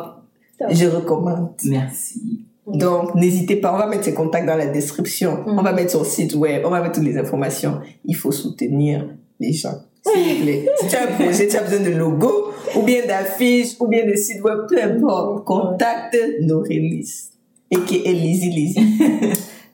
je 0.70 0.86
recommande. 0.86 1.52
Merci. 1.66 2.46
Donc, 2.68 3.16
n'hésitez 3.16 3.56
pas, 3.56 3.74
on 3.74 3.78
va 3.78 3.88
mettre 3.88 4.04
ses 4.04 4.14
contacts 4.14 4.46
dans 4.46 4.56
la 4.56 4.68
description. 4.68 5.44
Mhm. 5.46 5.60
On 5.60 5.62
va 5.62 5.74
mettre 5.74 5.92
son 5.92 6.04
site 6.04 6.36
web, 6.36 6.64
on 6.66 6.70
va 6.70 6.82
mettre 6.82 6.96
toutes 6.96 7.06
les 7.06 7.18
informations. 7.18 7.80
Il 8.06 8.16
faut 8.16 8.32
soutenir 8.32 9.08
les 9.40 9.54
gens. 9.54 9.76
S'il 10.06 10.38
vous 10.38 10.44
plaît. 10.44 10.66
Si 10.80 10.88
tu 10.88 10.96
as 10.96 11.04
un 11.04 11.08
projet, 11.08 11.48
tu 11.48 11.58
as 11.58 11.64
besoin 11.64 11.80
de 11.80 11.96
logo, 11.96 12.52
ou 12.76 12.84
bien 12.84 13.06
d'affiches, 13.06 13.76
ou 13.80 13.88
bien 13.88 14.06
de 14.06 14.16
site 14.16 14.42
web, 14.44 14.60
peu 14.70 14.82
importe. 14.82 15.46
Contacte 15.46 16.18
Norélis. 16.42 17.32
Et 17.72 17.80
qui 17.80 18.04
est 18.06 18.14
Lizzy 18.14 18.50
Lizzy. 18.50 18.80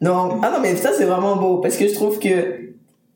Donc, 0.02 0.34
ah 0.42 0.52
non, 0.52 0.60
mais 0.62 0.76
ça, 0.76 0.92
c'est 0.98 1.06
vraiment 1.06 1.36
beau. 1.38 1.58
Parce 1.58 1.78
que 1.78 1.88
je 1.88 1.94
trouve 1.94 2.20
que 2.20 2.74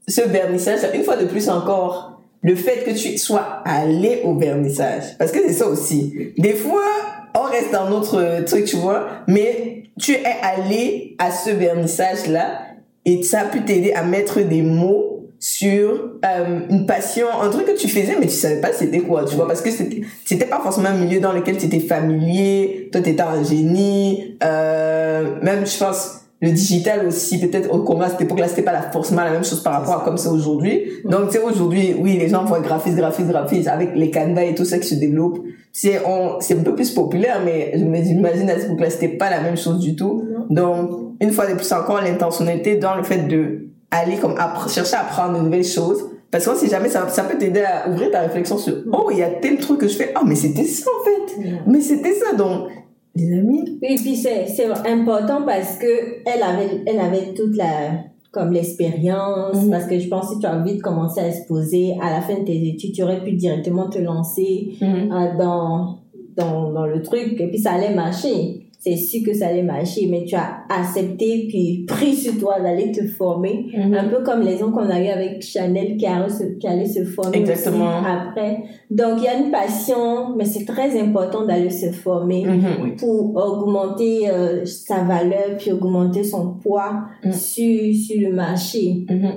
ce 0.07 0.21
vernissage, 0.21 0.79
une 0.93 1.03
fois 1.03 1.17
de 1.17 1.25
plus 1.25 1.49
encore, 1.49 2.18
le 2.41 2.55
fait 2.55 2.83
que 2.85 2.91
tu 2.91 3.17
sois 3.17 3.61
allé 3.65 4.21
au 4.23 4.35
vernissage. 4.35 5.17
Parce 5.17 5.31
que 5.31 5.39
c'est 5.45 5.53
ça 5.53 5.67
aussi. 5.67 6.33
Des 6.37 6.53
fois, 6.53 6.85
on 7.35 7.43
reste 7.43 7.71
dans 7.71 7.89
notre 7.89 8.43
truc, 8.45 8.65
tu 8.65 8.77
vois, 8.77 9.07
mais 9.27 9.83
tu 9.99 10.13
es 10.13 10.23
allé 10.41 11.15
à 11.19 11.31
ce 11.31 11.49
vernissage-là 11.49 12.61
et 13.05 13.23
ça 13.23 13.41
a 13.41 13.45
pu 13.45 13.63
t'aider 13.63 13.93
à 13.93 14.03
mettre 14.03 14.41
des 14.41 14.61
mots 14.61 15.19
sur 15.39 16.17
euh, 16.25 16.59
une 16.69 16.85
passion, 16.85 17.27
un 17.41 17.49
truc 17.49 17.65
que 17.65 17.77
tu 17.77 17.87
faisais, 17.87 18.17
mais 18.19 18.27
tu 18.27 18.33
savais 18.33 18.59
pas 18.59 18.73
c'était 18.73 18.99
quoi, 18.99 19.23
tu 19.23 19.35
vois, 19.35 19.47
parce 19.47 19.61
que 19.61 19.71
c'était 19.71 20.01
c'était 20.25 20.45
pas 20.45 20.59
forcément 20.59 20.89
un 20.89 20.97
milieu 20.97 21.21
dans 21.21 21.31
lequel 21.31 21.57
tu 21.57 21.65
étais 21.65 21.79
familier, 21.79 22.89
toi 22.91 22.99
tu 23.01 23.11
étais 23.11 23.21
un 23.21 23.41
génie, 23.43 24.37
euh, 24.43 25.39
même 25.41 25.65
je 25.65 25.77
pense 25.77 26.18
le 26.41 26.51
digital 26.51 27.05
aussi, 27.05 27.39
peut-être 27.39 27.73
au 27.73 27.79
commun 27.79 28.05
à 28.05 28.09
cette 28.09 28.21
époque-là, 28.21 28.47
c'était 28.47 28.61
pas 28.61 28.71
la, 28.71 28.81
forcément 28.83 29.23
la 29.23 29.31
même 29.31 29.43
chose 29.43 29.61
par 29.61 29.73
rapport 29.73 30.01
à 30.01 30.05
comme 30.05 30.17
c'est 30.17 30.29
aujourd'hui. 30.29 30.83
Donc, 31.03 31.27
tu 31.29 31.37
sais, 31.37 31.43
aujourd'hui, 31.43 31.95
oui, 31.99 32.17
les 32.17 32.29
gens 32.29 32.45
voient 32.45 32.61
graphiste, 32.61 32.95
graphiste, 32.95 33.27
graphiste, 33.27 33.67
avec 33.67 33.89
les 33.95 34.09
canvas 34.09 34.43
et 34.43 34.55
tout 34.55 34.63
ça 34.63 34.79
qui 34.79 34.87
se 34.87 34.95
développe. 34.95 35.39
C'est, 35.73 36.01
on, 36.05 36.39
c'est 36.39 36.57
un 36.57 36.63
peu 36.63 36.75
plus 36.75 36.91
populaire, 36.91 37.41
mais 37.43 37.73
je 37.77 37.83
me- 37.83 38.01
j'imagine 38.01 38.49
à 38.49 38.55
cette 38.55 38.67
époque-là, 38.67 38.89
c'était 38.89 39.09
pas 39.17 39.29
la 39.29 39.41
même 39.41 39.57
chose 39.57 39.79
du 39.79 39.95
tout. 39.95 40.23
Donc, 40.49 41.13
une 41.19 41.31
fois 41.31 41.45
de 41.45 41.55
plus 41.55 41.71
encore, 41.73 42.01
l'intentionnalité 42.01 42.77
dans 42.77 42.95
le 42.95 43.03
fait 43.03 43.27
de 43.27 43.65
aller 43.91 44.15
comme 44.17 44.35
chercher 44.69 44.95
à 44.95 45.01
apprendre 45.01 45.37
de 45.39 45.43
nouvelles 45.43 45.65
choses. 45.65 46.05
Parce 46.31 46.45
qu'on 46.45 46.55
sait 46.55 46.67
jamais, 46.69 46.89
ça, 46.89 47.09
ça 47.09 47.23
peut 47.23 47.37
t'aider 47.39 47.63
à 47.63 47.89
ouvrir 47.89 48.11
ta 48.11 48.19
réflexion 48.21 48.57
sur, 48.57 48.75
oh, 48.93 49.09
il 49.11 49.17
y 49.17 49.23
a 49.23 49.29
tel 49.29 49.57
truc 49.57 49.79
que 49.79 49.87
je 49.87 49.95
fais, 49.95 50.13
oh, 50.15 50.23
mais 50.25 50.35
c'était 50.35 50.63
ça, 50.63 50.85
en 50.89 51.03
fait. 51.03 51.41
Mais 51.65 51.81
c'était 51.81 52.13
ça, 52.13 52.35
donc, 52.35 52.67
les 53.15 53.33
amis? 53.39 53.79
Et 53.81 53.95
puis 53.95 54.15
c'est 54.15 54.47
c'est 54.47 54.65
important 54.87 55.41
parce 55.45 55.77
que 55.77 55.87
elle 56.25 56.43
avait 56.43 56.83
elle 56.85 56.99
avait 56.99 57.33
toute 57.33 57.55
la 57.55 58.03
comme 58.31 58.51
l'expérience 58.51 59.63
Mhm. 59.63 59.71
parce 59.71 59.85
que 59.87 59.97
je 59.99 60.07
pense 60.07 60.27
que 60.29 60.33
si 60.35 60.39
tu 60.39 60.45
as 60.45 60.55
envie 60.55 60.75
de 60.77 60.81
commencer 60.81 61.19
à 61.21 61.27
exposer 61.27 61.95
à 62.01 62.11
la 62.11 62.21
fin 62.21 62.35
de 62.39 62.45
tes 62.45 62.67
études 62.67 62.93
tu 62.93 63.01
aurais 63.03 63.23
pu 63.23 63.31
directement 63.33 63.89
te 63.89 63.97
lancer 63.99 64.69
euh, 64.83 65.37
dans 65.37 65.97
dans 66.37 66.71
dans 66.71 66.85
le 66.85 67.01
truc 67.01 67.39
et 67.41 67.47
puis 67.47 67.57
ça 67.57 67.71
allait 67.71 67.93
marcher 67.95 68.67
c'est 68.81 68.95
sûr 68.95 69.21
que 69.25 69.33
ça 69.33 69.47
allait 69.47 69.61
marcher 69.63 70.07
mais 70.09 70.23
tu 70.23 70.35
as 70.35 70.61
accepté 70.69 71.47
puis 71.49 71.85
pris 71.87 72.15
sur 72.15 72.37
toi 72.39 72.59
d'aller 72.61 72.91
te 72.91 73.05
former 73.05 73.65
un 73.77 74.05
peu 74.05 74.23
comme 74.23 74.41
les 74.41 74.57
gens 74.57 74.71
qu'on 74.71 74.89
a 74.89 74.99
eu 75.01 75.07
avec 75.07 75.41
Chanel 75.41 75.97
qui, 75.97 76.05
a, 76.05 76.25
qui 76.59 76.65
allait 76.67 76.85
se 76.85 77.03
former 77.03 77.41
aussi 77.41 77.51
Exactement. 77.51 77.89
après 78.03 78.63
donc 78.89 79.15
il 79.17 79.23
y 79.25 79.27
a 79.27 79.37
une 79.37 79.51
passion 79.51 80.35
mais 80.37 80.45
c'est 80.45 80.65
très 80.65 80.97
important 80.99 81.45
d'aller 81.45 81.69
se 81.69 81.91
former 81.91 82.45
Mhm. 82.45 82.95
pour 82.97 83.35
augmenter 83.35 84.29
euh, 84.29 84.63
sa 84.65 85.03
valeur 85.03 85.57
puis 85.57 85.71
augmenter 85.71 86.23
son 86.23 86.53
poids 86.53 87.03
Mm. 87.25 87.31
sur, 87.33 87.93
sur 87.95 88.29
le 88.29 88.33
marché. 88.33 89.05
Mhm. 89.09 89.31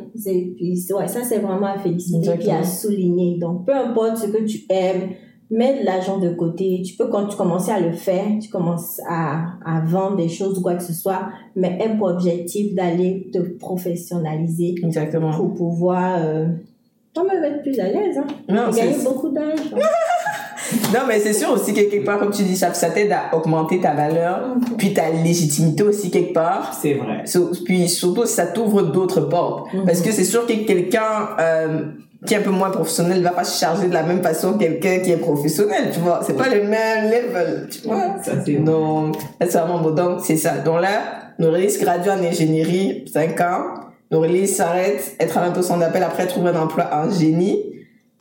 Puis, 0.57 0.79
ouais, 0.97 1.09
ça, 1.09 1.21
c'est 1.25 1.39
vraiment 1.39 1.67
à 1.67 1.79
féliciter 1.79 2.31
puis 2.39 2.51
à 2.51 2.63
souligner. 2.63 3.39
Donc, 3.41 3.67
peu 3.67 3.75
importe 3.75 4.19
ce 4.19 4.27
que 4.29 4.45
tu 4.45 4.61
aimes, 4.69 5.11
mets 5.53 5.83
l'argent 5.85 6.19
de 6.19 6.31
côté. 6.31 6.83
Tu 6.85 6.95
peux, 6.97 7.09
quand 7.09 7.27
tu 7.27 7.37
commences 7.37 7.69
à 7.69 7.79
le 7.79 7.93
faire, 7.93 8.25
tu 8.41 8.49
commences 8.49 9.01
à, 9.09 9.45
à 9.65 9.81
vendre 9.85 10.17
des 10.17 10.29
choses 10.29 10.59
ou 10.59 10.63
quoi 10.63 10.75
que 10.75 10.83
ce 10.83 10.93
soit, 10.93 11.29
mais 11.55 11.79
aie 11.81 11.97
pour 11.97 12.09
objectif 12.09 12.75
d'aller 12.75 13.29
te 13.33 13.39
professionnaliser 13.59 14.75
Exactement. 14.83 15.33
pour 15.33 15.55
pouvoir 15.55 16.17
euh, 16.25 16.47
quand 17.15 17.25
même 17.25 17.43
être 17.45 17.63
plus 17.63 17.79
à 17.79 17.85
l'aise. 17.89 18.17
Hein, 18.19 18.27
Non, 18.49 18.73
et 18.73 18.77
gagner 18.77 19.05
beaucoup 19.05 19.29
d'argent. 19.29 19.63
Non, 20.95 21.01
mais 21.07 21.19
c'est 21.21 21.35
sûr 21.35 21.51
aussi 21.51 21.75
que 21.75 21.81
quelque 21.81 22.03
part, 22.07 22.19
comme 22.19 22.31
tu 22.31 22.45
dis, 22.45 22.57
ça, 22.57 22.73
ça 22.73 22.89
t'aide 22.89 23.13
à 23.13 23.37
augmenter 23.37 23.79
ta 23.81 23.93
valeur, 23.93 24.55
puis 24.79 24.95
ta 24.95 25.11
légitimité 25.11 25.83
aussi 25.83 26.11
quelque 26.11 26.33
part. 26.33 26.73
C'est 26.73 26.95
vrai. 26.95 27.27
So- 27.27 27.51
Puis 27.67 27.91
surtout, 27.91 28.25
ça 28.25 28.47
t'ouvre 28.47 28.81
d'autres 28.83 29.21
portes. 29.23 29.71
Mhm. 29.75 29.85
Parce 29.85 30.01
que 30.01 30.11
c'est 30.13 30.25
sûr 30.25 30.47
que 30.47 30.53
quelqu'un 30.65 31.29
euh, 31.39 31.83
qui 32.27 32.35
est 32.35 32.37
un 32.37 32.43
peu 32.43 32.51
moins 32.51 32.71
professionnel 32.71 33.23
va 33.23 33.31
pas 33.31 33.45
se 33.45 33.59
charger 33.59 33.89
de 33.89 33.95
la 33.95 34.03
même 34.03 34.23
façon 34.23 34.53
que 34.55 34.59
quelqu'un 34.59 35.01
qui 35.01 35.11
est 35.11 35.17
professionnel, 35.17 35.91
tu 35.93 36.01
vois. 36.01 36.21
C'est 36.25 36.37
pas 36.37 36.49
le 36.49 36.63
même 36.65 37.07
level, 37.07 37.69
tu 37.71 37.81
vois. 37.87 38.17
Ça, 38.23 38.33
c'est 38.45 38.53
là, 38.53 39.21
c'est 39.41 39.59
vraiment 39.59 39.81
beau. 39.81 39.91
Donc, 39.91 40.21
c'est 40.25 40.37
ça. 40.37 40.59
Donc 40.59 40.81
là, 40.81 41.33
Norélis 41.39 41.79
gradue 41.81 42.11
en 42.11 42.23
ingénierie, 42.23 43.05
5 43.13 43.41
ans. 43.41 43.65
Norélis 44.11 44.49
s'arrête, 44.49 45.17
elle 45.19 45.29
travaille 45.29 45.51
un 45.51 45.55
peu 45.55 45.63
son 45.63 45.81
appel, 45.81 46.03
après 46.03 46.25
elle 46.25 46.29
trouve 46.29 46.47
un 46.47 46.61
emploi 46.61 46.91
en 46.93 47.11
génie. 47.11 47.65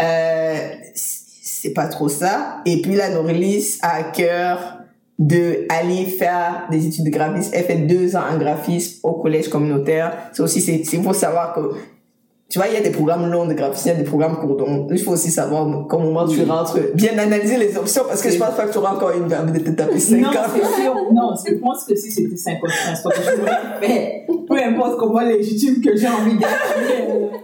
Euh, 0.01 0.55
c'est 0.95 1.73
pas 1.73 1.87
trop 1.87 2.09
ça. 2.09 2.61
Et 2.65 2.81
puis 2.81 2.95
là, 2.95 3.09
Norélis 3.09 3.77
a 3.81 3.97
à 3.97 4.03
cœur 4.03 4.77
de 5.19 5.67
aller 5.69 6.05
faire 6.05 6.67
des 6.71 6.87
études 6.87 7.05
de 7.05 7.11
graphisme. 7.11 7.51
Elle 7.53 7.65
fait 7.65 7.75
deux 7.75 8.15
ans 8.15 8.23
en 8.31 8.37
graphisme 8.37 8.99
au 9.03 9.13
collège 9.13 9.49
communautaire. 9.49 10.17
C'est 10.33 10.41
aussi, 10.41 10.61
c'est, 10.61 10.83
c'est 10.83 10.97
faut 10.97 11.13
savoir 11.13 11.53
que, 11.53 11.75
tu 12.51 12.59
vois, 12.59 12.67
il 12.67 12.73
y 12.73 12.77
a 12.77 12.81
des 12.81 12.89
programmes 12.89 13.31
longs 13.31 13.47
de 13.47 13.53
graphisme, 13.53 13.87
il 13.87 13.91
y 13.93 13.95
a 13.95 13.97
des 13.99 14.03
programmes 14.03 14.35
courts. 14.35 14.57
Donc, 14.57 14.89
il 14.91 14.99
faut 14.99 15.11
aussi 15.13 15.31
savoir 15.31 15.87
comment 15.87 16.03
moment 16.05 16.27
tu 16.27 16.39
Oui. 16.41 16.45
rentres, 16.49 16.77
bien 16.93 17.17
analyser 17.17 17.57
les 17.57 17.77
options 17.77 18.03
parce 18.05 18.21
que 18.21 18.29
je 18.29 18.37
pense 18.37 18.55
pas 18.55 18.67
que 18.67 18.73
tu 18.73 18.77
auras 18.77 18.93
encore 18.95 19.11
une 19.11 19.33
envie 19.33 19.53
de 19.53 19.59
te 19.59 19.69
taper 19.71 19.97
5 19.97 20.19
Non, 20.19 20.27
ans. 20.27 20.31
c'est 20.53 20.81
sûr. 20.81 20.93
Non, 21.13 21.31
je 21.47 21.53
pense 21.55 21.85
que 21.85 21.95
si 21.95 22.11
c'était 22.11 22.35
50 22.35 22.69
transports, 22.69 23.13
je 23.15 23.85
fait. 23.87 24.25
Peu 24.47 24.57
importe 24.61 24.99
comment 24.99 25.21
légitime 25.21 25.81
que 25.81 25.95
j'ai 25.95 26.07
envie 26.07 26.37
d'être. 26.37 27.41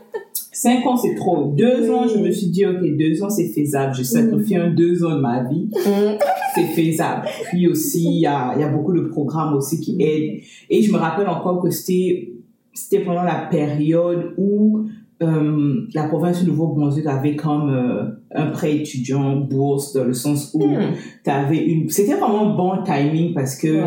5 0.52 0.86
ans, 0.88 0.98
c'est 0.98 1.15
trop. 1.15 1.54
2 1.56 1.89
ans, 1.91 2.08
je 2.08 2.17
me 2.17 2.32
suis 2.32 2.48
dit, 2.48 2.65
ok, 2.65 2.82
2 2.82 3.24
ans, 3.24 3.30
c'est 3.30 3.48
faisable. 3.50 3.93
Je 3.96 4.04
sacrifie 4.04 4.56
un 4.58 4.72
2 4.72 5.06
ans 5.06 5.15
de 5.15 5.22
ma 5.22 5.43
vie. 5.43 5.70
Mm. 5.74 6.17
C'est 6.56 6.65
faisable. 6.65 7.28
Puis 7.50 7.67
aussi, 7.67 8.04
il 8.06 8.20
y 8.22 8.26
a, 8.26 8.54
il 8.56 8.62
y 8.62 8.63
a 8.63 8.67
beaucoup 8.67 8.91
de 8.93 9.02
programmes 9.02 9.54
aussi 9.56 9.80
qui 9.80 10.02
aident. 10.02 10.41
Et 10.70 10.82
je 10.82 10.91
me 10.91 10.98
rappelle 10.98 11.28
encore 11.30 11.62
que 11.62 11.70
c'était, 11.70 12.34
c'était 12.74 13.04
pendant 13.06 13.22
la 13.24 13.48
période 13.52 14.34
où 14.38 14.86
euh, 15.23 15.88
la 15.93 16.03
province 16.03 16.43
du 16.43 16.49
Nouveau-Brunswick 16.49 17.06
avait 17.08 17.36
comme 17.36 17.69
euh, 17.69 18.03
un 18.36 18.47
prêt 18.47 18.75
étudiant 18.77 19.36
bourse 19.38 19.93
dans 19.93 20.03
le 20.03 20.13
sens 20.13 20.52
où 20.54 20.67
Hmm. 20.67 20.94
tu 21.23 21.29
avais 21.29 21.58
une 21.65 21.89
c'était 21.89 22.13
vraiment 22.15 22.56
bon 22.56 22.83
timing 22.83 23.33
parce 23.33 23.56
que 23.56 23.83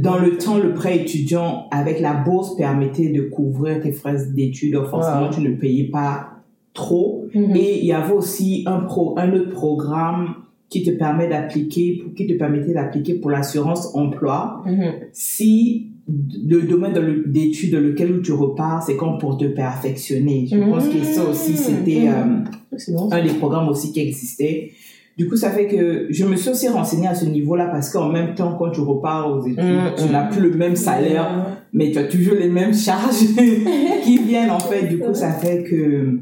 dans 0.00 0.18
le 0.18 0.36
temps 0.38 0.58
le 0.58 0.74
prêt 0.74 0.98
étudiant 0.98 1.66
avec 1.70 2.00
la 2.00 2.14
bourse 2.14 2.56
permettait 2.56 3.10
de 3.10 3.22
couvrir 3.22 3.80
tes 3.80 3.92
frais 3.92 4.16
d'études 4.34 4.76
forcément 4.90 5.26
Wow. 5.26 5.32
tu 5.32 5.40
ne 5.40 5.54
payais 5.54 5.84
pas 5.90 6.30
trop 6.74 7.26
Mhm. 7.34 7.56
et 7.56 7.78
il 7.80 7.86
y 7.86 7.92
avait 7.92 8.12
aussi 8.12 8.64
un 8.66 8.80
pro 8.80 9.14
un 9.18 9.32
autre 9.34 9.50
programme 9.50 10.34
qui 10.68 10.82
te 10.82 10.90
permet 10.90 11.28
d'appliquer 11.28 12.02
qui 12.16 12.26
te 12.26 12.32
permettait 12.34 12.74
d'appliquer 12.74 13.14
pour 13.14 13.30
l'assurance 13.30 13.94
emploi 13.94 14.62
Mhm. 14.66 14.92
si 15.12 15.87
le 16.08 16.62
domaine 16.62 17.22
d'études 17.26 17.72
dans 17.74 17.80
lequel 17.80 18.20
tu 18.22 18.32
repars, 18.32 18.82
c'est 18.82 18.96
comme 18.96 19.18
pour 19.18 19.36
te 19.36 19.44
perfectionner. 19.44 20.46
Je 20.50 20.56
pense 20.56 20.88
que 20.88 21.02
ça 21.04 21.24
aussi, 21.28 21.54
c'était 21.56 22.00
Mhm. 22.08 22.44
euh, 22.72 22.92
bon. 22.94 23.10
un 23.12 23.22
des 23.22 23.34
programmes 23.34 23.68
aussi 23.68 23.92
qui 23.92 24.00
existait. 24.00 24.72
Du 25.18 25.28
coup, 25.28 25.36
ça 25.36 25.50
fait 25.50 25.66
que 25.66 26.06
je 26.10 26.24
me 26.24 26.36
suis 26.36 26.50
aussi 26.50 26.68
renseignée 26.68 27.08
à 27.08 27.14
ce 27.14 27.24
niveau-là 27.26 27.66
parce 27.66 27.90
qu'en 27.90 28.08
même 28.08 28.34
temps, 28.36 28.54
quand 28.58 28.70
tu 28.70 28.80
repars 28.80 29.30
aux 29.30 29.42
études, 29.44 29.58
Mhm. 29.58 29.90
tu 29.98 30.12
n'as 30.12 30.26
plus 30.28 30.48
le 30.48 30.56
même 30.56 30.76
salaire, 30.76 31.58
mais 31.72 31.90
tu 31.90 31.98
as 31.98 32.04
toujours 32.04 32.34
les 32.36 32.48
mêmes 32.48 32.72
charges 32.72 33.24
qui 34.04 34.18
viennent 34.18 34.50
en 34.50 34.60
fait. 34.60 34.86
Du 34.86 34.98
coup, 34.98 35.12
ça 35.12 35.32
fait 35.32 35.64
que 35.64 36.20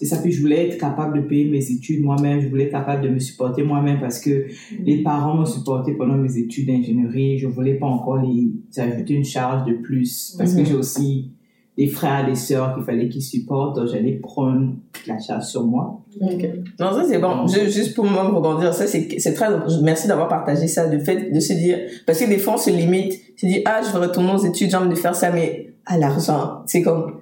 c'est 0.00 0.06
ça. 0.06 0.16
Puis 0.22 0.32
je 0.32 0.40
voulais 0.40 0.68
être 0.68 0.78
capable 0.78 1.20
de 1.20 1.26
payer 1.28 1.44
mes 1.50 1.70
études 1.70 2.02
moi-même. 2.02 2.40
Je 2.40 2.48
voulais 2.48 2.64
être 2.64 2.70
capable 2.72 3.02
de 3.04 3.08
me 3.10 3.18
supporter 3.18 3.62
moi-même 3.62 4.00
parce 4.00 4.18
que 4.18 4.46
les 4.82 5.02
parents 5.02 5.34
m'ont 5.34 5.44
supporté 5.44 5.92
pendant 5.92 6.16
mes 6.16 6.38
études 6.38 6.66
d'ingénierie. 6.68 7.36
Je 7.38 7.46
voulais 7.46 7.74
pas 7.74 7.86
encore 7.86 8.16
les 8.22 8.48
ajouter 8.80 9.14
une 9.14 9.24
charge 9.24 9.66
de 9.68 9.74
plus 9.74 10.34
parce 10.38 10.54
que 10.54 10.64
j'ai 10.64 10.74
aussi 10.74 11.30
des 11.76 11.86
frères 11.86 12.26
des 12.26 12.34
sœurs 12.34 12.74
qu'il 12.74 12.82
fallait 12.84 13.08
qu'ils 13.08 13.22
supportent. 13.22 13.76
Donc 13.76 13.88
j'allais 13.88 14.12
prendre 14.12 14.72
la 15.06 15.18
charge 15.18 15.44
sur 15.44 15.64
moi. 15.66 16.00
Ok. 16.20 16.42
Non, 16.78 16.92
ça 16.92 17.04
c'est 17.08 17.18
bon. 17.18 17.46
Je- 17.46 17.70
juste 17.70 17.94
pour 17.94 18.04
moi 18.06 18.24
me 18.24 18.34
rebondir, 18.34 18.72
ça 18.74 18.86
c'est 18.86 19.06
c'est 19.18 19.34
très. 19.34 19.48
Merci 19.82 20.08
d'avoir 20.08 20.28
partagé 20.28 20.66
ça, 20.66 20.86
le 20.92 20.98
fait 20.98 21.30
de 21.30 21.40
se 21.40 21.52
dire 21.52 21.78
parce 22.06 22.18
que 22.20 22.28
des 22.28 22.38
fois 22.38 22.54
on 22.54 22.58
se 22.58 22.70
limite, 22.70 23.12
se 23.36 23.46
dit 23.46 23.60
ah 23.66 23.80
je 23.86 23.92
veux 23.96 24.00
retourner 24.06 24.32
aux 24.32 24.44
études, 24.44 24.70
j'ai 24.70 24.76
envie 24.76 24.88
de 24.88 24.94
faire 24.94 25.14
ça, 25.14 25.30
mais 25.30 25.74
à 25.86 25.98
l'argent, 25.98 26.62
c'est 26.66 26.82
comme 26.82 27.19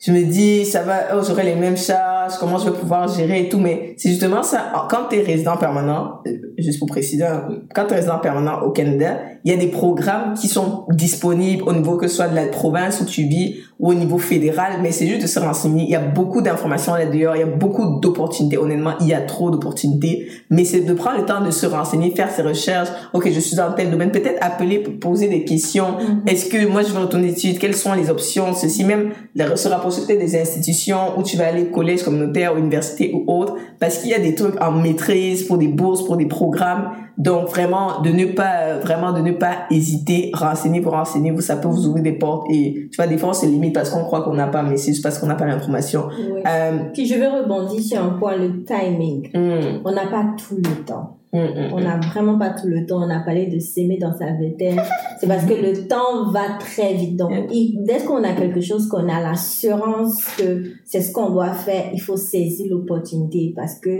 je 0.00 0.12
me 0.12 0.24
dis 0.24 0.64
ça 0.64 0.82
va, 0.82 1.16
oh 1.16 1.20
j'aurai 1.26 1.42
les 1.42 1.56
mêmes 1.56 1.76
charges, 1.76 2.34
comment 2.38 2.58
je 2.58 2.70
vais 2.70 2.76
pouvoir 2.76 3.08
gérer 3.08 3.42
et 3.42 3.48
tout, 3.48 3.58
mais 3.58 3.94
c'est 3.96 4.10
justement 4.10 4.42
ça. 4.42 4.72
Quand 4.88 5.08
t'es 5.10 5.22
résident 5.22 5.56
permanent, 5.56 6.20
euh, 6.26 6.54
juste 6.56 6.78
pour 6.78 6.86
préciser, 6.86 7.24
hein, 7.24 7.48
quand 7.74 7.86
t'es 7.86 7.96
résident 7.96 8.18
permanent 8.18 8.62
au 8.62 8.70
Canada, 8.70 9.18
il 9.44 9.50
y 9.50 9.54
a 9.54 9.58
des 9.58 9.68
programmes 9.68 10.34
qui 10.34 10.46
sont 10.46 10.84
disponibles 10.90 11.64
au 11.64 11.72
niveau 11.72 11.96
que 11.96 12.06
ce 12.06 12.16
soit 12.16 12.28
de 12.28 12.36
la 12.36 12.46
province 12.46 13.00
où 13.00 13.06
tu 13.06 13.24
vis 13.24 13.56
ou 13.78 13.90
au 13.90 13.94
niveau 13.94 14.18
fédéral, 14.18 14.80
mais 14.82 14.90
c'est 14.90 15.06
juste 15.06 15.22
de 15.22 15.26
se 15.26 15.38
renseigner. 15.38 15.84
Il 15.84 15.90
y 15.90 15.94
a 15.94 16.00
beaucoup 16.00 16.40
d'informations 16.40 16.94
là-dehors, 16.94 17.36
il 17.36 17.40
y 17.40 17.42
a 17.42 17.46
beaucoup 17.46 18.00
d'opportunités. 18.00 18.58
Honnêtement, 18.58 18.94
il 19.00 19.06
y 19.06 19.14
a 19.14 19.20
trop 19.20 19.50
d'opportunités, 19.50 20.28
mais 20.50 20.64
c'est 20.64 20.80
de 20.80 20.92
prendre 20.94 21.18
le 21.18 21.24
temps 21.24 21.44
de 21.44 21.50
se 21.50 21.66
renseigner, 21.66 22.10
faire 22.10 22.30
ses 22.30 22.42
recherches. 22.42 22.88
Ok, 23.12 23.30
je 23.32 23.38
suis 23.38 23.56
dans 23.56 23.72
tel 23.72 23.90
domaine, 23.90 24.10
peut-être 24.10 24.38
appeler 24.40 24.80
pour 24.80 24.98
poser 24.98 25.28
des 25.28 25.44
questions. 25.44 25.96
Est-ce 26.26 26.46
que 26.46 26.66
moi 26.66 26.82
je 26.82 26.88
veux 26.88 27.00
retourner 27.00 27.28
études 27.28 27.58
Quelles 27.58 27.76
sont 27.76 27.92
les 27.92 28.10
options? 28.10 28.52
Ceci 28.52 28.84
même, 28.84 29.10
se 29.36 29.68
rapprocher 29.68 30.02
peut-être 30.06 30.18
des 30.18 30.40
institutions 30.40 31.16
où 31.16 31.22
tu 31.22 31.36
vas 31.36 31.46
aller 31.46 31.66
collège 31.66 32.02
communautaire, 32.02 32.56
université 32.56 33.12
ou 33.14 33.24
autre, 33.32 33.54
parce 33.78 33.98
qu'il 33.98 34.10
y 34.10 34.14
a 34.14 34.18
des 34.18 34.34
trucs 34.34 34.60
en 34.60 34.72
maîtrise 34.72 35.44
pour 35.44 35.58
des 35.58 35.68
bourses, 35.68 36.04
pour 36.04 36.16
des 36.16 36.26
programmes. 36.26 36.90
Donc 37.18 37.48
vraiment 37.48 38.00
de 38.00 38.10
ne 38.10 38.26
pas 38.26 38.60
euh, 38.62 38.80
vraiment 38.80 39.12
de 39.12 39.20
ne 39.20 39.32
pas 39.32 39.66
hésiter, 39.70 40.30
renseigner 40.34 40.80
pour 40.80 40.92
renseigner 40.92 41.32
vous, 41.32 41.40
ça 41.40 41.56
peut 41.56 41.66
vous 41.68 41.86
ouvrir 41.88 42.04
des 42.04 42.12
portes 42.12 42.46
et 42.50 42.88
tu 42.90 42.96
vois 42.96 43.08
des 43.08 43.18
fois 43.18 43.30
on 43.30 43.32
se 43.32 43.44
limite 43.46 43.74
parce 43.74 43.90
qu'on 43.90 44.04
croit 44.04 44.22
qu'on 44.22 44.34
n'a 44.34 44.46
pas, 44.46 44.62
mais 44.62 44.76
c'est 44.76 44.92
juste 44.92 45.02
parce 45.02 45.18
qu'on 45.18 45.26
n'a 45.26 45.34
pas 45.34 45.46
l'information. 45.46 46.04
Oui. 46.08 46.40
Euh, 46.46 46.78
Puis 46.94 47.06
je 47.06 47.14
vais 47.16 47.26
rebondir 47.28 47.80
sur 47.82 48.00
un 48.02 48.10
point, 48.10 48.36
le 48.36 48.62
timing. 48.64 49.28
hum, 49.34 49.80
On 49.84 49.90
n'a 49.92 50.06
pas 50.06 50.26
tout 50.38 50.56
le 50.56 50.84
temps. 50.84 51.16
hum, 51.32 51.40
hum, 51.40 51.72
On 51.74 51.80
n'a 51.80 51.98
vraiment 51.98 52.38
pas 52.38 52.50
tout 52.50 52.68
le 52.68 52.86
temps. 52.86 53.02
On 53.04 53.10
a 53.10 53.18
parlé 53.20 53.46
de 53.48 53.58
s'aimer 53.58 53.98
dans 53.98 54.12
sa 54.16 54.26
vingtaine. 54.26 54.80
C'est 55.20 55.26
parce 55.26 55.44
que 55.44 55.54
le 55.54 55.88
temps 55.88 56.30
va 56.30 56.56
très 56.60 56.94
vite. 56.94 57.16
Donc, 57.16 57.32
il- 57.52 57.82
dès 57.84 57.98
qu'on 58.04 58.22
a 58.22 58.32
quelque 58.32 58.60
chose, 58.60 58.88
qu'on 58.88 59.08
a 59.08 59.20
l'assurance 59.20 60.24
que 60.38 60.62
c'est 60.84 61.00
ce 61.00 61.12
qu'on 61.12 61.30
doit 61.30 61.52
faire, 61.52 61.86
il 61.92 62.00
faut 62.00 62.16
saisir 62.16 62.66
l'opportunité 62.70 63.52
parce 63.56 63.74
que 63.80 63.90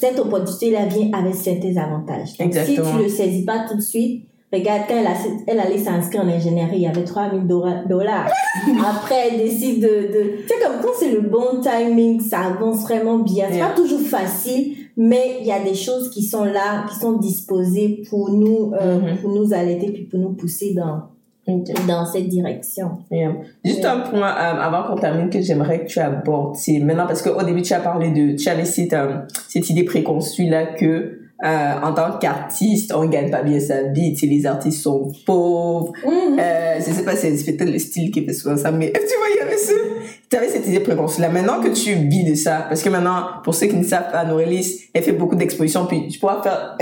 cette 0.00 0.18
opportunité 0.18 0.70
là 0.70 0.86
vient 0.86 1.10
avec 1.12 1.34
certains 1.34 1.76
avantages. 1.76 2.36
Donc, 2.38 2.54
si 2.54 2.74
tu 2.74 3.02
le 3.02 3.08
saisis 3.08 3.44
pas 3.44 3.66
tout 3.68 3.76
de 3.76 3.80
suite, 3.82 4.24
regarde 4.52 4.82
quand 4.88 4.94
elle, 4.98 5.06
a, 5.06 5.14
elle 5.46 5.60
allait 5.60 5.78
s'inscrire 5.78 6.22
en 6.22 6.28
ingénierie, 6.28 6.76
il 6.76 6.82
y 6.82 6.86
avait 6.86 7.04
3000 7.04 7.46
dollars. 7.46 8.26
Après, 8.88 9.28
elle 9.30 9.38
décide 9.38 9.80
de, 9.80 9.86
de, 9.88 10.36
tu 10.42 10.48
sais, 10.48 10.54
comme 10.62 10.80
quand 10.82 10.92
c'est 10.98 11.12
le 11.12 11.20
bon 11.20 11.60
timing, 11.62 12.20
ça 12.20 12.40
avance 12.40 12.82
vraiment 12.82 13.18
bien. 13.18 13.46
C'est 13.50 13.56
Yeah. 13.58 13.68
pas 13.68 13.74
toujours 13.76 14.00
facile, 14.00 14.74
mais 14.96 15.36
il 15.40 15.46
y 15.46 15.52
a 15.52 15.62
des 15.62 15.74
choses 15.74 16.10
qui 16.10 16.22
sont 16.24 16.44
là, 16.44 16.84
qui 16.90 16.98
sont 16.98 17.12
disposées 17.18 18.02
pour 18.10 18.30
nous, 18.30 18.72
euh, 18.80 18.98
Mhm. 19.00 19.18
pour 19.18 19.30
nous 19.30 19.52
allaiter 19.52 19.92
puis 19.92 20.04
pour 20.04 20.18
nous 20.18 20.32
pousser 20.32 20.74
dans. 20.74 21.02
Dans 21.86 22.06
cette 22.06 22.28
direction. 22.28 22.98
Yeah. 23.10 23.32
Juste 23.64 23.84
un 23.84 24.00
point 24.00 24.28
euh, 24.28 24.60
avant 24.60 24.84
qu'on 24.84 25.00
termine 25.00 25.30
que 25.30 25.40
j'aimerais 25.40 25.84
que 25.84 25.86
tu 25.86 25.98
abordes, 25.98 26.56
c'est 26.56 26.78
maintenant 26.78 27.06
parce 27.06 27.22
qu'au 27.22 27.42
début 27.42 27.62
tu 27.62 27.72
as 27.72 27.80
parlé 27.80 28.10
de, 28.10 28.36
tu 28.36 28.48
avais 28.48 28.64
cette, 28.64 28.92
euh, 28.92 29.20
cette 29.48 29.68
idée 29.70 29.84
préconçue 29.84 30.48
là 30.48 30.66
que 30.66 31.20
euh, 31.42 31.72
en 31.82 31.94
tant 31.94 32.18
qu'artiste 32.18 32.92
on 32.94 33.06
gagne 33.06 33.30
pas 33.30 33.42
bien 33.42 33.58
sa 33.58 33.84
vie, 33.84 34.12
tu 34.12 34.20
sais 34.20 34.26
les 34.26 34.44
artistes 34.44 34.82
sont 34.82 35.10
pauvres, 35.24 35.92
euh, 36.06 36.74
je 36.78 36.92
sais 36.92 37.02
pas 37.02 37.16
si 37.16 37.36
c'est 37.38 37.56
peut-être 37.56 37.72
le 37.72 37.78
style 37.78 38.10
qui 38.10 38.24
fait 38.24 38.34
souvent 38.34 38.58
ça, 38.58 38.70
mais 38.70 38.92
tu 38.92 39.00
vois 39.00 39.28
il 39.34 39.38
y 39.38 39.40
avait 39.40 39.56
ce, 39.56 39.72
tu 40.28 40.36
avais 40.36 40.48
cette 40.48 40.68
idée 40.68 40.80
préconçue 40.80 41.22
là. 41.22 41.30
Maintenant 41.30 41.60
que 41.60 41.68
tu 41.68 41.94
vis 41.94 42.24
de 42.24 42.34
ça, 42.34 42.66
parce 42.68 42.82
que 42.82 42.90
maintenant 42.90 43.24
pour 43.42 43.54
ceux 43.54 43.68
qui 43.68 43.76
ne 43.76 43.84
savent 43.84 44.12
pas, 44.12 44.24
Norélis 44.24 44.82
elle 44.92 45.02
fait 45.02 45.12
beaucoup 45.12 45.36
d'expositions, 45.36 45.86
puis 45.86 46.10
je 46.10 46.20
pourrais 46.20 46.42
faire 46.42 46.76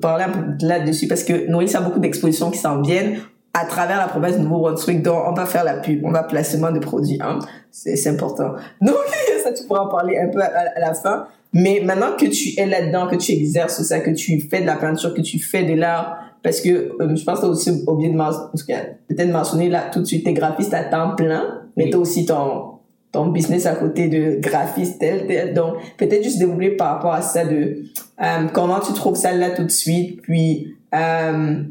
parler 0.00 0.24
un 0.24 0.30
peu 0.30 0.66
là-dessus 0.66 1.06
parce 1.06 1.22
que 1.22 1.48
Norélis 1.48 1.76
a 1.76 1.80
beaucoup 1.80 2.00
d'expositions 2.00 2.50
qui 2.50 2.58
s'en 2.58 2.82
viennent 2.82 3.20
à 3.52 3.64
travers 3.64 3.98
la 3.98 4.06
province 4.06 4.36
du 4.36 4.42
Nouveau-Brunswick, 4.42 5.02
dont 5.02 5.18
on 5.26 5.32
va 5.32 5.44
faire 5.46 5.64
la 5.64 5.74
pub, 5.74 6.04
on 6.04 6.12
va 6.12 6.22
placement 6.22 6.70
de 6.70 6.78
produits, 6.78 7.18
hein. 7.20 7.40
C'est, 7.72 7.96
c'est 7.96 8.10
important. 8.10 8.52
Donc, 8.80 8.96
ça, 9.42 9.52
tu 9.52 9.64
pourras 9.64 9.80
en 9.80 9.88
parler 9.88 10.18
un 10.18 10.28
peu 10.28 10.40
à, 10.40 10.50
à 10.76 10.80
la 10.80 10.94
fin. 10.94 11.26
Mais 11.52 11.82
maintenant 11.84 12.16
que 12.16 12.26
tu 12.26 12.58
es 12.60 12.66
là-dedans, 12.66 13.08
que 13.08 13.16
tu 13.16 13.32
exerces 13.32 13.82
ça, 13.82 13.98
que 14.00 14.10
tu 14.10 14.40
fais 14.40 14.60
de 14.60 14.66
la 14.66 14.76
peinture, 14.76 15.12
que 15.14 15.20
tu 15.20 15.38
fais 15.40 15.64
de 15.64 15.74
l'art, 15.74 16.18
parce 16.42 16.60
que 16.60 16.70
euh, 16.70 17.16
je 17.16 17.24
pense 17.24 17.40
que 17.40 17.44
t'as 17.46 17.50
aussi 17.50 17.70
oublié 17.86 18.10
de 18.10 18.16
mentionner, 18.16 18.52
peut-être 19.08 19.30
mentionner 19.30 19.68
là 19.68 19.90
tout 19.92 20.00
de 20.00 20.04
suite, 20.04 20.24
t'es 20.24 20.32
graphiste 20.32 20.72
à 20.74 20.84
temps 20.84 21.14
plein, 21.16 21.62
mais 21.76 21.84
Oui. 21.84 21.90
t'as 21.90 21.98
aussi 21.98 22.24
ton 22.26 22.70
ton 23.12 23.26
business 23.26 23.66
à 23.66 23.74
côté 23.74 24.06
de 24.06 24.38
graphiste 24.40 25.00
tel 25.00 25.26
tel 25.26 25.52
donc 25.52 25.74
peut-être 25.96 26.22
juste 26.22 26.38
développer 26.38 26.70
par 26.76 26.94
rapport 26.94 27.12
à 27.12 27.22
ça 27.22 27.44
de 27.44 27.82
euh, 28.22 28.46
comment 28.52 28.78
tu 28.78 28.92
trouves 28.92 29.16
ça 29.16 29.32
là 29.32 29.50
tout 29.50 29.64
de 29.64 29.70
suite 29.70 30.22
puis 30.22 30.76
euh, 30.94 31.64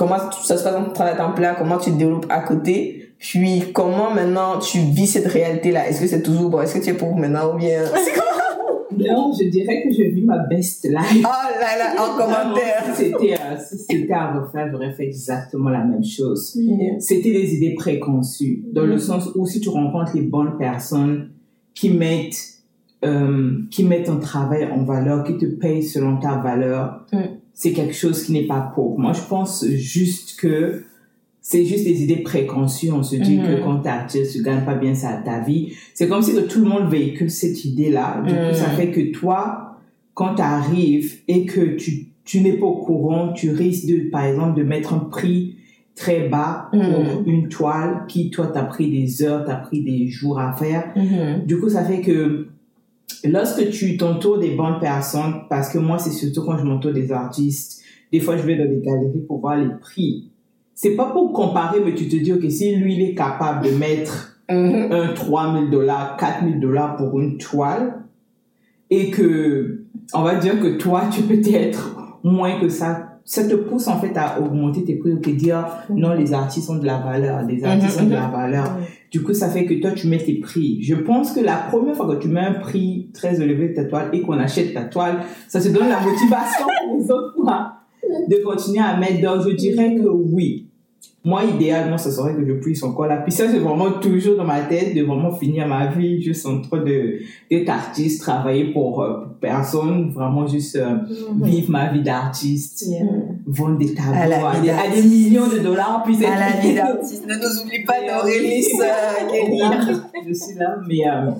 comment 0.00 0.16
ça 0.42 0.56
se 0.56 0.64
passe 0.64 0.72
dans 0.72 0.84
ton 0.84 0.92
travail 0.92 1.12
à 1.12 1.16
temps 1.16 1.32
plein, 1.32 1.54
comment 1.54 1.76
tu 1.76 1.90
te 1.92 1.96
développes 1.96 2.24
à 2.30 2.40
côté, 2.40 3.12
puis 3.18 3.64
comment 3.74 4.10
maintenant 4.14 4.58
tu 4.58 4.78
vis 4.78 5.06
cette 5.06 5.26
réalité-là. 5.26 5.88
Est-ce 5.88 6.00
que 6.00 6.06
c'est 6.06 6.22
toujours 6.22 6.48
bon, 6.48 6.62
est-ce 6.62 6.78
que 6.78 6.82
tu 6.82 6.88
es 6.90 6.94
pauvre 6.94 7.16
maintenant 7.16 7.52
ou 7.54 7.58
bien... 7.58 7.82
Non, 8.92 9.32
je 9.32 9.48
dirais 9.48 9.84
que 9.84 9.94
je 9.94 10.02
vis 10.10 10.22
ma 10.24 10.38
best 10.38 10.84
life. 10.84 11.24
Oh 11.24 11.60
là 11.60 11.78
là, 11.78 12.02
en 12.02 12.18
commentaire. 12.18 12.82
Si 12.94 13.04
c'était, 13.04 13.34
euh, 13.34 13.56
si 13.58 13.78
c'était 13.78 14.12
à 14.12 14.32
refaire, 14.32 14.68
j'aurais 14.70 14.92
fait 14.92 15.04
exactement 15.04 15.70
la 15.70 15.84
même 15.84 16.04
chose. 16.04 16.58
C'était 16.98 17.32
des 17.32 17.54
idées 17.54 17.74
préconçues, 17.76 18.64
dans 18.72 18.82
le 18.84 18.94
Mhm. 18.94 18.98
sens 18.98 19.30
où 19.36 19.46
si 19.46 19.60
tu 19.60 19.68
rencontres 19.68 20.10
les 20.16 20.22
bonnes 20.22 20.58
personnes 20.58 21.30
qui 21.72 21.90
mettent, 21.90 22.49
euh, 23.04 23.60
qui 23.70 23.84
mettent 23.84 24.06
ton 24.06 24.18
travail 24.18 24.68
en 24.70 24.84
valeur, 24.84 25.24
qui 25.24 25.36
te 25.38 25.46
payent 25.46 25.82
selon 25.82 26.18
ta 26.18 26.36
valeur, 26.36 27.06
Mhm. 27.12 27.20
c'est 27.54 27.72
quelque 27.72 27.94
chose 27.94 28.22
qui 28.24 28.32
n'est 28.32 28.46
pas 28.46 28.72
pauvre. 28.74 28.98
Moi, 28.98 29.12
je 29.12 29.22
pense 29.22 29.64
juste 29.66 30.38
que 30.38 30.82
c'est 31.40 31.64
juste 31.64 31.84
des 31.84 32.02
idées 32.02 32.22
préconçues. 32.22 32.92
On 32.92 33.02
se 33.02 33.16
dit 33.16 33.38
Mhm. 33.38 33.46
que 33.46 33.62
quand 33.62 33.78
t'es 33.78 33.88
artiste, 33.88 34.32
tu 34.36 34.42
gagnes 34.42 34.64
pas 34.64 34.74
bien 34.74 34.94
ça 34.94 35.20
ta 35.24 35.40
vie. 35.40 35.72
C'est 35.94 36.08
comme 36.08 36.22
si 36.22 36.34
tout 36.48 36.60
le 36.60 36.68
monde 36.68 36.90
véhicule 36.90 37.30
cette 37.30 37.64
idée-là. 37.64 38.22
Du 38.26 38.34
coup, 38.34 38.52
ça 38.54 38.66
fait 38.70 38.90
que 38.90 39.10
toi, 39.12 39.78
quand 40.14 40.34
tu 40.34 40.42
arrives 40.42 41.20
et 41.26 41.46
que 41.46 41.76
tu, 41.76 42.08
tu 42.24 42.42
n'es 42.42 42.52
pas 42.52 42.66
au 42.66 42.76
courant, 42.84 43.32
tu 43.32 43.50
risques 43.50 43.86
de, 43.86 44.10
par 44.10 44.24
exemple, 44.26 44.58
de 44.58 44.62
mettre 44.64 44.92
un 44.92 44.98
prix 44.98 45.56
très 45.96 46.28
bas 46.28 46.68
pour 46.70 46.80
Mhm. 46.82 47.22
une 47.26 47.48
toile 47.48 48.04
qui, 48.08 48.30
toi, 48.30 48.50
t'as 48.52 48.64
pris 48.64 48.90
des 48.90 49.22
heures, 49.22 49.44
t'as 49.46 49.56
pris 49.56 49.82
des 49.82 50.08
jours 50.08 50.38
à 50.38 50.52
faire. 50.52 50.92
Mhm. 50.94 51.46
Du 51.46 51.58
coup, 51.58 51.70
ça 51.70 51.82
fait 51.84 52.02
que 52.02 52.48
lorsque 53.24 53.70
tu 53.70 53.96
t'entoures 53.96 54.38
des 54.38 54.54
bonnes 54.54 54.78
personnes, 54.80 55.42
parce 55.48 55.68
que 55.72 55.78
moi, 55.78 55.98
c'est 55.98 56.10
surtout 56.10 56.44
quand 56.44 56.58
je 56.58 56.64
m'entoure 56.64 56.92
des 56.92 57.10
artistes, 57.12 57.82
des 58.12 58.20
fois, 58.20 58.36
je 58.36 58.42
vais 58.42 58.56
dans 58.56 58.68
des 58.68 58.80
galeries 58.80 59.20
pour 59.26 59.40
voir 59.40 59.56
les 59.56 59.68
prix. 59.80 60.30
C'est 60.74 60.96
pas 60.96 61.10
pour 61.10 61.32
comparer, 61.32 61.80
mais 61.84 61.94
tu 61.94 62.08
te 62.08 62.16
dis, 62.16 62.32
ok, 62.32 62.50
si 62.50 62.74
lui, 62.76 62.94
il 62.94 63.02
est 63.02 63.14
capable 63.14 63.66
de 63.66 63.70
mettre 63.72 64.38
Mhm. 64.50 64.90
un 64.90 65.12
3000 65.12 65.70
dollars, 65.70 66.16
4000 66.16 66.58
dollars 66.58 66.96
pour 66.96 67.20
une 67.20 67.38
toile, 67.38 68.02
et 68.90 69.10
que, 69.10 69.84
on 70.12 70.22
va 70.22 70.34
dire 70.36 70.58
que 70.60 70.76
toi, 70.76 71.04
tu 71.12 71.22
peux 71.22 71.40
être 71.54 72.18
moins 72.24 72.58
que 72.58 72.68
ça, 72.68 73.09
ça 73.30 73.44
te 73.44 73.54
pousse 73.54 73.86
en 73.86 74.00
fait 74.00 74.10
à 74.16 74.40
augmenter 74.40 74.82
tes 74.82 74.96
prix 74.96 75.12
ou 75.12 75.18
te 75.18 75.30
dire 75.30 75.64
non 75.88 76.14
les 76.14 76.32
artistes 76.32 76.68
ont 76.68 76.78
de 76.78 76.84
la 76.84 76.98
valeur 76.98 77.42
les 77.46 77.62
artistes 77.62 78.00
ont 78.00 78.06
de 78.06 78.12
la 78.12 78.26
valeur. 78.26 78.76
Du 79.12 79.22
coup 79.22 79.32
ça 79.34 79.48
fait 79.48 79.66
que 79.66 79.74
toi 79.74 79.92
tu 79.92 80.08
mets 80.08 80.18
tes 80.18 80.40
prix. 80.40 80.82
Je 80.82 80.96
pense 80.96 81.30
que 81.30 81.38
la 81.38 81.54
première 81.54 81.94
fois 81.94 82.12
que 82.12 82.20
tu 82.20 82.26
mets 82.26 82.40
un 82.40 82.54
prix 82.54 83.08
très 83.14 83.40
élevé 83.40 83.68
de 83.68 83.74
ta 83.74 83.84
toile 83.84 84.08
et 84.12 84.22
qu'on 84.22 84.32
achète 84.32 84.74
ta 84.74 84.82
toile 84.82 85.20
ça 85.46 85.60
te 85.60 85.68
donne 85.68 85.88
la 85.88 86.00
motivation 86.00 86.66
pour 86.88 86.98
les 86.98 87.08
autres 87.08 87.36
fois 87.36 87.74
de 88.28 88.36
continuer 88.44 88.80
à 88.80 88.96
mettre. 88.96 89.20
Donc 89.20 89.48
je 89.48 89.54
dirais 89.54 89.94
que 89.94 90.08
oui 90.08 90.66
moi, 91.22 91.42
idéalement, 91.44 91.98
ce 91.98 92.10
serait 92.10 92.34
que 92.34 92.46
je 92.46 92.52
puisse 92.54 92.82
encore 92.82 93.04
là. 93.06 93.18
Puis 93.18 93.30
ça, 93.32 93.44
c'est 93.46 93.58
vraiment 93.58 93.90
toujours 94.00 94.36
dans 94.38 94.44
ma 94.44 94.62
tête 94.62 94.94
de 94.96 95.02
vraiment 95.02 95.30
finir 95.34 95.66
ma 95.68 95.86
vie 95.88 96.22
juste 96.22 96.46
en 96.46 96.62
train 96.62 96.78
de, 96.82 97.18
d'être 97.50 97.68
artiste, 97.68 98.22
travailler 98.22 98.72
pour, 98.72 99.02
euh, 99.02 99.24
pour 99.24 99.34
personne, 99.38 100.10
vraiment 100.10 100.46
juste 100.46 100.76
euh, 100.76 100.94
Mhm. 101.34 101.44
vivre 101.44 101.70
ma 101.70 101.92
vie 101.92 102.02
d'artiste, 102.02 102.86
vendre 103.46 103.76
des 103.78 103.92
tableaux 103.92 104.14
À 104.14 104.26
des, 104.28 104.34
à 104.34 104.60
des 104.60 104.66
d'artiste. 104.86 105.04
millions 105.10 105.46
de 105.48 105.58
dollars. 105.58 106.02
Puis 106.06 106.14
c'est 106.16 106.24
À 106.26 106.38
la 106.40 106.60
vie 106.60 106.74
d'artiste. 106.80 107.26
Ne 107.26 107.34
nous 107.34 107.62
oublie 107.66 107.84
pas, 107.84 107.96
Norélis, 108.06 108.66
euh, 108.80 109.30
Kenny. 109.30 109.60
je 110.26 110.32
suis 110.32 110.58
là, 110.58 110.76
mais 110.88 111.06
euh, 111.06 111.30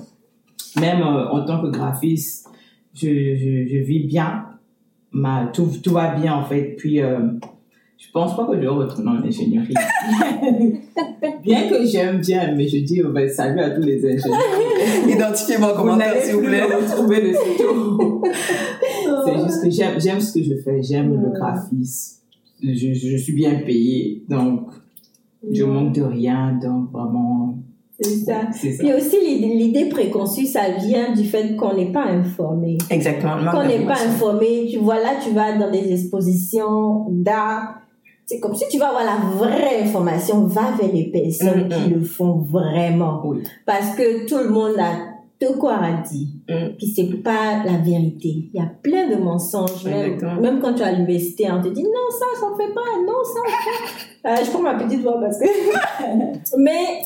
même 0.79 1.01
euh, 1.01 1.27
en 1.29 1.43
tant 1.43 1.59
que 1.59 1.67
graphiste, 1.71 2.47
je, 2.93 3.07
je, 3.07 3.67
je 3.67 3.77
vis 3.83 4.05
bien. 4.05 4.45
Ma, 5.11 5.47
tout, 5.51 5.67
tout 5.83 5.91
va 5.93 6.13
bien 6.15 6.35
en 6.35 6.43
fait. 6.45 6.75
Puis 6.77 7.01
euh, 7.01 7.17
je 8.01 8.09
pense 8.11 8.35
pas 8.35 8.45
que 8.45 8.55
je 8.55 8.61
vais 8.61 8.67
retourner 8.67 9.09
en 9.09 9.23
ingénierie? 9.23 9.73
bien 11.43 11.69
que 11.69 11.85
j'aime 11.85 12.19
bien, 12.19 12.53
mais 12.55 12.67
je 12.67 12.79
dis 12.79 13.01
oh, 13.05 13.11
ben, 13.13 13.29
salut 13.29 13.61
à 13.61 13.69
tous 13.69 13.83
les 13.83 14.03
ingénieurs. 14.03 14.39
Identifiez-moi 15.07 15.73
en 15.73 15.77
commentaire, 15.77 16.21
s'il 16.21 16.35
vous 16.35 16.41
plaît. 16.41 16.63
retrouver 16.63 17.21
de 17.21 17.57
tout. 17.57 18.23
C'est 19.25 19.45
juste 19.45 19.63
que 19.63 19.69
j'aime, 19.69 20.01
j'aime 20.01 20.19
ce 20.19 20.33
que 20.33 20.43
je 20.43 20.55
fais, 20.63 20.81
j'aime 20.81 21.21
le 21.21 21.29
graphisme. 21.29 22.17
Je, 22.63 22.93
je 22.93 23.17
suis 23.17 23.33
bien 23.33 23.59
payée, 23.65 24.23
donc 24.27 24.69
je 25.49 25.63
manque 25.63 25.93
de 25.93 26.01
rien, 26.01 26.57
donc 26.61 26.91
vraiment, 26.91 27.55
C'est 27.99 28.17
ça. 28.17 28.47
c'est 28.51 28.71
ça. 28.73 28.83
Puis 28.83 28.93
aussi, 28.93 29.17
l'idée 29.21 29.85
préconçue, 29.89 30.45
ça 30.47 30.71
vient 30.77 31.13
du 31.13 31.23
fait 31.23 31.55
qu'on 31.55 31.75
n'est 31.75 31.91
pas 31.91 32.05
informé. 32.05 32.77
Exactement. 32.89 33.37
le 33.37 33.51
Qu'on 33.51 33.67
n'est 33.67 33.85
pas 33.85 34.03
informé, 34.05 34.67
tu 34.71 34.79
vois, 34.79 34.97
là, 34.97 35.13
tu 35.23 35.31
vas 35.31 35.57
dans 35.57 35.71
des 35.71 35.91
expositions 35.91 37.05
d'art. 37.09 37.81
C'est 38.25 38.39
comme 38.39 38.55
si 38.55 38.65
tu 38.69 38.77
vas 38.77 38.89
avoir 38.89 39.03
la 39.03 39.17
vraie 39.35 39.81
information, 39.83 40.45
va 40.45 40.71
vers 40.79 40.91
les 40.93 41.11
personnes 41.11 41.67
Mhm. 41.67 41.69
qui 41.69 41.89
le 41.89 42.01
font 42.03 42.37
vraiment. 42.49 43.21
Oui. 43.25 43.43
Parce 43.65 43.95
que 43.95 44.25
tout 44.25 44.37
le 44.37 44.49
monde 44.49 44.75
a 44.79 45.09
de 45.45 45.47
quoi 45.57 45.73
a 45.77 46.01
dit. 46.07 46.35
Mhm. 46.47 46.75
Puis 46.77 46.93
c'est 46.95 47.23
pas 47.23 47.63
la 47.65 47.77
vérité. 47.79 48.49
Il 48.53 48.59
y 48.59 48.59
a 48.59 48.67
plein 48.81 49.09
de 49.09 49.15
mensonges. 49.15 49.85
Même, 49.85 50.17
même 50.39 50.59
quand 50.61 50.73
tu 50.75 50.81
es 50.81 50.85
à 50.85 50.91
l'université, 50.91 51.51
on 51.51 51.61
te 51.61 51.69
dit 51.69 51.83
non, 51.83 52.09
ça, 52.11 52.25
ça 52.39 52.47
ne 52.51 52.55
fait 52.55 52.73
pas, 52.73 52.81
non, 53.05 53.23
ça, 53.23 53.41
ça. 53.49 54.29
Euh, 54.29 54.45
je 54.45 54.51
prends 54.51 54.61
ma 54.61 54.75
petite 54.75 55.01
voix 55.01 55.19
parce 55.19 55.39
que. 55.39 55.45
Mais 56.57 57.01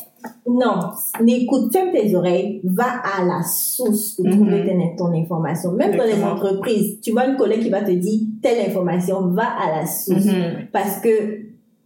non, 0.48 0.90
n'écoute, 1.22 1.72
ferme 1.72 1.90
tes 1.92 2.14
oreilles, 2.14 2.60
va 2.64 2.84
à 3.18 3.24
la 3.24 3.42
source 3.42 4.14
pour 4.16 4.24
Mhm. 4.26 4.32
trouver 4.32 4.64
ton, 4.96 5.06
ton 5.06 5.12
information. 5.18 5.72
Même 5.72 5.96
dans 5.96 6.04
les 6.04 6.22
entreprises, 6.22 7.00
tu 7.00 7.12
vois 7.12 7.26
une 7.26 7.36
collègue 7.36 7.60
qui 7.62 7.70
va 7.70 7.82
te 7.82 7.90
dire 7.90 8.20
telle 8.42 8.68
information, 8.68 9.28
va 9.28 9.44
à 9.46 9.80
la 9.80 9.86
source. 9.86 10.24
Mhm. 10.24 10.68
Parce 10.72 10.98
que 11.00 11.08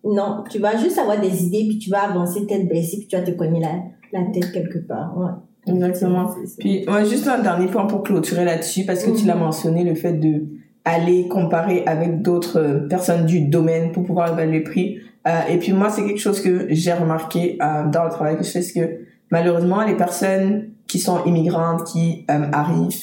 non, 0.04 0.44
tu 0.50 0.58
vas 0.58 0.76
juste 0.76 0.98
avoir 0.98 1.20
des 1.20 1.44
idées, 1.44 1.66
puis 1.68 1.78
tu 1.78 1.90
vas 1.90 2.02
avancer 2.10 2.46
tête 2.46 2.68
baissée, 2.68 2.98
puis 2.98 3.06
tu 3.08 3.16
vas 3.16 3.22
te 3.22 3.32
cogner 3.32 3.60
la, 3.60 3.72
la 4.12 4.24
tête 4.32 4.50
quelque 4.52 4.78
part. 4.86 5.14
Ouais. 5.16 5.72
Exactement. 5.74 6.30
C'est. 6.46 6.58
Puis, 6.58 6.84
ouais, 6.88 7.04
juste 7.04 7.28
un 7.28 7.42
dernier 7.42 7.66
point 7.66 7.86
pour 7.86 8.02
clôturer 8.02 8.44
là-dessus, 8.46 8.84
parce 8.86 9.04
que 9.04 9.10
tu 9.10 9.26
l'as 9.26 9.34
Mhm. 9.34 9.40
mentionné, 9.42 9.84
le 9.84 9.94
fait 9.94 10.14
de 10.14 10.46
aller 10.86 11.28
comparer 11.28 11.84
avec 11.84 12.22
d'autres 12.22 12.58
euh, 12.58 12.88
personnes 12.88 13.26
du 13.26 13.42
domaine 13.42 13.92
pour 13.92 14.02
pouvoir 14.04 14.32
évaluer 14.32 14.60
le 14.60 14.64
prix. 14.64 14.96
Euh, 15.26 15.40
et 15.48 15.58
puis 15.58 15.72
moi, 15.72 15.90
c'est 15.90 16.04
quelque 16.04 16.20
chose 16.20 16.40
que 16.40 16.66
j'ai 16.70 16.92
remarqué 16.92 17.58
euh, 17.60 17.86
dans 17.88 18.04
le 18.04 18.10
travail 18.10 18.36
que 18.38 18.44
je 18.44 18.50
fais, 18.50 18.62
c'est 18.62 18.80
que 18.80 19.04
malheureusement, 19.30 19.84
les 19.84 19.96
personnes 19.96 20.70
qui 20.86 20.98
sont 20.98 21.24
immigrantes, 21.24 21.84
qui 21.84 22.24
euh, 22.30 22.46
arrivent, 22.52 23.00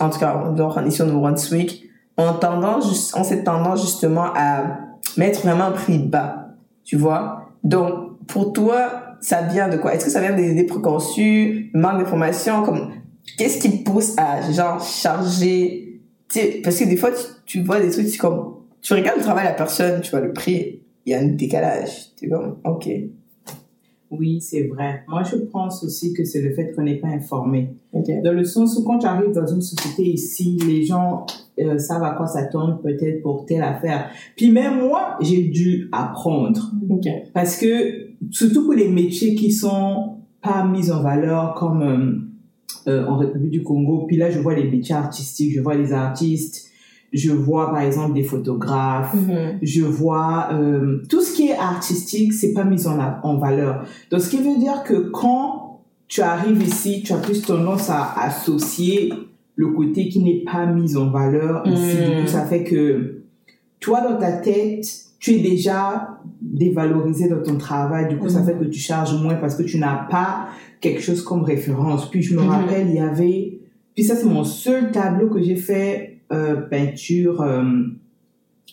en 0.00 0.10
tout 0.10 0.18
cas, 0.18 0.50
donc, 0.54 0.74
ici 0.86 1.00
au 1.02 1.06
Nouveau-Brunswick, 1.06 1.88
ont 2.18 2.34
tendance, 2.34 3.14
ont 3.14 3.24
cette 3.24 3.44
tendance 3.44 3.80
justement 3.80 4.26
à 4.34 4.78
mettre 5.16 5.40
vraiment 5.40 5.64
un 5.64 5.72
prix 5.72 5.98
bas, 5.98 6.48
tu 6.84 6.96
vois? 6.96 7.48
Donc, 7.64 8.26
pour 8.26 8.52
toi, 8.52 9.16
ça 9.20 9.42
vient 9.42 9.68
de 9.68 9.78
quoi? 9.78 9.94
Est-ce 9.94 10.04
que 10.04 10.10
ça 10.10 10.20
vient 10.20 10.34
des 10.34 10.52
idées 10.52 10.64
préconçues, 10.64 11.70
manque 11.74 11.98
d'informations? 11.98 12.62
Comme 12.62 12.92
qu'est-ce 13.38 13.58
qui 13.58 13.82
pousse 13.82 14.14
à 14.18 14.50
genre 14.52 14.82
charger? 14.84 16.00
Parce 16.64 16.78
que 16.78 16.84
des 16.84 16.96
fois 16.96 17.10
tu, 17.10 17.24
tu 17.44 17.62
vois 17.62 17.80
des 17.80 17.90
trucs 17.90 18.10
tu 18.10 18.18
comme 18.18 18.56
tu 18.80 18.94
regardes 18.94 19.18
le 19.18 19.22
travail 19.22 19.44
de 19.44 19.50
la 19.50 19.54
personne, 19.54 20.00
tu 20.00 20.10
vois 20.10 20.20
le 20.20 20.32
prix, 20.32 20.81
y 21.06 21.14
a 21.14 21.20
un 21.20 21.28
décalage. 21.28 22.14
Tu 22.16 22.28
comme 22.28 22.56
OK. 22.64 22.88
Oui, 24.12 24.42
c'est 24.42 24.66
vrai. 24.68 25.04
Moi, 25.08 25.22
je 25.22 25.36
pense 25.36 25.82
aussi 25.82 26.12
que 26.12 26.22
c'est 26.24 26.42
le 26.42 26.52
fait 26.52 26.72
qu'on 26.72 26.82
n'est 26.82 26.98
pas 26.98 27.08
informé. 27.08 27.70
Dans 27.94 28.32
le 28.32 28.44
sens 28.44 28.76
où 28.76 28.84
quand 28.84 28.98
tu 28.98 29.06
arrives 29.06 29.32
dans 29.32 29.46
une 29.46 29.62
société 29.62 30.02
ici, 30.02 30.58
les 30.66 30.84
gens 30.84 31.24
euh, 31.58 31.78
savent 31.78 32.02
à 32.02 32.10
quoi 32.10 32.26
s'attendre 32.26 32.80
peut-être 32.82 33.22
pour 33.22 33.46
telle 33.46 33.62
affaire. 33.62 34.10
Puis 34.36 34.50
même 34.50 34.80
moi, 34.80 35.16
j'ai 35.22 35.44
dû 35.44 35.88
apprendre. 35.92 36.72
Parce 37.32 37.56
que, 37.56 38.10
surtout 38.30 38.64
pour 38.64 38.74
les 38.74 38.88
métiers 38.88 39.34
qui 39.34 39.50
sont 39.50 40.16
pas 40.42 40.66
mis 40.66 40.90
en 40.90 41.02
valeur 41.02 41.54
comme 41.54 41.82
euh, 42.86 42.90
euh, 42.90 43.06
en 43.06 43.16
République 43.16 43.50
du 43.50 43.62
Congo, 43.62 44.04
puis 44.06 44.18
là, 44.18 44.30
je 44.30 44.40
vois 44.40 44.54
les 44.54 44.70
métiers 44.70 44.94
artistiques, 44.94 45.54
je 45.54 45.60
vois 45.60 45.74
les 45.74 45.94
artistes, 45.94 46.70
je 47.12 47.30
vois 47.32 47.70
par 47.70 47.80
exemple 47.82 48.14
des 48.14 48.22
photographes, 48.22 49.14
Mhm. 49.14 49.58
je 49.62 49.82
vois 49.82 50.48
euh, 50.52 51.02
tout 51.08 51.20
ce 51.20 51.34
qui 51.34 51.48
est 51.48 51.56
artistique, 51.56 52.32
c'est 52.32 52.52
pas 52.52 52.64
mis 52.64 52.86
en, 52.86 52.98
en 53.22 53.36
valeur. 53.38 53.84
Donc, 54.10 54.20
ce 54.20 54.30
qui 54.30 54.38
veut 54.38 54.58
dire 54.58 54.82
que 54.84 55.10
quand 55.10 55.80
tu 56.08 56.20
arrives 56.22 56.62
ici, 56.62 57.02
tu 57.04 57.12
as 57.12 57.18
plus 57.18 57.42
tendance 57.42 57.88
à 57.90 58.12
associer 58.20 59.12
le 59.56 59.68
côté 59.68 60.08
qui 60.08 60.20
n'est 60.22 60.42
pas 60.44 60.66
mis 60.66 60.96
en 60.96 61.10
valeur 61.10 61.66
ici. 61.66 61.96
Mm. 61.96 62.14
Du 62.16 62.20
coup, 62.22 62.26
ça 62.28 62.44
fait 62.46 62.64
que 62.64 63.22
toi, 63.80 64.00
dans 64.00 64.16
ta 64.18 64.32
tête, 64.32 64.84
tu 65.18 65.32
es 65.34 65.38
déjà 65.40 66.18
dévalorisé 66.40 67.28
dans 67.28 67.42
ton 67.42 67.56
travail. 67.56 68.08
Du 68.08 68.16
coup, 68.18 68.28
ça 68.28 68.40
Mm. 68.40 68.46
fait 68.46 68.54
que 68.54 68.64
tu 68.64 68.78
charges 68.80 69.20
moins 69.22 69.34
parce 69.34 69.54
que 69.54 69.62
tu 69.62 69.78
n'as 69.78 70.04
pas 70.10 70.48
quelque 70.80 71.00
chose 71.02 71.22
comme 71.22 71.42
référence. 71.44 72.10
Puis, 72.10 72.22
je 72.22 72.34
me 72.36 72.42
Mhm. 72.42 72.48
rappelle, 72.48 72.88
il 72.88 72.94
y 72.96 73.00
avait... 73.00 73.58
Puis 73.94 74.04
ça, 74.04 74.16
c'est 74.16 74.26
mon 74.26 74.44
seul 74.44 74.90
tableau 74.90 75.28
que 75.28 75.42
j'ai 75.42 75.56
fait 75.56 76.11
peinture, 76.70 77.42
euh, 77.42 77.62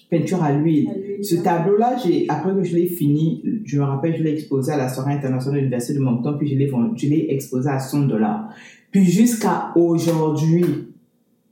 peinture 0.10 0.44
à 0.44 0.54
l'huile. 0.54 0.90
Ce 1.22 1.36
tableau-là, 1.36 1.96
j'ai, 2.04 2.26
après 2.30 2.54
que 2.54 2.64
je 2.64 2.76
l'ai 2.76 2.88
fini, 2.88 3.44
je 3.66 3.78
me 3.80 3.84
rappelle, 3.84 4.16
je 4.18 4.24
l'ai 4.24 4.34
exposé 4.34 4.72
à 4.72 4.78
la 4.78 4.90
soirée 4.90 5.14
internationale 5.14 5.58
de 5.58 5.62
l'Université 5.66 5.94
de 5.94 6.00
Moncton, 6.04 6.36
puis 6.38 6.48
je 6.48 6.56
l'ai, 6.56 6.72
je 6.96 7.08
l'ai 7.08 7.28
exposé 7.30 7.70
à 7.70 7.80
100 7.80 8.08
dollars. 8.08 8.50
Puis 8.92 9.06
jusqu'à 9.06 9.72
aujourd'hui, 9.76 10.66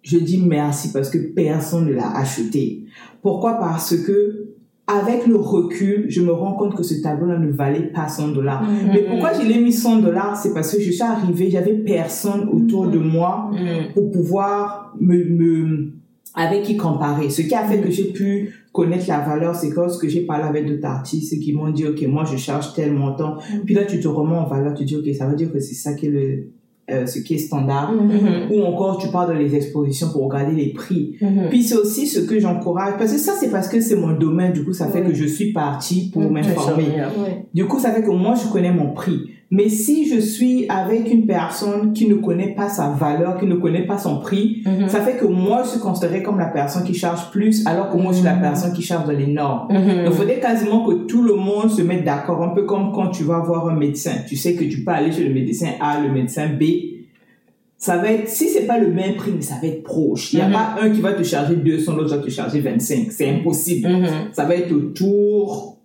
je 0.01 0.17
dis 0.17 0.39
merci 0.39 0.91
parce 0.91 1.09
que 1.09 1.17
personne 1.17 1.85
ne 1.87 1.93
l'a 1.93 2.15
acheté. 2.17 2.85
Pourquoi? 3.21 3.55
Parce 3.59 3.95
que, 3.95 4.45
avec 4.87 5.27
le 5.27 5.35
recul, 5.35 6.05
je 6.07 6.21
me 6.21 6.31
rends 6.31 6.53
compte 6.53 6.73
que 6.75 6.81
ce 6.81 7.01
tableau-là 7.01 7.37
ne 7.37 7.51
valait 7.51 7.91
pas 7.91 8.07
100 8.07 8.29
dollars. 8.29 8.63
Mhm. 8.63 8.89
Mais 8.93 9.01
pourquoi 9.03 9.33
je 9.33 9.45
l'ai 9.45 9.59
mis 9.59 9.73
100 9.73 9.97
dollars? 9.99 10.37
C'est 10.37 10.53
parce 10.53 10.73
que 10.73 10.81
je 10.81 10.91
suis 10.91 11.03
arrivée, 11.03 11.49
j'avais 11.51 11.73
personne 11.73 12.47
autour 12.49 12.87
de 12.87 12.97
moi 12.97 13.51
Mhm. 13.51 13.93
pour 13.93 14.09
pouvoir 14.11 14.95
me, 14.99 15.23
me 15.25 15.91
avec 16.35 16.63
qui 16.63 16.77
comparer. 16.77 17.29
Ce 17.29 17.41
qui 17.41 17.55
a 17.55 17.63
fait 17.65 17.79
que 17.79 17.89
j'ai 17.89 18.11
pu 18.11 18.53
connaître 18.71 19.05
la 19.07 19.19
valeur, 19.19 19.55
c'est 19.55 19.69
que 19.69 19.75
lorsque 19.75 20.07
j'ai 20.07 20.21
parlé 20.21 20.43
avec 20.43 20.67
d'autres 20.67 20.85
artistes 20.85 21.39
qui 21.39 21.53
m'ont 21.53 21.69
dit, 21.69 21.85
OK, 21.85 22.01
moi, 22.07 22.25
je 22.31 22.37
charge 22.37 22.73
tel 22.73 22.93
montant. 22.93 23.37
Puis 23.65 23.73
là, 23.73 23.85
tu 23.85 23.99
te 23.99 24.07
remets 24.07 24.35
en 24.35 24.45
valeur, 24.45 24.73
tu 24.73 24.85
dis, 24.85 24.95
OK, 24.95 25.07
ça 25.15 25.27
veut 25.27 25.35
dire 25.35 25.51
que 25.51 25.59
c'est 25.59 25.73
ça 25.73 25.93
qui 25.93 26.05
est 26.05 26.09
le, 26.09 26.51
euh, 26.89 27.05
ce 27.05 27.19
qui 27.19 27.33
est 27.33 27.37
standard. 27.37 27.91
Mhm. 27.91 28.51
Ou 28.51 28.61
encore, 28.63 28.97
tu 28.97 29.09
pars 29.09 29.27
dans 29.27 29.33
les 29.33 29.55
expositions 29.55 30.09
pour 30.09 30.23
regarder 30.23 30.55
les 30.55 30.73
prix. 30.73 31.17
Puis 31.49 31.63
c'est 31.63 31.75
aussi 31.75 32.07
ce 32.07 32.19
que 32.19 32.39
j'encourage, 32.39 32.93
parce 32.97 33.11
que 33.11 33.17
ça, 33.17 33.33
c'est 33.37 33.49
parce 33.49 33.67
que 33.67 33.81
c'est 33.81 33.95
mon 33.95 34.13
domaine, 34.13 34.53
du 34.53 34.63
coup, 34.63 34.73
ça 34.73 34.87
fait 34.87 35.01
que 35.01 35.13
je 35.13 35.25
suis 35.25 35.51
partie 35.51 36.11
pour 36.11 36.29
m'informer. 36.31 36.85
Du 37.53 37.65
coup, 37.65 37.79
ça 37.79 37.91
fait 37.91 38.03
que 38.03 38.11
moi, 38.11 38.35
je 38.35 38.49
connais 38.51 38.71
mon 38.71 38.93
prix. 38.93 39.31
Mais 39.49 39.69
si 39.69 40.09
je 40.13 40.19
suis 40.19 40.65
avec 40.67 41.09
une 41.09 41.25
personne 41.25 41.93
qui 41.93 42.07
ne 42.09 42.15
connaît 42.15 42.53
pas 42.53 42.67
sa 42.67 42.89
valeur, 42.89 43.39
qui 43.39 43.45
ne 43.45 43.55
connaît 43.55 43.85
pas 43.85 43.97
son 43.97 44.19
prix, 44.19 44.61
Mhm. 44.65 44.89
ça 44.89 44.99
fait 44.99 45.15
que 45.17 45.25
moi, 45.25 45.61
je 45.63 45.69
suis 45.69 45.79
considérée 45.79 46.21
comme 46.21 46.37
la 46.37 46.47
personne 46.47 46.83
qui 46.83 46.93
charge 46.93 47.31
plus, 47.31 47.65
alors 47.65 47.89
que 47.89 47.95
moi, 47.95 48.11
je 48.11 48.17
suis 48.17 48.25
la 48.25 48.35
Mhm. 48.35 48.41
personne 48.41 48.73
qui 48.73 48.81
charge 48.81 49.05
dans 49.05 49.13
les 49.13 49.27
normes. 49.27 49.67
Mhm. 49.73 50.03
Il 50.07 50.11
faudrait 50.11 50.39
quasiment 50.41 50.85
que 50.85 51.05
tout 51.05 51.21
le 51.23 51.35
monde 51.35 51.69
se 51.71 51.81
mette 51.81 52.03
d'accord, 52.03 52.43
un 52.43 52.49
peu 52.49 52.63
comme 52.63 52.91
quand 52.91 53.07
tu 53.07 53.23
vas 53.23 53.39
voir 53.39 53.69
un 53.69 53.75
médecin. 53.75 54.15
Tu 54.27 54.35
sais 54.35 54.53
que 54.55 54.65
tu 54.65 54.83
peux 54.83 54.91
aller 54.91 55.13
chez 55.13 55.23
le 55.23 55.33
médecin 55.33 55.69
A, 55.79 56.01
le 56.01 56.11
médecin 56.11 56.47
B. 56.49 56.63
Ça 57.79 57.97
va 57.97 58.11
être, 58.11 58.27
si 58.27 58.49
c'est 58.49 58.65
pas 58.65 58.79
le 58.79 58.91
même 58.91 59.15
prix, 59.15 59.31
mais 59.35 59.41
ça 59.43 59.55
va 59.61 59.67
être 59.67 59.83
proche. 59.83 60.33
Il 60.33 60.37
n'y 60.37 60.41
a 60.41 60.49
pas 60.49 60.75
un 60.81 60.89
qui 60.89 60.99
va 60.99 61.13
te 61.13 61.21
charger 61.23 61.55
200, 61.55 61.95
l'autre 61.95 62.09
va 62.17 62.21
te 62.23 62.29
charger 62.29 62.59
25. 62.59 63.11
C'est 63.11 63.29
impossible 63.29 63.87
ça 64.33 64.45
va 64.45 64.55
être 64.55 64.71
autour 64.73 65.76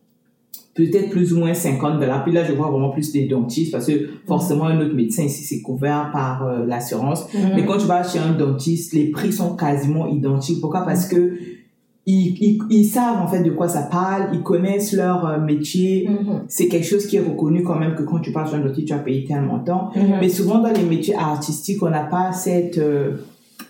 peut-être 0.75 1.11
plus 1.11 1.33
ou 1.33 1.39
moins 1.39 1.55
50 1.55 2.01
dollars. 2.01 2.25
Puis 2.25 2.33
là, 2.33 2.45
je 2.45 2.53
vois 2.53 2.71
vraiment 2.71 2.91
plus 2.91 3.13
des 3.13 3.27
dentistes 3.27 3.73
parce 3.73 3.87
que 3.87 3.93
forcément, 4.27 4.65
un 4.65 4.81
autre 4.81 4.95
médecin 4.95 5.25
ici, 5.25 5.45
c'est 5.45 5.61
couvert 5.61 6.11
par 6.13 6.47
euh, 6.47 6.65
l'assurance. 6.67 7.27
Mhm. 7.35 7.53
Mais 7.57 7.65
quand 7.67 7.77
tu 7.79 7.87
vas 7.87 8.03
chez 8.03 8.19
un 8.19 8.33
dentiste, 8.33 8.95
les 8.95 9.11
prix 9.11 9.33
sont 9.33 9.55
quasiment 9.55 10.07
identiques. 10.07 10.61
Pourquoi? 10.61 10.83
Parce 10.83 11.07
que 11.07 11.35
ils, 12.05 12.37
ils, 12.41 12.59
ils, 12.71 12.85
savent 12.85 13.21
en 13.23 13.29
fait 13.29 13.45
de 13.45 13.51
quoi 13.51 13.69
ça 13.69 13.83
parle, 13.83 14.31
ils 14.33 14.43
connaissent 14.43 14.93
leur 14.93 15.25
euh, 15.25 15.39
métier. 15.39 16.09
Mhm. 16.09 16.43
C'est 16.49 16.69
quelque 16.69 16.87
chose 16.87 17.07
qui 17.07 17.17
est 17.17 17.21
reconnu 17.21 17.63
quand 17.63 17.79
même 17.79 17.95
que 17.95 18.03
quand 18.03 18.19
tu 18.19 18.33
parles 18.33 18.49
sur 18.49 18.57
un 18.57 18.65
outil, 18.67 18.85
tu 18.85 18.93
as 18.93 18.99
payé 18.99 19.25
tellement 19.25 19.59
de 19.59 19.67
temps. 19.67 19.91
Mhm. 19.95 20.17
Mais 20.21 20.29
souvent 20.29 20.59
dans 20.59 20.73
les 20.73 20.83
métiers 20.83 21.15
artistiques, 21.15 21.83
on 21.83 21.91
n'a 21.91 22.05
pas 22.05 22.33
cette, 22.33 22.79
euh, 22.79 23.19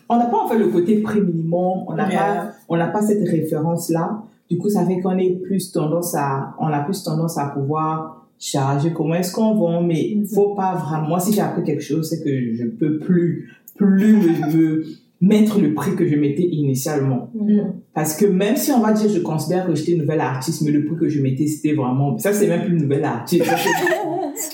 on 0.09 0.17
n'a 0.17 0.27
pas 0.27 0.39
en 0.45 0.49
fait 0.49 0.59
le 0.59 0.69
côté 0.69 0.97
prix 1.01 1.21
minimum, 1.21 1.83
on 1.87 1.95
n'a 1.95 2.09
Yeah. 2.09 2.21
pas, 2.21 2.53
on 2.69 2.77
pas 2.93 3.03
cette 3.03 3.29
référence 3.29 3.91
là. 3.91 4.23
Du 4.53 4.59
coup, 4.59 4.69
ça 4.69 4.85
fait 4.85 5.01
qu'on 5.01 5.17
est 5.17 5.41
plus 5.43 5.73
tendance 5.73 6.15
à, 6.15 6.55
on 6.61 6.67
a 6.67 6.81
plus 6.81 7.03
tendance 7.03 7.39
à 7.39 7.47
pouvoir 7.47 8.27
charger 8.39 8.93
comment 8.93 9.15
est-ce 9.15 9.33
qu'on 9.33 9.55
vend, 9.55 9.83
mais 9.83 10.13
Mhm. 10.17 10.27
faut 10.27 10.55
pas 10.55 10.75
vraiment. 10.75 11.09
Moi, 11.09 11.21
si 11.21 11.33
j'ai 11.33 11.41
appris 11.41 11.63
quelque 11.65 11.83
chose, 11.83 12.09
c'est 12.11 12.23
que 12.23 12.55
je 12.55 12.67
peux 12.67 12.99
plus, 12.99 13.49
plus 13.77 14.13
me, 14.17 14.55
me 14.55 14.85
mettre 15.23 15.59
le 15.61 15.73
prix 15.73 15.95
que 15.97 16.07
je 16.07 16.17
mettais 16.17 16.43
initialement. 16.43 17.31
Mhm. 17.35 17.73
Parce 17.95 18.15
que 18.17 18.27
même 18.27 18.57
si 18.57 18.73
on 18.73 18.81
va 18.81 18.93
dire, 18.93 19.09
je 19.09 19.21
considère 19.21 19.67
que 19.67 19.75
j'étais 19.75 19.93
une 19.93 20.01
nouvelle 20.03 20.21
artiste, 20.21 20.61
mais 20.63 20.71
le 20.73 20.85
prix 20.85 20.97
que 20.97 21.09
je 21.09 21.23
mettais, 21.23 21.47
c'était 21.47 21.73
vraiment, 21.75 22.19
ça 22.19 22.33
c'est 22.35 22.49
même 22.49 22.63
plus 22.65 22.75
une 22.75 22.83
nouvelle 22.83 23.05
artiste. 23.05 23.45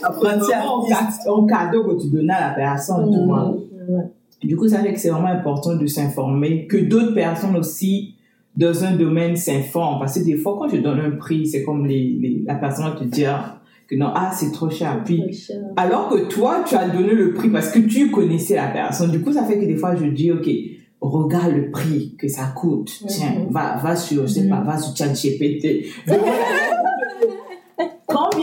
Un 0.04 1.46
cadeau 1.46 1.84
que 1.84 2.00
tu 2.02 2.08
donnais 2.08 2.32
à 2.32 2.48
la 2.50 2.54
personne, 2.54 3.10
tu 3.12 3.24
vois. 3.24 3.50
Ouais. 3.88 4.02
Du 4.42 4.56
coup, 4.56 4.68
ça 4.68 4.78
fait 4.80 4.92
que 4.92 4.98
c'est 5.00 5.08
vraiment 5.10 5.28
important 5.28 5.74
de 5.76 5.86
s'informer, 5.86 6.66
que 6.66 6.76
d'autres 6.76 7.14
personnes 7.14 7.56
aussi 7.56 8.14
dans 8.58 8.84
un 8.84 8.92
domaine 8.96 9.36
s'informent. 9.36 9.98
Parce 10.00 10.18
que 10.18 10.24
des 10.24 10.36
fois, 10.36 10.56
quand 10.58 10.68
je 10.68 10.76
donne 10.76 11.00
un 11.00 11.12
prix, 11.12 11.46
c'est 11.46 11.62
comme 11.64 11.86
les, 11.86 12.18
les- 12.20 12.42
la 12.46 12.56
personne 12.56 12.84
va 12.84 12.90
te 12.92 13.04
dire 13.04 13.54
que 13.88 13.94
non, 13.96 14.10
ah, 14.14 14.30
c'est 14.34 14.52
trop 14.52 14.68
cher. 14.68 15.00
Puis, 15.04 15.32
cher. 15.32 15.56
alors 15.76 16.08
que 16.10 16.28
toi, 16.28 16.62
tu 16.68 16.74
as 16.74 16.88
donné 16.88 17.14
le 17.14 17.32
prix 17.32 17.48
parce 17.48 17.70
que 17.70 17.78
tu 17.78 18.10
connaissais 18.10 18.56
la 18.56 18.68
personne. 18.68 19.10
Du 19.10 19.20
coup, 19.22 19.32
ça 19.32 19.44
fait 19.44 19.58
que 19.58 19.64
des 19.64 19.76
fois, 19.76 19.94
je 19.96 20.04
dis, 20.06 20.30
OK, 20.30 20.46
regarde 21.00 21.52
le 21.54 21.70
prix 21.70 22.14
que 22.18 22.28
ça 22.28 22.52
coûte. 22.54 22.90
Tiens, 23.06 23.34
Mhm. 23.46 23.52
va, 23.52 23.76
va 23.82 23.94
sur, 23.96 24.26
je 24.26 24.32
sais 24.34 24.42
Mhm. 24.42 24.50
pas, 24.50 24.60
va 24.60 24.76
sur 24.76 24.94
ChatGPT. 24.94 25.86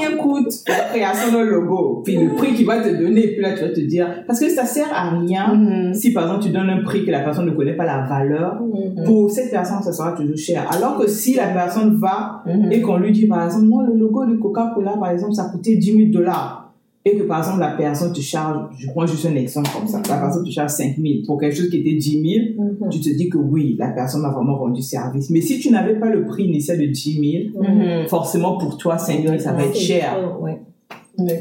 Combien 0.04 0.18
coûte 0.18 0.54
la 0.68 0.76
création 0.92 1.32
d'un 1.32 1.44
logo? 1.44 2.02
Puis 2.04 2.16
le 2.18 2.36
prix 2.36 2.54
qu'il 2.54 2.66
va 2.66 2.80
te 2.82 2.90
donner, 2.90 3.28
puis 3.28 3.42
là, 3.42 3.54
tu 3.56 3.62
vas 3.64 3.70
te 3.70 3.80
dire, 3.80 4.08
parce 4.28 4.40
que 4.40 4.50
ça 4.50 4.66
sert 4.66 4.88
à 4.94 5.10
rien 5.20 5.54
Mhm. 5.56 5.94
si 5.94 6.14
par 6.14 6.24
exemple 6.26 6.44
tu 6.44 6.50
donnes 6.50 6.70
un 6.70 6.84
prix 6.84 7.06
que 7.06 7.12
la 7.12 7.20
personne 7.22 7.46
ne 7.46 7.52
connaît 7.52 7.76
pas 7.76 7.86
la 7.86 8.02
valeur, 8.06 8.62
Mhm. 8.62 9.04
pour 9.06 9.30
cette 9.32 9.52
personne, 9.52 9.82
ça 9.82 9.92
sera 9.94 10.12
toujours 10.14 10.38
cher. 10.38 10.68
Alors 10.72 10.98
que 11.00 11.08
si 11.08 11.36
la 11.36 11.48
personne 11.48 11.96
va 11.98 12.44
Mhm. 12.46 12.72
et 12.72 12.82
qu'on 12.82 12.98
lui 12.98 13.12
dit 13.12 13.28
par 13.28 13.46
exemple, 13.46 13.66
non, 13.66 13.82
le 13.82 13.94
logo 13.96 14.26
de 14.26 14.36
Coca-Cola, 14.36 14.94
par 15.00 15.10
exemple, 15.12 15.34
ça 15.34 15.46
coûtait 15.52 15.76
10 15.76 15.94
000 15.98 16.12
dollars. 16.12 16.65
Et 17.08 17.16
que 17.18 17.24
par 17.24 17.38
exemple, 17.38 17.60
la 17.60 17.72
personne 17.78 18.12
te 18.14 18.20
charge, 18.20 18.70
je 18.80 18.90
prends 18.90 19.06
juste 19.06 19.28
un 19.28 19.36
exemple 19.36 19.70
comme 19.78 19.88
ça, 19.88 20.02
la 20.10 20.18
personne 20.18 20.44
te 20.44 20.50
charge 20.50 20.72
5 20.72 20.98
000 20.98 21.14
pour 21.28 21.40
quelque 21.40 21.56
chose 21.56 21.70
qui 21.70 21.78
était 21.78 21.94
10 21.94 22.56
000, 22.58 22.66
Mhm. 22.82 22.90
tu 22.90 23.00
te 23.00 23.10
dis 23.16 23.30
que 23.30 23.38
oui, 23.38 23.76
la 23.78 23.90
personne 23.90 24.26
a 24.26 24.30
vraiment 24.30 24.58
rendu 24.58 24.82
service. 24.82 25.30
Mais 25.30 25.42
si 25.42 25.60
tu 25.60 25.70
n'avais 25.70 26.00
pas 26.00 26.10
le 26.10 26.26
prix 26.26 26.46
initial 26.46 26.80
de 26.80 26.88
10 26.88 27.52
000, 27.54 27.64
Mhm. 27.64 28.08
forcément 28.08 28.58
pour 28.58 28.78
toi, 28.80 28.98
5 28.98 29.22
000, 29.22 29.38
ça 29.38 29.54
va 29.54 29.66
être 29.66 29.76
cher. 29.78 30.36
ouais. 30.42 30.60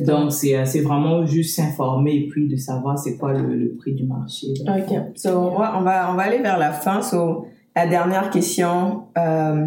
Donc, 0.07 0.31
c'est 0.33 0.55
euh, 0.57 0.65
c'est 0.67 0.83
vraiment 0.83 1.25
juste 1.27 1.57
s'informer 1.57 2.15
et 2.15 2.29
puis 2.29 2.47
de 2.47 2.57
savoir 2.57 2.97
c'est 2.97 3.17
quoi 3.17 3.33
le, 3.33 3.57
le 3.57 3.71
prix 3.75 3.93
du 3.95 4.05
marché. 4.05 4.49
Donc, 4.65 4.77
Ok. 4.89 4.97
So, 5.17 5.31
on 5.31 5.59
va, 5.59 5.77
on 5.79 5.83
va, 5.83 6.13
on 6.13 6.15
va 6.15 6.23
aller 6.25 6.39
vers 6.43 6.59
la 6.59 6.71
fin. 6.73 7.01
So, 7.03 7.47
la 7.75 7.87
dernière 7.89 8.31
question. 8.31 9.05
Euh, 9.19 9.67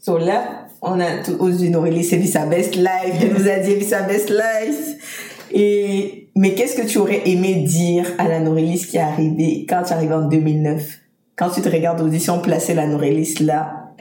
so, 0.00 0.18
là, 0.18 0.66
on 0.82 1.00
a 1.00 1.22
tout, 1.24 1.36
aujourd'hui 1.40 1.70
Norélie, 1.70 2.04
c'est 2.04 2.22
sa 2.24 2.46
best 2.46 2.76
life. 2.76 3.14
Elle 3.20 3.32
nous 3.34 3.48
a 3.48 3.58
dit 3.58 3.82
sa 3.84 4.02
best 4.02 4.30
life. 4.30 5.46
Et, 5.52 6.28
mais 6.36 6.54
qu'est-ce 6.54 6.76
que 6.80 6.86
tu 6.86 6.98
aurais 6.98 7.22
aimé 7.28 7.56
dire 7.66 8.06
à 8.18 8.28
la 8.28 8.40
Norélis 8.40 8.86
qui 8.86 8.96
est 8.96 9.00
arrivée 9.00 9.66
quand 9.68 9.82
tu 9.82 9.90
es 9.90 9.92
arrivée 9.94 10.14
en 10.14 10.28
2009? 10.28 10.98
Quand 11.36 11.50
tu 11.50 11.60
te 11.60 11.68
regardes 11.68 12.00
audition 12.00 12.40
placer 12.40 12.74
la 12.74 12.86
Norélis 12.86 13.34
là, 13.40 13.94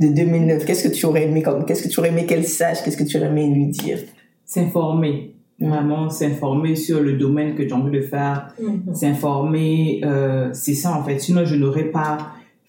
de 0.00 0.08
2009, 0.08 0.64
qu'est-ce 0.64 0.88
que 0.88 0.92
tu 0.94 1.06
aurais 1.06 1.24
aimé 1.24 1.42
comme, 1.42 1.64
qu'est-ce 1.64 1.82
que 1.84 1.88
tu 1.88 2.00
aurais 2.00 2.08
aimé 2.08 2.26
qu'elle 2.26 2.44
sache? 2.46 2.82
Qu'est-ce 2.82 2.96
que 2.96 3.04
tu 3.04 3.16
aurais 3.18 3.26
aimé 3.28 3.46
lui 3.48 3.66
dire? 3.68 3.98
s'informer. 4.44 5.34
Vraiment 5.60 6.10
s'informer 6.10 6.74
sur 6.74 7.00
le 7.00 7.12
domaine 7.12 7.54
que 7.54 7.62
j'ai 7.66 7.72
envie 7.72 7.96
de 7.96 8.02
faire, 8.02 8.48
Mhm. 8.60 8.94
s'informer, 8.94 10.00
euh, 10.04 10.50
c'est 10.52 10.74
ça 10.74 10.92
en 10.98 11.04
fait. 11.04 11.20
Sinon, 11.20 11.44
je 11.44 11.54
n'aurais 11.54 11.84
pas 11.84 12.18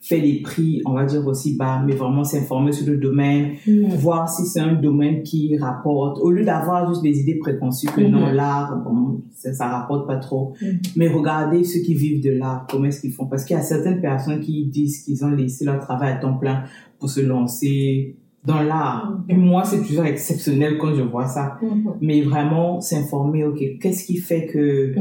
fait 0.06 0.20
les 0.20 0.41
prix, 0.41 0.82
on 0.86 0.93
va 0.93 1.06
dire 1.06 1.26
aussi 1.26 1.56
bas, 1.56 1.82
mais 1.86 1.93
vraiment 1.95 2.26
s'informer 2.26 2.74
sur 2.74 2.86
le 2.91 2.97
domaine, 2.97 3.51
voir 3.97 4.28
si 4.28 4.45
c'est 4.45 4.60
un 4.60 4.74
domaine 4.74 5.24
qui 5.24 5.58
rapporte, 5.58 6.18
au 6.22 6.30
lieu 6.30 6.43
d'avoir 6.43 6.89
juste 6.89 7.01
des 7.01 7.22
idées 7.22 7.36
préconçues 7.39 7.88
que 7.88 8.01
non, 8.01 8.28
Mhm. 8.28 8.34
l'art, 8.36 8.84
bon, 8.84 9.22
ça, 9.34 9.54
ça 9.54 9.68
rapporte 9.70 10.06
pas 10.06 10.18
trop, 10.18 10.54
Mhm. 10.62 10.80
mais 10.97 11.08
regarder 11.08 11.64
ceux 11.64 11.80
qui 11.80 11.93
vivent 11.93 12.22
de 12.22 12.32
l'art, 12.32 12.68
comment 12.70 12.84
est-ce 12.86 12.99
qu'ils 12.99 13.14
font, 13.14 13.28
parce 13.28 13.45
qu'il 13.45 13.56
y 13.56 13.60
a 13.60 13.64
certaines 13.64 14.01
personnes 14.01 14.41
qui 14.41 14.66
disent 14.66 15.04
qu'ils 15.04 15.24
ont 15.24 15.30
laissé 15.32 15.64
leur 15.64 15.80
travail 15.80 16.12
à 16.12 16.16
temps 16.18 16.34
plein 16.38 16.64
pour 16.99 17.10
se 17.10 17.22
lancer 17.22 18.18
dans 18.45 18.62
l'art. 18.62 19.10
Mhm. 19.10 19.24
Puis 19.30 19.38
moi, 19.38 19.64
c'est 19.64 19.82
toujours 19.84 20.04
exceptionnel 20.04 20.78
quand 20.78 20.93
je 20.93 21.01
vois 21.01 21.28
ça 21.28 21.58
Mhm. 21.62 21.93
mais 22.01 22.22
vraiment 22.24 22.82
s'informer, 22.82 23.45
ok, 23.45 23.64
qu'est-ce 23.80 24.06
qui 24.06 24.18
fait 24.18 24.47
que 24.47 24.93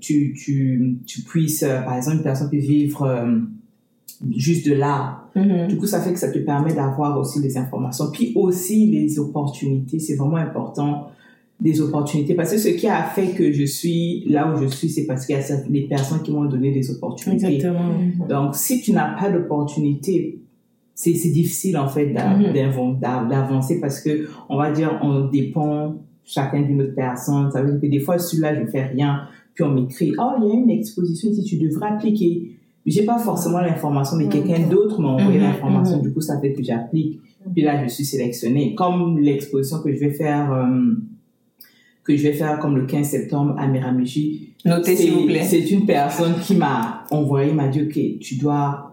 tu, 0.00 0.34
tu, 0.34 0.98
tu 1.04 1.22
puisses, 1.22 1.64
euh, 1.64 1.80
par 1.82 1.96
exemple, 1.96 2.18
une 2.18 2.22
personne 2.22 2.48
peut 2.48 2.58
vivre 2.58 3.02
euh, 3.02 3.38
juste 4.36 4.66
de 4.68 4.74
l'art. 4.74 5.28
Mhm. 5.34 5.68
Du 5.68 5.76
coup, 5.76 5.86
ça 5.86 6.00
fait 6.00 6.12
que 6.12 6.18
ça 6.18 6.30
te 6.30 6.38
permet 6.38 6.72
d'avoir 6.74 7.18
aussi 7.18 7.40
des 7.40 7.56
informations. 7.58 8.06
Puis 8.12 8.32
aussi 8.34 8.86
les 8.86 9.18
opportunités, 9.18 9.98
c'est 9.98 10.16
vraiment 10.16 10.36
important, 10.36 11.08
des 11.60 11.80
opportunités. 11.80 12.34
Parce 12.34 12.52
que 12.52 12.58
ce 12.58 12.68
qui 12.68 12.86
a 12.86 13.02
fait 13.02 13.28
que 13.28 13.52
je 13.52 13.64
suis 13.64 14.24
là 14.28 14.52
où 14.52 14.60
je 14.62 14.66
suis, 14.68 14.88
c'est 14.88 15.04
parce 15.06 15.26
qu'il 15.26 15.34
y 15.34 15.38
a 15.38 15.42
certaines- 15.42 15.72
des 15.72 15.82
personnes 15.82 16.22
qui 16.22 16.30
m'ont 16.32 16.44
donné 16.44 16.72
des 16.72 16.90
opportunités. 16.90 17.46
Exactement. 17.56 17.92
Mhm. 17.92 18.28
Donc, 18.28 18.54
si 18.54 18.80
tu 18.80 18.92
n'as 18.92 19.18
pas 19.18 19.30
d'opportunité, 19.30 20.38
c'est 20.94 21.14
c'est 21.14 21.30
difficile 21.30 21.76
en 21.76 21.88
fait 21.88 22.06
Mhm. 22.06 22.98
d'a- 23.00 23.24
d'avancer 23.28 23.80
parce 23.80 24.00
que 24.00 24.28
on 24.48 24.56
va 24.56 24.70
dire 24.72 24.98
on 25.02 25.28
dépend 25.28 25.94
chacun 26.24 26.62
d'une 26.62 26.80
autre 26.82 26.94
personne. 26.94 27.50
Ça 27.52 27.62
veut 27.62 27.72
dire 27.72 27.80
que 27.80 27.86
des 27.86 28.00
fois, 28.00 28.18
celui-là, 28.18 28.58
je 28.58 28.66
fais 28.70 28.84
rien, 28.84 29.20
puis 29.54 29.62
on 29.64 29.72
m'écrit, 29.72 30.12
oh, 30.18 30.32
il 30.40 30.48
y 30.48 30.50
a 30.50 30.54
une 30.54 30.70
exposition 30.70 31.30
ici, 31.30 31.42
tu 31.44 31.56
devrais 31.58 31.88
appliquer. 31.88 32.52
J'ai 32.86 33.04
pas 33.04 33.18
forcément 33.18 33.58
l'information, 33.60 34.16
mais 34.16 34.24
Mhm. 34.24 34.30
quelqu'un 34.30 34.60
d'autre 34.68 35.00
m'a 35.00 35.08
envoyé 35.08 35.38
Mhm, 35.38 35.44
l'information. 35.44 35.96
mhm. 35.96 36.02
Du 36.02 36.12
coup, 36.12 36.20
ça 36.20 36.40
fait 36.40 36.52
que 36.52 36.62
j'applique. 36.62 37.20
Puis 37.52 37.62
là, 37.62 37.82
je 37.84 37.88
suis 37.92 38.04
sélectionnée. 38.04 38.74
Comme 38.74 39.18
l'exposition 39.18 39.80
que 39.80 39.92
je 39.92 39.98
vais 39.98 40.10
faire, 40.12 40.52
euh, 40.52 40.94
que 42.04 42.16
je 42.16 42.22
vais 42.22 42.32
faire 42.32 42.58
comme 42.60 42.76
le 42.76 42.86
15 42.86 43.06
septembre 43.08 43.54
à 43.58 43.66
Miramichi, 43.66 44.50
Notez, 44.64 44.96
s'il 44.96 45.12
vous 45.12 45.20
c'est 45.20 45.26
plaît. 45.26 45.42
c'est 45.44 45.70
une 45.70 45.86
personne 45.86 46.34
qui 46.42 46.54
m'a 46.56 47.04
envoyé, 47.10 47.52
m'a 47.52 47.68
dit, 47.68 47.82
OK, 47.82 48.18
tu 48.20 48.36
dois 48.36 48.85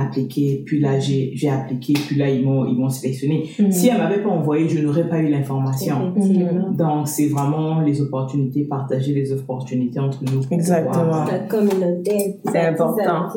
appliquer. 0.00 0.62
Puis 0.64 0.80
là, 0.80 0.98
j'ai 0.98 1.32
j'ai 1.34 1.50
appliqué. 1.50 1.94
Puis 1.94 2.16
là, 2.16 2.28
ils 2.28 2.44
m'ont 2.44 2.66
ils 2.66 2.78
m'ont 2.78 2.88
sélectionné. 2.88 3.48
Mhm. 3.58 3.70
Si 3.70 3.88
elle 3.88 3.98
m'avait 3.98 4.22
pas 4.22 4.30
envoyé, 4.30 4.68
je 4.68 4.78
n'aurais 4.78 5.08
pas 5.08 5.18
eu 5.18 5.28
l'information. 5.28 6.12
Effectivement. 6.16 6.70
Donc, 6.70 7.08
c'est 7.08 7.28
vraiment 7.28 7.80
les 7.80 8.00
opportunités, 8.00 8.64
partager 8.64 9.12
les 9.12 9.32
opportunités 9.32 10.00
entre 10.00 10.18
nous. 10.24 10.42
Exactement. 10.50 11.24
La 11.24 11.38
communauté. 11.40 12.36
C'est 12.44 12.66
important. 12.66 13.28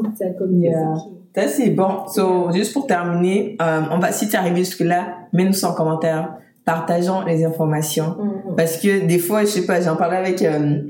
Yeah. 0.52 0.96
Ça, 1.36 1.48
c'est 1.48 1.70
bon. 1.70 2.08
So, 2.08 2.52
juste 2.52 2.74
pour 2.74 2.88
terminer, 2.88 3.56
euh, 3.62 3.82
on 3.92 4.00
va, 4.00 4.12
si 4.12 4.28
tu 4.28 4.36
es 4.36 4.38
arrivé 4.38 4.58
jusque-là, 4.58 5.16
mets-nous 5.34 5.54
ça 5.54 5.70
en 5.70 5.74
commentaire. 5.74 6.36
Partageons 6.66 7.24
les 7.26 7.44
informations. 7.46 8.16
Mhm. 8.20 8.56
Parce 8.56 8.78
que 8.78 9.06
des 9.06 9.20
fois, 9.20 9.42
je 9.42 9.48
sais 9.48 9.66
pas, 9.66 9.82
j'en 9.82 9.96
parlais 9.96 10.18
avec 10.18 10.42
euh, 10.42 10.82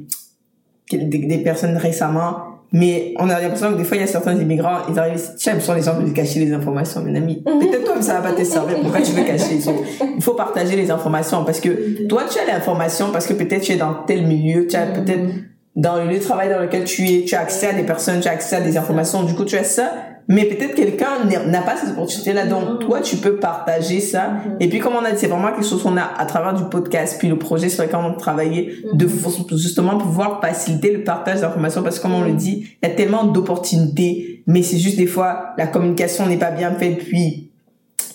des, 0.91 1.05
des 1.05 1.37
personnes 1.43 1.77
récemment, 1.77 2.50
mais 2.71 3.13
on 3.19 3.29
a 3.29 3.39
l'impression 3.39 3.71
que 3.73 3.77
des 3.77 3.83
fois, 3.83 3.97
il 3.97 3.99
y 3.99 4.03
a 4.03 4.07
certains 4.07 4.35
immigrants, 4.35 4.77
ils 4.89 4.97
arrivent, 4.97 5.21
tiens, 5.37 5.59
sont 5.59 5.73
les 5.73 5.81
gens 5.81 5.93
veulent 5.95 6.13
cacher 6.13 6.39
les 6.39 6.53
informations, 6.53 7.01
mes 7.01 7.17
amis. 7.17 7.43
Peut-être 7.43 7.83
toi, 7.83 8.01
ça 8.01 8.19
va 8.19 8.29
pas 8.29 8.33
te 8.33 8.43
servir. 8.45 8.79
Pourquoi 8.81 9.01
tu 9.01 9.11
veux 9.11 9.23
cacher 9.23 9.59
So, 9.59 9.83
Il 10.15 10.23
faut 10.23 10.35
partager 10.35 10.77
les 10.77 10.89
informations 10.89 11.43
parce 11.43 11.59
que 11.59 12.07
toi, 12.07 12.23
tu 12.31 12.39
as 12.39 12.45
l'information 12.45 13.11
parce 13.11 13.27
que 13.27 13.33
peut-être 13.33 13.63
tu 13.63 13.73
es 13.73 13.75
dans 13.75 13.93
tel 14.07 14.25
milieu, 14.25 14.67
tu 14.67 14.77
as 14.77 14.85
peut-être 14.85 15.25
dans 15.75 15.97
le 15.97 16.09
lieu 16.09 16.17
de 16.17 16.23
travail 16.23 16.49
dans 16.49 16.59
lequel 16.59 16.85
tu 16.85 17.07
es, 17.09 17.25
tu 17.25 17.35
as 17.35 17.41
accès 17.41 17.67
à 17.67 17.73
des 17.73 17.83
personnes, 17.83 18.21
tu 18.21 18.27
as 18.27 18.31
accès 18.31 18.57
à 18.57 18.61
des 18.61 18.77
informations, 18.77 19.23
du 19.23 19.33
coup 19.33 19.45
tu 19.45 19.57
as 19.57 19.63
ça, 19.63 19.93
mais 20.31 20.45
peut-être 20.45 20.75
quelqu'un 20.75 21.25
n'a 21.25 21.61
pas 21.61 21.75
cette 21.75 21.89
opportunité-là, 21.89 22.45
donc 22.45 22.79
toi 22.79 23.01
tu 23.01 23.17
peux 23.17 23.35
partager 23.35 23.99
ça. 23.99 24.35
Et 24.61 24.69
puis 24.69 24.79
comme 24.79 24.93
on 24.93 25.03
a 25.03 25.11
dit, 25.11 25.17
c'est 25.19 25.27
vraiment 25.27 25.51
quelque 25.51 25.67
chose 25.67 25.83
qu'on 25.83 25.97
a 25.97 26.03
à 26.17 26.25
travers 26.25 26.53
du 26.53 26.63
podcast, 26.63 27.17
puis 27.19 27.27
le 27.27 27.37
projet 27.37 27.67
sur 27.67 27.83
lequel 27.83 27.99
on 27.99 28.11
a 28.11 28.15
travaillé, 28.15 28.77
de 28.93 29.09
justement 29.57 29.97
pouvoir 29.97 30.39
faciliter 30.39 30.93
le 30.93 31.03
partage 31.03 31.41
d'informations, 31.41 31.83
parce 31.83 31.97
que 31.97 32.03
comme 32.03 32.13
on 32.13 32.23
le 32.23 32.31
dit, 32.31 32.77
il 32.81 32.87
y 32.87 32.91
a 32.91 32.95
tellement 32.95 33.25
d'opportunités, 33.25 34.41
mais 34.47 34.63
c'est 34.63 34.77
juste 34.77 34.95
des 34.95 35.05
fois, 35.05 35.53
la 35.57 35.67
communication 35.67 36.25
n'est 36.27 36.37
pas 36.37 36.51
bien 36.51 36.71
faite, 36.75 36.99
puis 36.99 37.49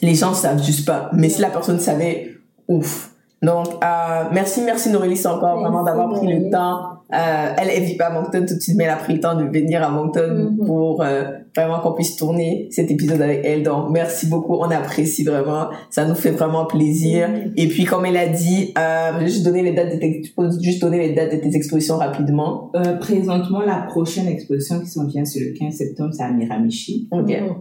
les 0.01 0.15
gens 0.15 0.33
savent 0.33 0.65
juste 0.65 0.87
pas. 0.87 1.11
Mais 1.13 1.29
si 1.29 1.43
la 1.43 1.51
personne 1.51 1.81
savait, 1.81 2.39
ouf. 2.67 3.11
Donc, 3.43 3.67
euh, 3.85 4.25
merci, 4.33 4.63
merci 4.63 4.91
Norélis 4.91 5.27
encore 5.27 5.61
vraiment 5.61 5.85
d'avoir 5.85 6.11
pris 6.15 6.27
le 6.27 6.51
temps. 6.51 6.81
Euh, 7.13 7.53
elle, 7.59 7.69
elle 7.71 7.85
vit 7.85 7.97
pas 7.97 8.07
à 8.07 8.11
Moncton 8.11 8.45
tout 8.49 8.55
de 8.57 8.61
suite, 8.61 8.77
mais 8.77 8.85
elle 8.85 8.91
a 8.91 8.97
pris 8.97 9.15
le 9.15 9.21
temps 9.21 9.37
de 9.37 9.45
venir 9.45 9.83
à 9.83 9.91
Moncton 9.91 10.55
Mhm. 10.59 10.67
pour 10.67 11.03
euh, 11.03 11.25
vraiment 11.55 11.79
qu'on 11.81 11.93
puisse 11.93 12.17
tourner 12.17 12.67
cet 12.71 12.91
épisode 12.91 13.21
avec 13.21 13.43
elle. 13.45 13.63
Donc, 13.63 13.91
merci 13.91 14.27
beaucoup, 14.27 14.55
on 14.55 14.71
apprécie 14.71 15.23
vraiment. 15.23 15.67
Ça 15.91 16.05
nous 16.07 16.15
fait 16.17 16.31
vraiment 16.33 16.65
plaisir. 16.65 17.29
Mhm. 17.29 17.53
Et 17.57 17.69
puis, 17.69 17.85
comme 17.85 18.07
elle 18.07 18.17
a 18.17 18.27
dit, 18.27 18.73
euh, 18.77 19.13
je 19.15 19.19
vais 19.21 19.27
juste 19.29 19.45
donner 19.45 19.63
les 19.63 19.73
dates 19.73 19.93
de 19.93 19.99
tes, 19.99 20.23
juste 20.63 20.81
donner 20.81 20.99
les 21.07 21.15
dates 21.15 21.31
de 21.33 21.37
tes 21.37 21.55
expositions 21.55 21.99
rapidement. 21.99 22.71
Euh, 22.75 22.95
présentement, 22.97 23.61
la 23.61 23.83
prochaine 23.83 24.27
exposition 24.27 24.81
qui 24.81 24.87
s'en 24.89 25.07
vient, 25.07 25.25
c'est 25.25 25.41
le 25.41 25.53
15 25.57 25.75
septembre, 25.75 26.11
c'est 26.13 26.25
à 26.25 26.31
Miramichi. 26.33 27.07
Ok. 27.13 27.29
Mhm. 27.29 27.55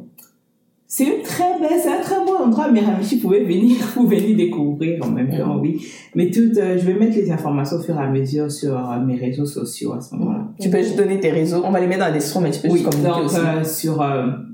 C'est 0.87 1.03
une 1.05 1.23
très 1.23 1.59
belle, 1.59 1.79
c'est 1.81 1.89
un 1.89 1.99
très 2.01 2.23
beau 2.25 2.35
endroit. 2.35 2.71
Miramichi, 2.71 3.15
vous 3.15 3.23
pouvez 3.23 3.43
venir, 3.43 3.77
vous 3.95 4.07
venir 4.07 4.37
découvrir 4.37 5.03
en 5.03 5.09
même 5.09 5.29
temps, 5.29 5.57
oui. 5.59 5.85
Mais 6.13 6.29
tout, 6.29 6.51
euh, 6.57 6.77
je 6.77 6.85
vais 6.85 6.93
mettre 6.93 7.15
les 7.17 7.31
informations 7.31 7.77
au 7.77 7.81
fur 7.81 7.95
et 7.99 8.03
à 8.03 8.09
mesure 8.09 8.51
sur 8.51 8.77
euh, 8.77 8.99
mes 9.03 9.15
réseaux 9.15 9.45
sociaux 9.47 9.93
à 9.93 10.01
ce 10.01 10.13
moment-là. 10.15 10.47
Tu 10.61 10.69
peux 10.69 10.77
juste 10.77 10.95
donner 10.95 11.19
tes 11.19 11.31
réseaux. 11.31 11.63
On 11.65 11.71
va 11.71 11.79
les 11.79 11.87
mettre 11.87 12.01
dans 12.01 12.05
la 12.07 12.11
description, 12.11 12.41
mais 12.41 12.51
tu 12.51 12.59
peux 12.61 12.67
Oui, 12.69 12.79
juste 12.79 12.91
communiquer 12.91 13.19
donc 13.19 13.25
aussi. 13.25 13.37
euh, 13.39 13.63
sur 13.63 14.05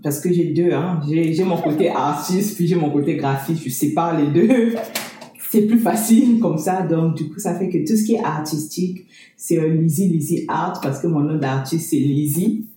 parce 0.01 0.19
que 0.21 0.31
j'ai 0.31 0.45
deux, 0.45 0.71
hein. 0.71 1.01
J'ai 1.07 1.43
mon 1.43 1.57
côté 1.57 1.89
artiste 1.95 2.55
puis 2.55 2.65
j'ai 2.65 2.75
mon 2.75 2.89
côté 2.89 3.17
graphiste. 3.17 3.63
Je 3.63 3.69
sépare 3.69 4.17
les 4.19 4.27
deux. 4.27 4.73
C'est 5.49 5.63
plus 5.63 5.79
facile 5.79 6.39
comme 6.39 6.57
ça. 6.57 6.81
Donc 6.83 7.15
du 7.15 7.27
coup, 7.27 7.37
ça 7.39 7.53
fait 7.59 7.67
que 7.67 7.79
tout 7.79 7.97
ce 7.97 8.05
qui 8.05 8.13
est 8.13 8.23
artistique, 8.23 9.05
c'est 9.35 9.59
Lizzy 9.59 10.07
Lizzy 10.07 10.45
Art 10.47 10.79
parce 10.81 11.01
que 11.01 11.07
mon 11.07 11.19
nom 11.19 11.37
d'artiste 11.37 11.89
c'est 11.89 11.97
Lizzy. 11.97 12.67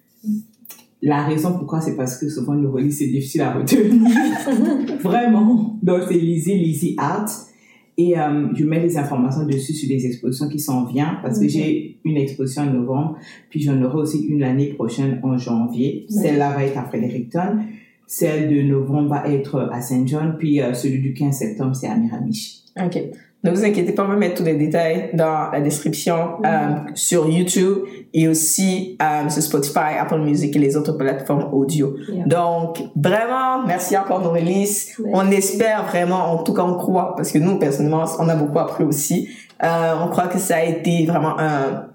La 1.04 1.22
raison 1.22 1.52
pourquoi 1.52 1.82
c'est 1.82 1.96
parce 1.96 2.16
que 2.18 2.30
souvent 2.30 2.54
le 2.54 2.66
relief 2.66 2.94
c'est 2.94 3.08
difficile 3.08 3.42
à 3.42 3.52
retenir. 3.52 3.92
Vraiment. 5.02 5.78
Donc 5.82 6.00
c'est 6.08 6.14
Lizzy 6.14 6.54
Lizzy 6.54 6.94
Art. 6.96 7.28
Et 7.96 8.18
euh, 8.18 8.48
je 8.54 8.64
mets 8.64 8.80
les 8.80 8.96
informations 8.96 9.46
dessus 9.46 9.74
sur 9.74 9.88
les 9.88 10.04
expositions 10.06 10.48
qui 10.48 10.58
s'en 10.58 10.86
viennent 10.86 11.18
parce 11.22 11.38
que 11.38 11.46
j'ai 11.46 11.98
une 12.04 12.16
exposition 12.16 12.62
en 12.62 12.72
novembre, 12.72 13.18
puis 13.50 13.60
j'en 13.60 13.80
aurai 13.82 13.98
aussi 13.98 14.24
une 14.24 14.40
l'année 14.40 14.72
prochaine 14.72 15.20
en 15.22 15.36
janvier. 15.38 16.06
Celle-là 16.08 16.54
va 16.54 16.64
être 16.64 16.78
à 16.78 16.84
Fredericton. 16.84 17.58
Celle 18.06 18.52
de 18.52 18.62
novembre 18.62 19.10
va 19.10 19.28
être 19.28 19.68
à 19.72 19.80
Saint 19.80 20.06
John, 20.06 20.36
puis 20.38 20.60
euh, 20.60 20.74
celui 20.74 21.00
du 21.00 21.14
15 21.14 21.36
septembre, 21.36 21.76
c'est 21.76 21.86
à 21.86 21.96
Miramichi. 21.96 22.64
Ok. 22.82 22.98
Ne 23.44 23.50
vous 23.50 23.62
inquiétez 23.62 23.92
pas, 23.92 24.04
on 24.04 24.08
va 24.08 24.16
mettre 24.16 24.36
tous 24.36 24.44
les 24.44 24.54
détails 24.54 25.10
dans 25.12 25.50
la 25.52 25.60
description 25.60 26.42
euh, 26.46 26.76
sur 26.94 27.28
YouTube 27.28 27.84
et 28.14 28.26
aussi 28.26 28.96
euh, 29.02 29.28
sur 29.28 29.42
Spotify, 29.42 29.98
Apple 30.00 30.20
Music 30.20 30.56
et 30.56 30.58
les 30.58 30.76
autres 30.78 30.92
plateformes 30.92 31.50
audio. 31.52 31.94
Yeah. 32.08 32.24
Donc, 32.24 32.82
vraiment, 32.96 33.66
merci 33.66 33.98
encore 33.98 34.22
Norélis. 34.22 34.92
Ouais. 34.98 35.10
On 35.12 35.30
espère 35.30 35.84
vraiment, 35.84 36.32
en 36.32 36.42
tout 36.42 36.54
cas 36.54 36.62
on 36.62 36.76
croit, 36.76 37.14
parce 37.16 37.32
que 37.32 37.38
nous, 37.38 37.58
personnellement, 37.58 38.04
on 38.18 38.28
a 38.30 38.34
beaucoup 38.34 38.58
appris 38.58 38.84
aussi. 38.84 39.28
Euh, 39.62 39.94
on 40.02 40.08
croit 40.08 40.28
que 40.28 40.38
ça 40.38 40.56
a 40.56 40.64
été 40.64 41.04
vraiment 41.04 41.38
un 41.38 41.93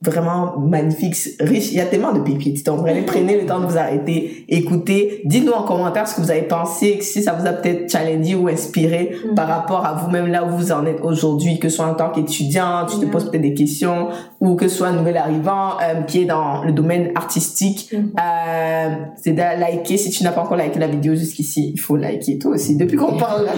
vraiment 0.00 0.56
magnifique, 0.58 1.16
riche. 1.40 1.72
Il 1.72 1.78
y 1.78 1.80
a 1.80 1.86
tellement 1.86 2.12
de 2.12 2.20
pépites. 2.20 2.64
Donc, 2.64 2.80
vraiment, 2.80 3.00
prenez 3.06 3.40
le 3.40 3.46
temps 3.46 3.58
de 3.60 3.66
vous 3.66 3.76
arrêter, 3.76 4.44
écoutez. 4.48 5.22
Dites-nous 5.24 5.52
en 5.52 5.62
commentaire 5.64 6.06
ce 6.06 6.14
que 6.16 6.20
vous 6.20 6.30
avez 6.30 6.42
pensé, 6.42 6.98
si 7.00 7.22
ça 7.22 7.32
vous 7.32 7.46
a 7.46 7.50
peut-être 7.52 7.90
challengé 7.90 8.34
ou 8.36 8.46
inspiré 8.48 9.10
Mhm. 9.28 9.34
par 9.34 9.48
rapport 9.48 9.84
à 9.84 9.94
vous-même 9.94 10.28
là 10.28 10.44
où 10.44 10.56
vous 10.56 10.70
en 10.72 10.86
êtes 10.86 11.00
aujourd'hui, 11.02 11.58
que 11.58 11.68
ce 11.68 11.76
soit 11.76 11.86
en 11.86 11.94
tant 11.94 12.10
qu'étudiant, 12.10 12.86
tu 12.88 12.96
te 12.96 13.02
Yeah. 13.02 13.10
poses 13.10 13.30
peut-être 13.30 13.42
des 13.42 13.54
questions, 13.54 14.08
ou 14.40 14.54
que 14.54 14.68
ce 14.68 14.76
soit 14.76 14.88
un 14.88 14.92
nouvel 14.92 15.16
arrivant 15.16 15.70
euh, 15.82 16.02
qui 16.02 16.22
est 16.22 16.26
dans 16.26 16.62
le 16.62 16.72
domaine 16.72 17.10
artistique. 17.16 17.90
Mhm. 17.92 18.12
Euh, 18.20 18.88
c'est 19.20 19.32
de 19.32 19.38
liker. 19.60 19.96
Si 19.96 20.10
tu 20.10 20.22
n'as 20.22 20.32
pas 20.32 20.42
encore 20.42 20.56
liké 20.56 20.78
la 20.78 20.86
vidéo 20.86 21.14
jusqu'ici, 21.16 21.72
il 21.74 21.80
faut 21.80 21.96
liker 21.96 22.38
toi 22.38 22.52
aussi. 22.52 22.76
Depuis 22.76 22.96
qu'on 22.96 23.16
parle 23.16 23.46
là. 23.46 23.52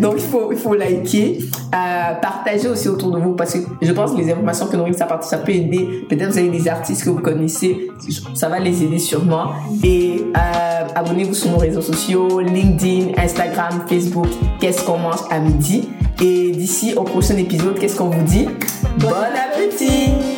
Donc, 0.00 0.14
il 0.16 0.22
faut, 0.22 0.50
il 0.52 0.58
faut 0.58 0.74
liker. 0.74 1.38
Euh, 1.74 2.14
partager 2.20 2.68
aussi 2.68 2.88
autour 2.88 3.10
de 3.10 3.18
vous 3.18 3.34
parce 3.34 3.54
que 3.54 3.58
je 3.80 3.92
pense 3.92 4.12
que 4.12 4.18
les 4.18 4.30
informations 4.30 4.66
que 4.66 4.76
Nourine 4.76 4.94
ça, 4.94 5.06
ça 5.22 5.38
peut 5.38 5.52
Peut-être 6.08 6.30
vous 6.30 6.38
avez 6.38 6.48
des 6.48 6.68
artistes 6.68 7.04
que 7.04 7.10
vous 7.10 7.20
connaissez. 7.20 7.88
Ça 8.34 8.48
va 8.48 8.58
les 8.58 8.82
aider 8.82 8.98
sûrement. 8.98 9.52
Et 9.82 10.22
euh, 10.36 10.88
abonnez-vous 10.94 11.34
sur 11.34 11.50
nos 11.50 11.58
réseaux 11.58 11.82
sociaux, 11.82 12.40
LinkedIn, 12.40 13.12
Instagram, 13.16 13.84
Facebook. 13.88 14.28
Qu'est-ce 14.60 14.84
qu'on 14.84 14.98
mange 14.98 15.20
à 15.30 15.38
midi? 15.38 15.88
Et 16.20 16.50
d'ici 16.52 16.94
au 16.96 17.02
prochain 17.02 17.36
épisode, 17.36 17.78
qu'est-ce 17.78 17.96
qu'on 17.96 18.10
vous 18.10 18.24
dit? 18.24 18.46
Bon 18.98 19.08
appétit! 19.10 20.31